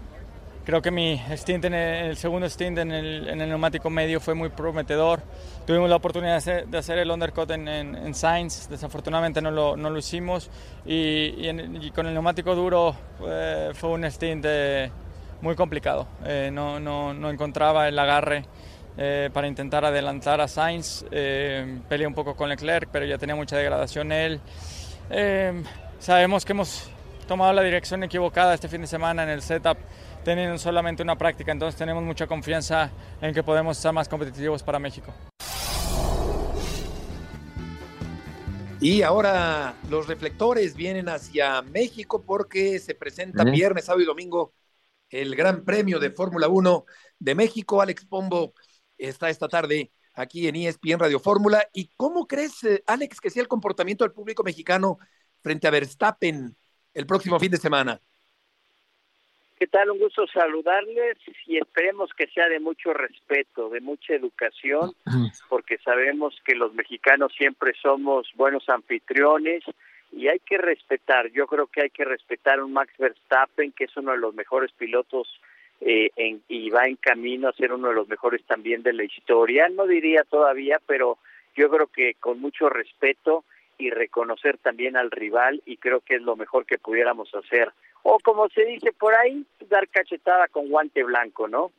creo 0.63 0.81
que 0.81 0.91
mi 0.91 1.19
stint 1.31 1.65
en 1.65 1.73
el, 1.73 2.15
segundo 2.15 2.47
stint 2.47 2.77
en 2.77 2.91
el, 2.91 3.37
neumático 3.37 3.89
medio 3.89 4.19
fue 4.19 4.35
muy 4.35 4.49
prometedor. 4.49 5.21
Tuvimos 5.65 5.89
la 5.89 5.95
oportunidad 5.95 6.43
de 6.43 6.77
hacer, 6.77 6.99
el 6.99 7.09
undercut 7.11 7.49
en, 7.51 7.67
en, 7.67 8.13
Sainz, 8.13 8.69
desafortunadamente 8.69 9.41
no 9.41 9.51
lo, 9.51 9.97
hicimos. 9.97 10.49
Y, 10.85 11.91
con 11.91 12.05
el 12.05 12.13
neumático 12.13 12.55
duro 12.55 12.95
eh, 13.25 13.71
fue 13.73 13.89
un 13.89 14.05
stint 14.05 14.45
muy 15.41 15.55
complicado. 15.55 16.07
Eh, 16.25 16.49
no, 16.51 16.79
no, 16.79 17.13
no 17.13 17.29
encontraba 17.29 17.87
el 17.87 17.97
agarre 17.97 18.45
eh, 18.97 19.29
para 19.33 19.47
intentar 19.47 19.85
adelantar 19.85 20.41
a 20.41 20.47
Sainz. 20.47 21.05
Eh, 21.11 21.79
peleé 21.87 22.07
un 22.07 22.13
poco 22.13 22.35
con 22.35 22.49
Leclerc, 22.49 22.89
pero 22.91 23.05
ya 23.05 23.17
tenía 23.17 23.35
mucha 23.35 23.57
degradación 23.57 24.11
él. 24.11 24.39
Eh, 25.09 25.63
sabemos 25.99 26.45
que 26.45 26.53
hemos 26.53 26.89
tomado 27.27 27.53
la 27.53 27.61
dirección 27.61 28.03
equivocada 28.03 28.53
este 28.53 28.67
fin 28.67 28.81
de 28.81 28.87
semana 28.87 29.23
en 29.23 29.29
el 29.29 29.41
setup, 29.41 29.77
teniendo 30.23 30.57
solamente 30.57 31.01
una 31.03 31.17
práctica, 31.17 31.51
entonces 31.51 31.77
tenemos 31.77 32.03
mucha 32.03 32.27
confianza 32.27 32.91
en 33.21 33.33
que 33.33 33.43
podemos 33.43 33.77
ser 33.77 33.93
más 33.93 34.09
competitivos 34.09 34.63
para 34.63 34.79
México. 34.79 35.13
Y 38.81 39.03
ahora 39.03 39.75
los 39.89 40.07
reflectores 40.07 40.75
vienen 40.75 41.07
hacia 41.07 41.61
México 41.61 42.23
porque 42.25 42.79
se 42.79 42.95
presenta 42.95 43.43
viernes, 43.43 43.85
sábado 43.85 44.01
y 44.01 44.05
domingo 44.05 44.53
el 45.11 45.35
Gran 45.35 45.63
Premio 45.63 45.99
de 45.99 46.11
Fórmula 46.11 46.47
1 46.47 46.85
de 47.19 47.35
México. 47.35 47.81
Alex 47.81 48.05
Pombo 48.05 48.53
está 48.97 49.29
esta 49.29 49.47
tarde 49.47 49.91
aquí 50.13 50.47
en 50.47 50.55
ESPN 50.55 50.99
Radio 50.99 51.19
Fórmula. 51.19 51.67
¿Y 51.73 51.89
cómo 51.95 52.27
crees, 52.27 52.63
eh, 52.63 52.83
Alex, 52.87 53.19
que 53.19 53.29
sea 53.29 53.41
el 53.41 53.47
comportamiento 53.47 54.03
del 54.03 54.13
público 54.13 54.43
mexicano 54.43 54.97
frente 55.41 55.67
a 55.67 55.71
Verstappen 55.71 56.55
el 56.93 57.05
próximo 57.05 57.39
fin 57.39 57.51
de 57.51 57.57
semana? 57.57 58.01
¿Qué 59.59 59.67
tal? 59.67 59.91
Un 59.91 59.99
gusto 59.99 60.25
saludarles 60.25 61.17
y 61.45 61.57
esperemos 61.57 62.09
que 62.17 62.25
sea 62.27 62.49
de 62.49 62.59
mucho 62.59 62.93
respeto, 62.93 63.69
de 63.69 63.79
mucha 63.79 64.15
educación, 64.15 64.95
porque 65.49 65.77
sabemos 65.85 66.35
que 66.43 66.55
los 66.55 66.73
mexicanos 66.73 67.31
siempre 67.37 67.73
somos 67.79 68.27
buenos 68.35 68.67
anfitriones 68.69 69.63
y 70.11 70.27
hay 70.27 70.39
que 70.39 70.57
respetar, 70.57 71.31
yo 71.31 71.47
creo 71.47 71.67
que 71.67 71.81
hay 71.83 71.89
que 71.89 72.05
respetar 72.05 72.61
un 72.61 72.73
Max 72.73 72.93
Verstappen, 72.97 73.71
que 73.71 73.85
es 73.85 73.97
uno 73.97 74.11
de 74.11 74.17
los 74.17 74.33
mejores 74.33 74.71
pilotos 74.73 75.27
eh, 75.79 76.11
en, 76.15 76.41
y 76.47 76.69
va 76.69 76.85
en 76.85 76.95
camino 76.97 77.49
a 77.49 77.53
ser 77.53 77.73
uno 77.73 77.89
de 77.89 77.95
los 77.95 78.07
mejores 78.07 78.43
también 78.45 78.83
de 78.83 78.93
la 78.93 79.03
historia. 79.03 79.67
No 79.69 79.87
diría 79.87 80.23
todavía, 80.23 80.79
pero 80.85 81.17
yo 81.55 81.69
creo 81.69 81.87
que 81.87 82.15
con 82.15 82.39
mucho 82.39 82.69
respeto 82.69 83.45
y 83.77 83.89
reconocer 83.89 84.57
también 84.57 84.95
al 84.95 85.09
rival 85.11 85.61
y 85.65 85.77
creo 85.77 86.01
que 86.01 86.15
es 86.15 86.21
lo 86.21 86.35
mejor 86.35 86.65
que 86.65 86.77
pudiéramos 86.77 87.33
hacer 87.33 87.71
o 88.03 88.17
como 88.23 88.49
se 88.49 88.65
dice 88.65 88.91
por 88.93 89.13
ahí, 89.15 89.45
dar 89.69 89.87
cachetada 89.89 90.47
con 90.47 90.69
guante 90.69 91.03
blanco, 91.03 91.47
¿no? 91.47 91.71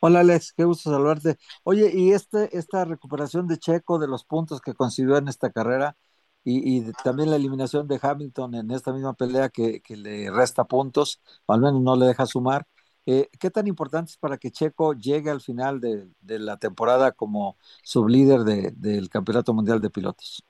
Hola 0.00 0.20
Alex, 0.20 0.52
qué 0.52 0.64
gusto 0.64 0.90
saludarte. 0.90 1.36
Oye, 1.62 1.90
y 1.92 2.12
este, 2.12 2.56
esta 2.56 2.84
recuperación 2.84 3.46
de 3.46 3.58
Checo 3.58 3.98
de 3.98 4.08
los 4.08 4.24
puntos 4.24 4.60
que 4.60 4.74
consiguió 4.74 5.16
en 5.16 5.28
esta 5.28 5.50
carrera 5.50 5.96
y, 6.44 6.92
también 7.04 7.30
la 7.30 7.36
eliminación 7.36 7.86
de 7.86 7.98
Hamilton 8.00 8.54
en 8.54 8.70
esta 8.70 8.92
misma 8.92 9.14
pelea 9.14 9.48
que, 9.48 9.82
le 9.88 10.30
resta 10.30 10.64
puntos, 10.64 11.20
o 11.46 11.52
al 11.52 11.60
menos 11.60 11.80
no 11.82 11.96
le 11.96 12.06
deja 12.06 12.26
sumar, 12.26 12.66
eh, 13.06 13.28
¿qué 13.38 13.50
tan 13.50 13.66
importante 13.66 14.10
es 14.10 14.16
para 14.16 14.38
que 14.38 14.50
Checo 14.50 14.94
llegue 14.94 15.30
al 15.30 15.40
final 15.40 15.80
de, 15.80 16.08
la 16.38 16.58
temporada 16.58 17.12
como 17.12 17.56
sublíder 17.82 18.40
del 18.40 19.08
Campeonato 19.08 19.52
Mundial 19.52 19.80
de 19.80 19.90
Pilotos? 19.90 20.44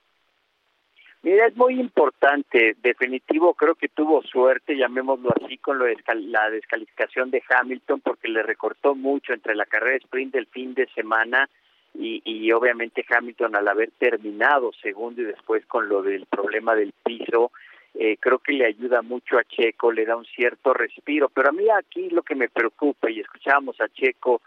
Mira, 1.23 1.49
es 1.49 1.57
muy 1.57 1.79
importante, 1.79 2.77
definitivo, 2.83 3.53
creo 3.53 3.75
que 3.75 3.89
tuvo 3.89 4.23
suerte, 4.23 4.75
llamémoslo 4.75 5.29
así, 5.39 5.59
con 5.59 5.79
lo 5.79 5.85
de 5.85 5.97
la 6.15 6.49
descalificación 6.49 7.31
de 7.31 7.43
Hamilton, 7.47 8.01
porque 8.01 8.29
le 8.29 8.43
recortó 8.43 8.95
mucho 8.95 9.35
entre 9.35 9.55
la 9.55 9.67
carrera 9.67 9.99
sprint 9.99 10.33
del 10.33 10.47
fin 10.47 10.73
de 10.73 10.89
semana 10.95 11.51
y, 11.95 12.23
y 12.25 12.53
obviamente 12.53 13.05
Hamilton 13.09 13.57
al 13.57 13.69
haber 13.69 13.91
terminado 13.99 14.73
segundo 14.83 15.23
y 15.23 15.25
después 15.25 15.65
con 15.67 15.89
lo 15.89 16.03
del 16.03 16.27
problema 16.27 16.75
del 16.75 16.93
piso, 17.05 17.53
eh, 17.95 18.17
creo 18.19 18.39
que 18.39 18.53
le 18.53 18.67
ayuda 18.67 19.03
mucho 19.03 19.39
a 19.39 19.45
Checo, 19.45 19.91
le 19.91 20.05
da 20.05 20.17
un 20.17 20.25
cierto 20.25 20.73
respiro, 20.73 21.29
pero 21.29 21.49
a 21.49 21.53
mí 21.53 21.65
aquí 21.69 22.09
lo 22.11 22.23
que 22.23 22.35
me 22.35 22.49
preocupa, 22.49 23.11
y 23.11 23.21
escuchábamos 23.21 23.81
a 23.81 23.89
Checo, 23.89 24.41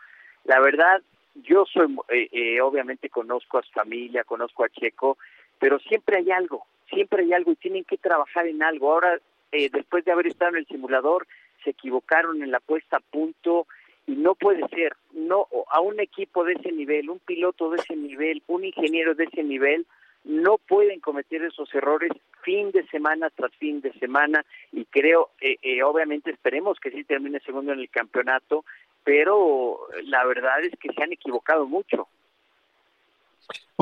la 0.46 0.60
verdad, 0.60 1.02
yo 1.36 1.66
soy, 1.66 1.96
eh, 2.10 2.30
eh, 2.32 2.62
obviamente 2.62 3.10
conozco 3.10 3.58
a 3.58 3.64
su 3.64 3.72
familia, 3.72 4.24
conozco 4.24 4.64
a 4.64 4.70
Checo, 4.70 5.18
pero 5.60 5.80
siempre 5.80 6.18
hay 6.18 6.32
algo, 6.32 6.66
siempre 6.89 7.24
hay 7.24 7.34
algo 7.34 7.52
y 7.52 7.56
tienen 7.56 7.84
que 7.84 7.98
trabajar 7.98 8.48
en 8.48 8.62
algo. 8.62 8.91
Ahora, 8.91 9.20
eh, 9.52 9.70
después 9.72 10.06
de 10.06 10.12
haber 10.12 10.28
estado 10.28 10.52
en 10.52 10.58
el 10.58 10.68
simulador, 10.68 11.28
se 11.64 11.72
equivocaron 11.72 12.44
en 12.44 12.52
la 12.52 12.60
puesta 12.60 12.98
a 12.98 13.00
punto 13.00 13.68
y 14.06 14.14
no 14.14 14.36
puede 14.36 14.68
ser, 14.70 14.95
no 15.14 15.47
a 15.70 15.80
un 15.80 15.99
equipo 15.99 16.43
de 16.43 16.54
ese 16.54 16.72
nivel, 16.72 17.10
un 17.10 17.20
piloto 17.20 17.70
de 17.70 17.78
ese 17.78 17.95
nivel, 17.95 18.43
un 18.47 18.66
ingeniero 18.66 19.16
de 19.16 19.26
ese 19.26 19.43
nivel, 19.43 19.86
no 20.24 20.58
pueden 20.58 20.99
cometer 20.99 21.43
esos 21.43 21.74
errores 21.74 22.12
fin 22.43 22.72
de 22.72 22.86
semana 22.88 23.30
tras 23.30 23.54
fin 23.56 23.82
de 23.82 23.93
semana 23.93 24.45
y 24.72 24.86
creo, 24.86 25.32
eh, 25.41 25.58
eh, 25.62 25.84
obviamente 25.84 26.32
esperemos 26.32 26.80
que 26.80 26.91
sí 26.91 27.04
termine 27.04 27.39
segundo 27.41 27.72
en 27.74 27.80
el 27.80 27.89
campeonato, 27.89 28.66
pero 29.04 29.80
la 30.04 30.26
verdad 30.26 30.64
es 30.64 30.78
que 30.80 30.91
se 30.93 31.04
han 31.04 31.12
equivocado 31.12 31.66
mucho. 31.66 32.08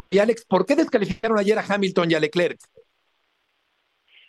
Y 0.09 0.19
Alex, 0.19 0.45
¿por 0.45 0.65
qué 0.65 0.75
descalificaron 0.75 1.37
ayer 1.37 1.57
a 1.57 1.65
Hamilton 1.67 2.11
y 2.11 2.15
a 2.15 2.19
Leclerc? 2.19 2.59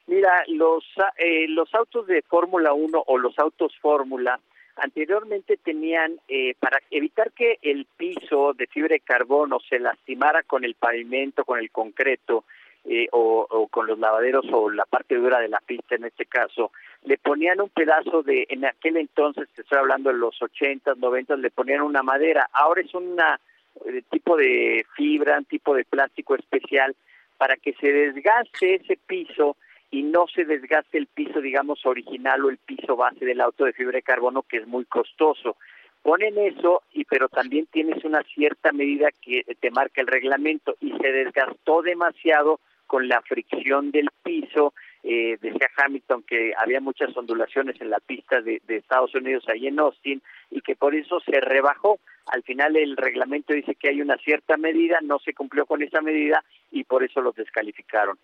Mira, 0.06 0.44
los, 0.48 0.84
eh, 1.16 1.46
los 1.48 1.72
autos 1.74 2.06
de 2.06 2.22
Fórmula 2.22 2.72
1 2.72 3.04
o 3.06 3.18
los 3.18 3.38
autos 3.38 3.72
Fórmula 3.80 4.40
anteriormente 4.76 5.56
tenían, 5.56 6.18
eh, 6.28 6.54
para 6.58 6.78
evitar 6.90 7.32
que 7.32 7.58
el 7.62 7.86
piso 7.96 8.52
de 8.54 8.66
fibra 8.66 8.94
de 8.94 9.00
carbono 9.00 9.60
se 9.60 9.78
lastimara 9.78 10.42
con 10.42 10.64
el 10.64 10.74
pavimento, 10.74 11.44
con 11.44 11.58
el 11.58 11.70
concreto, 11.70 12.44
eh, 12.84 13.06
o, 13.12 13.46
o, 13.48 13.68
con 13.68 13.86
los 13.86 13.96
lavaderos 13.98 14.44
o 14.50 14.68
la 14.68 14.84
parte 14.84 15.14
dura 15.14 15.38
de 15.38 15.48
la 15.48 15.60
pista 15.60 15.94
en 15.94 16.04
este 16.04 16.26
caso, 16.26 16.72
le 17.04 17.16
ponían 17.16 17.60
un 17.60 17.68
pedazo 17.68 18.24
de, 18.24 18.44
en 18.48 18.64
aquel 18.64 18.96
entonces, 18.96 19.48
estoy 19.56 19.78
hablando 19.78 20.10
de 20.10 20.18
los 20.18 20.42
80, 20.42 20.94
90, 20.96 21.36
le 21.36 21.50
ponían 21.50 21.82
una 21.82 22.02
madera, 22.02 22.48
ahora 22.52 22.80
es 22.80 22.92
una 22.92 23.38
de 23.84 24.02
tipo 24.02 24.36
de 24.36 24.84
fibra, 24.96 25.38
un 25.38 25.44
tipo 25.44 25.74
de 25.74 25.84
plástico 25.84 26.34
especial, 26.34 26.96
para 27.38 27.56
que 27.56 27.72
se 27.74 27.92
desgaste 27.92 28.74
ese 28.74 28.98
piso 29.06 29.56
y 29.92 30.02
no 30.02 30.26
se 30.26 30.44
desgaste 30.46 30.96
el 30.96 31.06
piso, 31.06 31.40
digamos, 31.42 31.84
original 31.84 32.42
o 32.44 32.48
el 32.48 32.56
piso 32.56 32.96
base 32.96 33.26
del 33.26 33.42
auto 33.42 33.66
de 33.66 33.74
fibra 33.74 33.96
de 33.98 34.02
carbono, 34.02 34.42
que 34.42 34.56
es 34.56 34.66
muy 34.66 34.86
costoso. 34.86 35.56
Ponen 36.02 36.38
eso, 36.38 36.82
y 36.92 37.04
pero 37.04 37.28
también 37.28 37.66
tienes 37.66 38.02
una 38.02 38.22
cierta 38.22 38.72
medida 38.72 39.10
que 39.20 39.44
te 39.60 39.70
marca 39.70 40.00
el 40.00 40.06
reglamento 40.06 40.76
y 40.80 40.92
se 40.92 41.12
desgastó 41.12 41.82
demasiado 41.82 42.58
con 42.86 43.06
la 43.06 43.20
fricción 43.20 43.90
del 43.90 44.08
piso. 44.22 44.72
Eh, 45.02 45.36
decía 45.42 45.68
Hamilton 45.76 46.22
que 46.22 46.54
había 46.56 46.80
muchas 46.80 47.14
ondulaciones 47.14 47.78
en 47.80 47.90
la 47.90 48.00
pista 48.00 48.40
de, 48.40 48.62
Estados 48.68 49.14
Unidos 49.14 49.44
ahí 49.48 49.66
en 49.66 49.78
Austin 49.78 50.22
y 50.50 50.62
que 50.62 50.74
por 50.74 50.94
eso 50.94 51.20
se 51.20 51.38
rebajó. 51.38 52.00
Al 52.26 52.42
final 52.44 52.76
el 52.76 52.96
reglamento 52.96 53.52
dice 53.52 53.74
que 53.74 53.90
hay 53.90 54.00
una 54.00 54.16
cierta 54.16 54.56
medida, 54.56 55.00
no 55.02 55.18
se 55.18 55.34
cumplió 55.34 55.66
con 55.66 55.82
esa 55.82 56.00
medida 56.00 56.42
y 56.70 56.84
por 56.84 57.04
eso 57.04 57.20
los 57.20 57.34
descalificaron. 57.34 58.16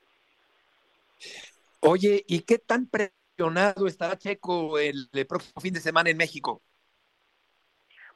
Oye, 1.81 2.25
¿y 2.27 2.41
qué 2.41 2.59
tan 2.59 2.89
presionado 2.89 3.87
estará 3.87 4.17
Checo 4.17 4.79
el, 4.79 5.09
próximo 5.29 5.61
fin 5.61 5.75
de 5.75 5.81
semana 5.81 6.11
en 6.11 6.17
México? 6.17 6.63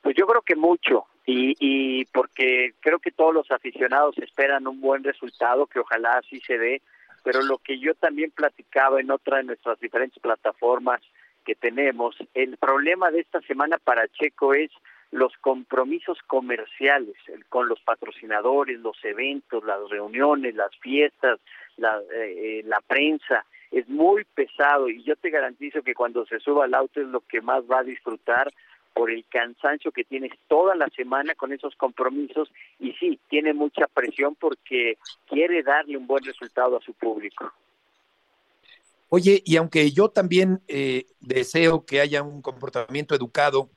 Pues 0.00 0.16
yo 0.16 0.26
creo 0.26 0.42
que 0.42 0.56
mucho, 0.56 1.06
y, 1.24 1.54
y 1.60 2.04
porque 2.06 2.74
creo 2.80 2.98
que 2.98 3.12
todos 3.12 3.32
los 3.32 3.50
aficionados 3.52 4.18
esperan 4.18 4.66
un 4.66 4.80
buen 4.80 5.04
resultado, 5.04 5.66
que 5.66 5.78
ojalá 5.78 6.18
así 6.18 6.40
se 6.40 6.58
dé, 6.58 6.82
pero 7.22 7.42
lo 7.42 7.58
que 7.58 7.78
yo 7.78 7.94
también 7.94 8.32
platicaba 8.32 9.00
en 9.00 9.12
otra 9.12 9.38
de 9.38 9.44
nuestras 9.44 9.78
diferentes 9.78 10.20
plataformas 10.20 11.00
que 11.44 11.54
tenemos, 11.54 12.16
el 12.34 12.56
problema 12.56 13.10
de 13.10 13.20
esta 13.20 13.40
semana 13.42 13.78
para 13.78 14.08
Checo 14.08 14.54
es 14.54 14.70
los 15.12 15.32
compromisos 15.38 16.18
comerciales 16.26 17.14
con 17.50 17.68
los 17.68 17.80
patrocinadores, 17.82 18.80
los 18.80 18.96
eventos, 19.04 19.62
las 19.62 19.88
reuniones, 19.90 20.54
las 20.54 20.74
fiestas, 20.78 21.38
la, 21.76 22.00
eh, 22.14 22.58
eh, 22.58 22.62
la 22.64 22.80
prensa, 22.80 23.44
es 23.70 23.88
muy 23.88 24.24
pesado 24.24 24.88
y 24.88 25.02
yo 25.02 25.16
te 25.16 25.30
garantizo 25.30 25.82
que 25.82 25.94
cuando 25.94 26.26
se 26.26 26.38
suba 26.40 26.66
al 26.66 26.74
auto 26.74 27.00
es 27.00 27.08
lo 27.08 27.20
que 27.20 27.40
más 27.40 27.64
va 27.64 27.80
a 27.80 27.84
disfrutar 27.84 28.52
por 28.92 29.10
el 29.10 29.24
cansancio 29.28 29.90
que 29.90 30.04
tienes 30.04 30.32
toda 30.48 30.74
la 30.74 30.88
semana 30.90 31.34
con 31.34 31.52
esos 31.52 31.74
compromisos 31.76 32.50
y 32.78 32.92
sí, 32.92 33.18
tiene 33.28 33.54
mucha 33.54 33.86
presión 33.86 34.34
porque 34.34 34.98
quiere 35.26 35.62
darle 35.62 35.96
un 35.96 36.06
buen 36.06 36.22
resultado 36.24 36.76
a 36.76 36.82
su 36.82 36.92
público. 36.92 37.50
Oye, 39.08 39.42
y 39.44 39.56
aunque 39.56 39.90
yo 39.90 40.08
también 40.10 40.62
eh, 40.68 41.06
deseo 41.20 41.84
que 41.84 42.00
haya 42.00 42.22
un 42.22 42.42
comportamiento 42.42 43.14
educado, 43.14 43.70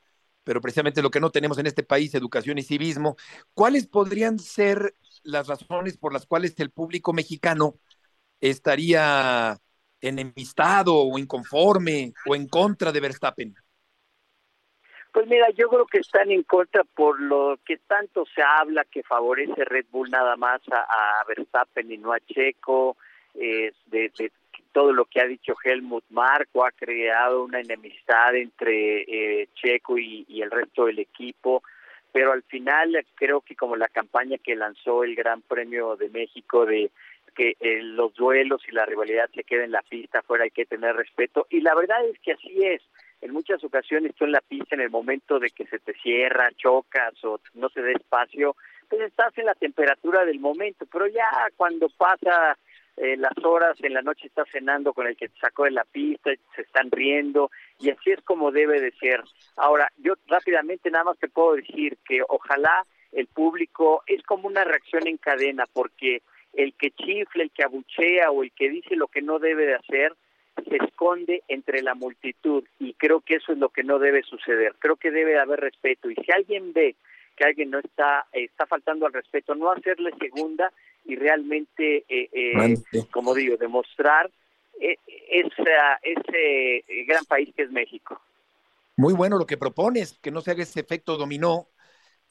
pero 0.44 0.60
precisamente 0.60 1.02
lo 1.02 1.10
que 1.10 1.20
no 1.20 1.30
tenemos 1.30 1.58
en 1.58 1.66
este 1.66 1.82
país, 1.82 2.14
educación 2.14 2.58
y 2.58 2.62
civismo, 2.62 3.16
¿cuáles 3.52 3.86
podrían 3.86 4.38
ser 4.38 4.94
las 5.24 5.48
razones 5.48 5.96
por 5.96 6.12
las 6.12 6.24
cuales 6.24 6.54
el 6.58 6.70
público 6.70 7.12
mexicano 7.12 7.74
estaría 8.40 9.56
enemistado 10.00 10.94
o 10.94 11.18
inconforme 11.18 12.12
o 12.26 12.34
en 12.34 12.48
contra 12.48 12.92
de 12.92 13.00
Verstappen? 13.00 13.54
Pues 15.12 15.26
mira, 15.28 15.48
yo 15.50 15.68
creo 15.70 15.86
que 15.86 15.98
están 15.98 16.30
en 16.30 16.42
contra 16.42 16.84
por 16.84 17.18
lo 17.18 17.58
que 17.64 17.78
tanto 17.78 18.26
se 18.34 18.42
habla 18.42 18.84
que 18.84 19.02
favorece 19.02 19.64
Red 19.64 19.86
Bull 19.90 20.10
nada 20.10 20.36
más 20.36 20.60
a, 20.70 21.24
Verstappen 21.26 21.90
y 21.90 21.96
no 21.96 22.12
a 22.12 22.20
Checo, 22.20 22.98
de, 23.34 23.72
de, 23.86 24.32
todo 24.76 24.92
lo 24.92 25.06
que 25.06 25.22
ha 25.22 25.24
dicho 25.24 25.54
Helmut 25.64 26.04
Marco 26.10 26.66
ha 26.66 26.70
creado 26.70 27.44
una 27.44 27.60
enemistad 27.60 28.34
entre 28.34 29.04
eh, 29.08 29.48
Checo 29.54 29.96
y, 29.96 30.26
el 30.42 30.50
resto 30.50 30.84
del 30.84 30.98
equipo, 30.98 31.62
pero 32.12 32.32
al 32.32 32.42
final 32.42 33.02
creo 33.14 33.40
que 33.40 33.56
como 33.56 33.74
la 33.76 33.88
campaña 33.88 34.36
que 34.36 34.54
lanzó 34.54 35.02
el 35.02 35.14
Gran 35.14 35.40
Premio 35.40 35.96
de 35.96 36.10
México 36.10 36.66
de 36.66 36.90
que 37.36 37.56
eh, 37.60 37.82
los 37.82 38.14
duelos 38.14 38.62
y 38.66 38.72
la 38.72 38.86
rivalidad 38.86 39.28
se 39.34 39.44
queden 39.44 39.66
en 39.66 39.72
la 39.72 39.82
pista, 39.82 40.22
fuera 40.22 40.44
hay 40.44 40.50
que 40.50 40.66
tener 40.66 40.96
respeto. 40.96 41.46
Y 41.50 41.60
la 41.60 41.74
verdad 41.74 42.04
es 42.06 42.18
que 42.20 42.32
así 42.32 42.64
es. 42.64 42.82
En 43.20 43.32
muchas 43.32 43.62
ocasiones 43.62 44.14
tú 44.14 44.24
en 44.24 44.32
la 44.32 44.40
pista, 44.40 44.74
en 44.74 44.80
el 44.80 44.90
momento 44.90 45.38
de 45.38 45.50
que 45.50 45.66
se 45.66 45.78
te 45.78 45.94
cierra, 45.94 46.50
chocas 46.56 47.12
o 47.24 47.40
no 47.54 47.68
se 47.68 47.82
dé 47.82 47.92
espacio, 47.92 48.56
pues 48.88 49.02
estás 49.02 49.36
en 49.38 49.46
la 49.46 49.54
temperatura 49.54 50.24
del 50.24 50.40
momento. 50.40 50.86
Pero 50.86 51.06
ya 51.06 51.28
cuando 51.56 51.88
pasa 51.90 52.56
eh, 52.96 53.16
las 53.16 53.36
horas, 53.44 53.76
en 53.82 53.92
la 53.92 54.02
noche 54.02 54.26
estás 54.26 54.48
cenando 54.50 54.94
con 54.94 55.06
el 55.06 55.16
que 55.16 55.28
te 55.28 55.38
sacó 55.38 55.64
de 55.64 55.72
la 55.72 55.84
pista, 55.84 56.30
se 56.54 56.62
están 56.62 56.90
riendo, 56.90 57.50
y 57.78 57.90
así 57.90 58.10
es 58.10 58.22
como 58.22 58.50
debe 58.50 58.80
de 58.80 58.92
ser. 58.92 59.22
Ahora, 59.56 59.92
yo 59.98 60.14
rápidamente 60.26 60.90
nada 60.90 61.04
más 61.04 61.18
te 61.18 61.28
puedo 61.28 61.56
decir 61.56 61.98
que 62.06 62.22
ojalá 62.26 62.86
el 63.12 63.26
público 63.26 64.02
es 64.06 64.22
como 64.22 64.48
una 64.48 64.64
reacción 64.64 65.06
en 65.06 65.18
cadena, 65.18 65.64
porque 65.72 66.22
el 66.56 66.74
que 66.74 66.90
chifla, 66.90 67.44
el 67.44 67.50
que 67.50 67.62
abuchea 67.62 68.30
o 68.30 68.42
el 68.42 68.50
que 68.52 68.70
dice 68.70 68.96
lo 68.96 69.08
que 69.08 69.22
no 69.22 69.38
debe 69.38 69.66
de 69.66 69.74
hacer, 69.74 70.14
se 70.68 70.76
esconde 70.76 71.42
entre 71.48 71.82
la 71.82 71.94
multitud 71.94 72.64
y 72.80 72.94
creo 72.94 73.20
que 73.20 73.36
eso 73.36 73.52
es 73.52 73.58
lo 73.58 73.68
que 73.68 73.84
no 73.84 73.98
debe 73.98 74.22
suceder. 74.22 74.74
Creo 74.78 74.96
que 74.96 75.10
debe 75.10 75.32
de 75.32 75.38
haber 75.38 75.60
respeto 75.60 76.10
y 76.10 76.14
si 76.14 76.32
alguien 76.32 76.72
ve 76.72 76.96
que 77.36 77.44
alguien 77.44 77.70
no 77.70 77.78
está 77.78 78.26
está 78.32 78.66
faltando 78.66 79.06
al 79.06 79.12
respeto, 79.12 79.54
no 79.54 79.70
hacerle 79.70 80.10
segunda 80.18 80.72
y 81.04 81.16
realmente, 81.16 82.04
eh, 82.08 82.28
eh, 82.32 83.04
como 83.10 83.34
digo, 83.34 83.56
demostrar 83.58 84.30
eh, 84.80 84.96
esa, 85.28 86.00
ese 86.02 86.84
gran 87.06 87.24
país 87.26 87.52
que 87.54 87.62
es 87.62 87.70
México. 87.70 88.20
Muy 88.96 89.12
bueno 89.12 89.36
lo 89.36 89.46
que 89.46 89.58
propones, 89.58 90.18
que 90.22 90.30
no 90.30 90.40
se 90.40 90.52
haga 90.52 90.62
ese 90.62 90.80
efecto 90.80 91.18
dominó 91.18 91.68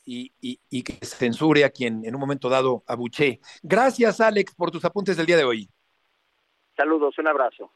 y, 0.06 0.32
y, 0.40 0.84
que 0.84 1.04
censure 1.06 1.66
a 1.66 1.70
quien 1.70 2.06
en 2.06 2.14
un 2.14 2.22
momento 2.22 2.48
dado 2.48 2.84
abuché. 2.88 3.40
Gracias, 3.64 4.22
Alex, 4.22 4.54
por 4.56 4.72
tus 4.72 4.86
apuntes 4.86 5.18
del 5.18 5.26
día 5.26 5.38
de 5.38 5.44
hoy. 5.44 5.70
Saludos, 6.78 7.18
un 7.18 7.28
abrazo. 7.28 7.72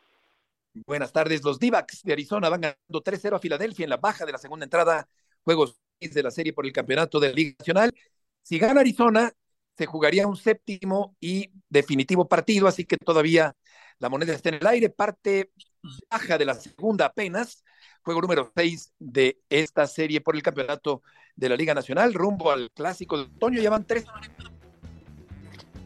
Buenas 0.86 1.12
tardes. 1.12 1.44
Los 1.44 1.60
d 1.60 1.72
de 2.04 2.14
Arizona 2.14 2.50
van 2.50 2.62
ganando 2.62 3.04
3-0 3.04 3.36
a 3.36 3.40
Filadelfia 3.40 3.84
en 3.84 3.90
la 3.90 3.98
baja 3.98 4.26
de 4.26 4.32
la 4.32 4.38
segunda 4.38 4.66
entrada, 4.66 5.10
juegos 5.44 5.80
de 6.00 6.24
la 6.24 6.32
serie 6.32 6.54
por 6.54 6.66
el 6.66 6.72
campeonato 6.72 7.20
de 7.20 7.30
la 7.30 7.34
Liga 7.34 7.56
Nacional. 7.58 7.92
Si 8.44 8.60
gana 8.60 8.82
Arizona, 8.82 9.32
se 9.78 9.86
jugaría 9.86 10.28
un 10.28 10.36
séptimo 10.36 11.16
y 11.20 11.52
definitivo 11.70 12.28
partido, 12.28 12.68
así 12.68 12.86
que 12.86 12.98
todavía 12.98 13.56
la 13.98 14.10
moneda 14.10 14.34
está 14.34 14.50
en 14.50 14.56
el 14.56 14.68
aire, 14.68 14.90
parte 14.90 15.52
baja 16.10 16.38
de 16.38 16.46
la 16.46 16.54
segunda 16.54 17.06
apenas, 17.06 17.64
juego 18.10 18.22
número 18.22 18.52
6 18.56 18.94
de 18.98 19.40
esta 19.50 19.86
serie 19.86 20.20
por 20.20 20.36
el 20.36 20.42
campeonato 20.42 21.04
de 21.36 21.48
la 21.48 21.56
Liga 21.56 21.76
Nacional, 21.76 22.16
rumbo 22.16 22.50
al 22.50 22.72
clásico 22.72 23.18
de 23.18 23.26
otoño, 23.26 23.62
ya 23.62 23.70
van 23.70 23.86
tres. 23.86 24.06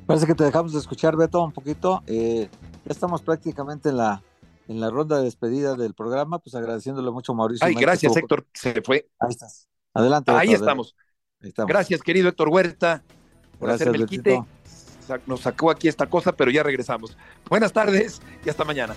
Parece 0.06 0.26
que 0.26 0.34
te 0.34 0.46
dejamos 0.46 0.72
de 0.72 0.80
escuchar, 0.80 1.18
Beto, 1.18 1.44
un 1.44 1.52
poquito. 1.52 2.02
Eh, 2.08 2.48
ya 2.86 2.92
estamos 2.92 3.22
prácticamente 3.22 3.90
en 3.90 3.98
la, 3.98 4.24
en 4.70 4.80
la 4.80 4.90
ronda 4.90 5.18
de 5.18 5.26
despedida 5.26 5.76
del 5.76 5.94
programa, 5.94 6.40
pues 6.40 6.56
agradeciéndole 6.56 7.12
mucho 7.12 7.34
a 7.34 7.36
Mauricio. 7.36 7.68
Ay, 7.68 7.76
gracias, 7.76 8.16
Héctor, 8.16 8.46
se 8.54 8.82
fue. 8.82 9.10
Ahí 9.20 9.32
estás. 9.32 9.68
Adelante. 9.94 10.32
Ahí, 10.32 10.54
estamos. 10.54 10.96
Ahí 11.42 11.50
estamos. 11.50 11.68
Gracias, 11.68 12.02
querido 12.02 12.30
Héctor 12.30 12.48
Huerta, 12.48 13.04
por 13.60 13.70
hacerme 13.70 13.98
el 13.98 14.06
quite. 14.06 14.42
Nos 15.28 15.42
sacó 15.42 15.70
aquí 15.72 15.90
esta 15.90 16.10
cosa, 16.10 16.32
pero 16.32 16.52
ya 16.52 16.64
regresamos. 16.64 17.18
Buenas 17.50 17.74
tardes 17.74 18.22
y 18.46 18.50
hasta 18.50 18.64
mañana. 18.64 18.96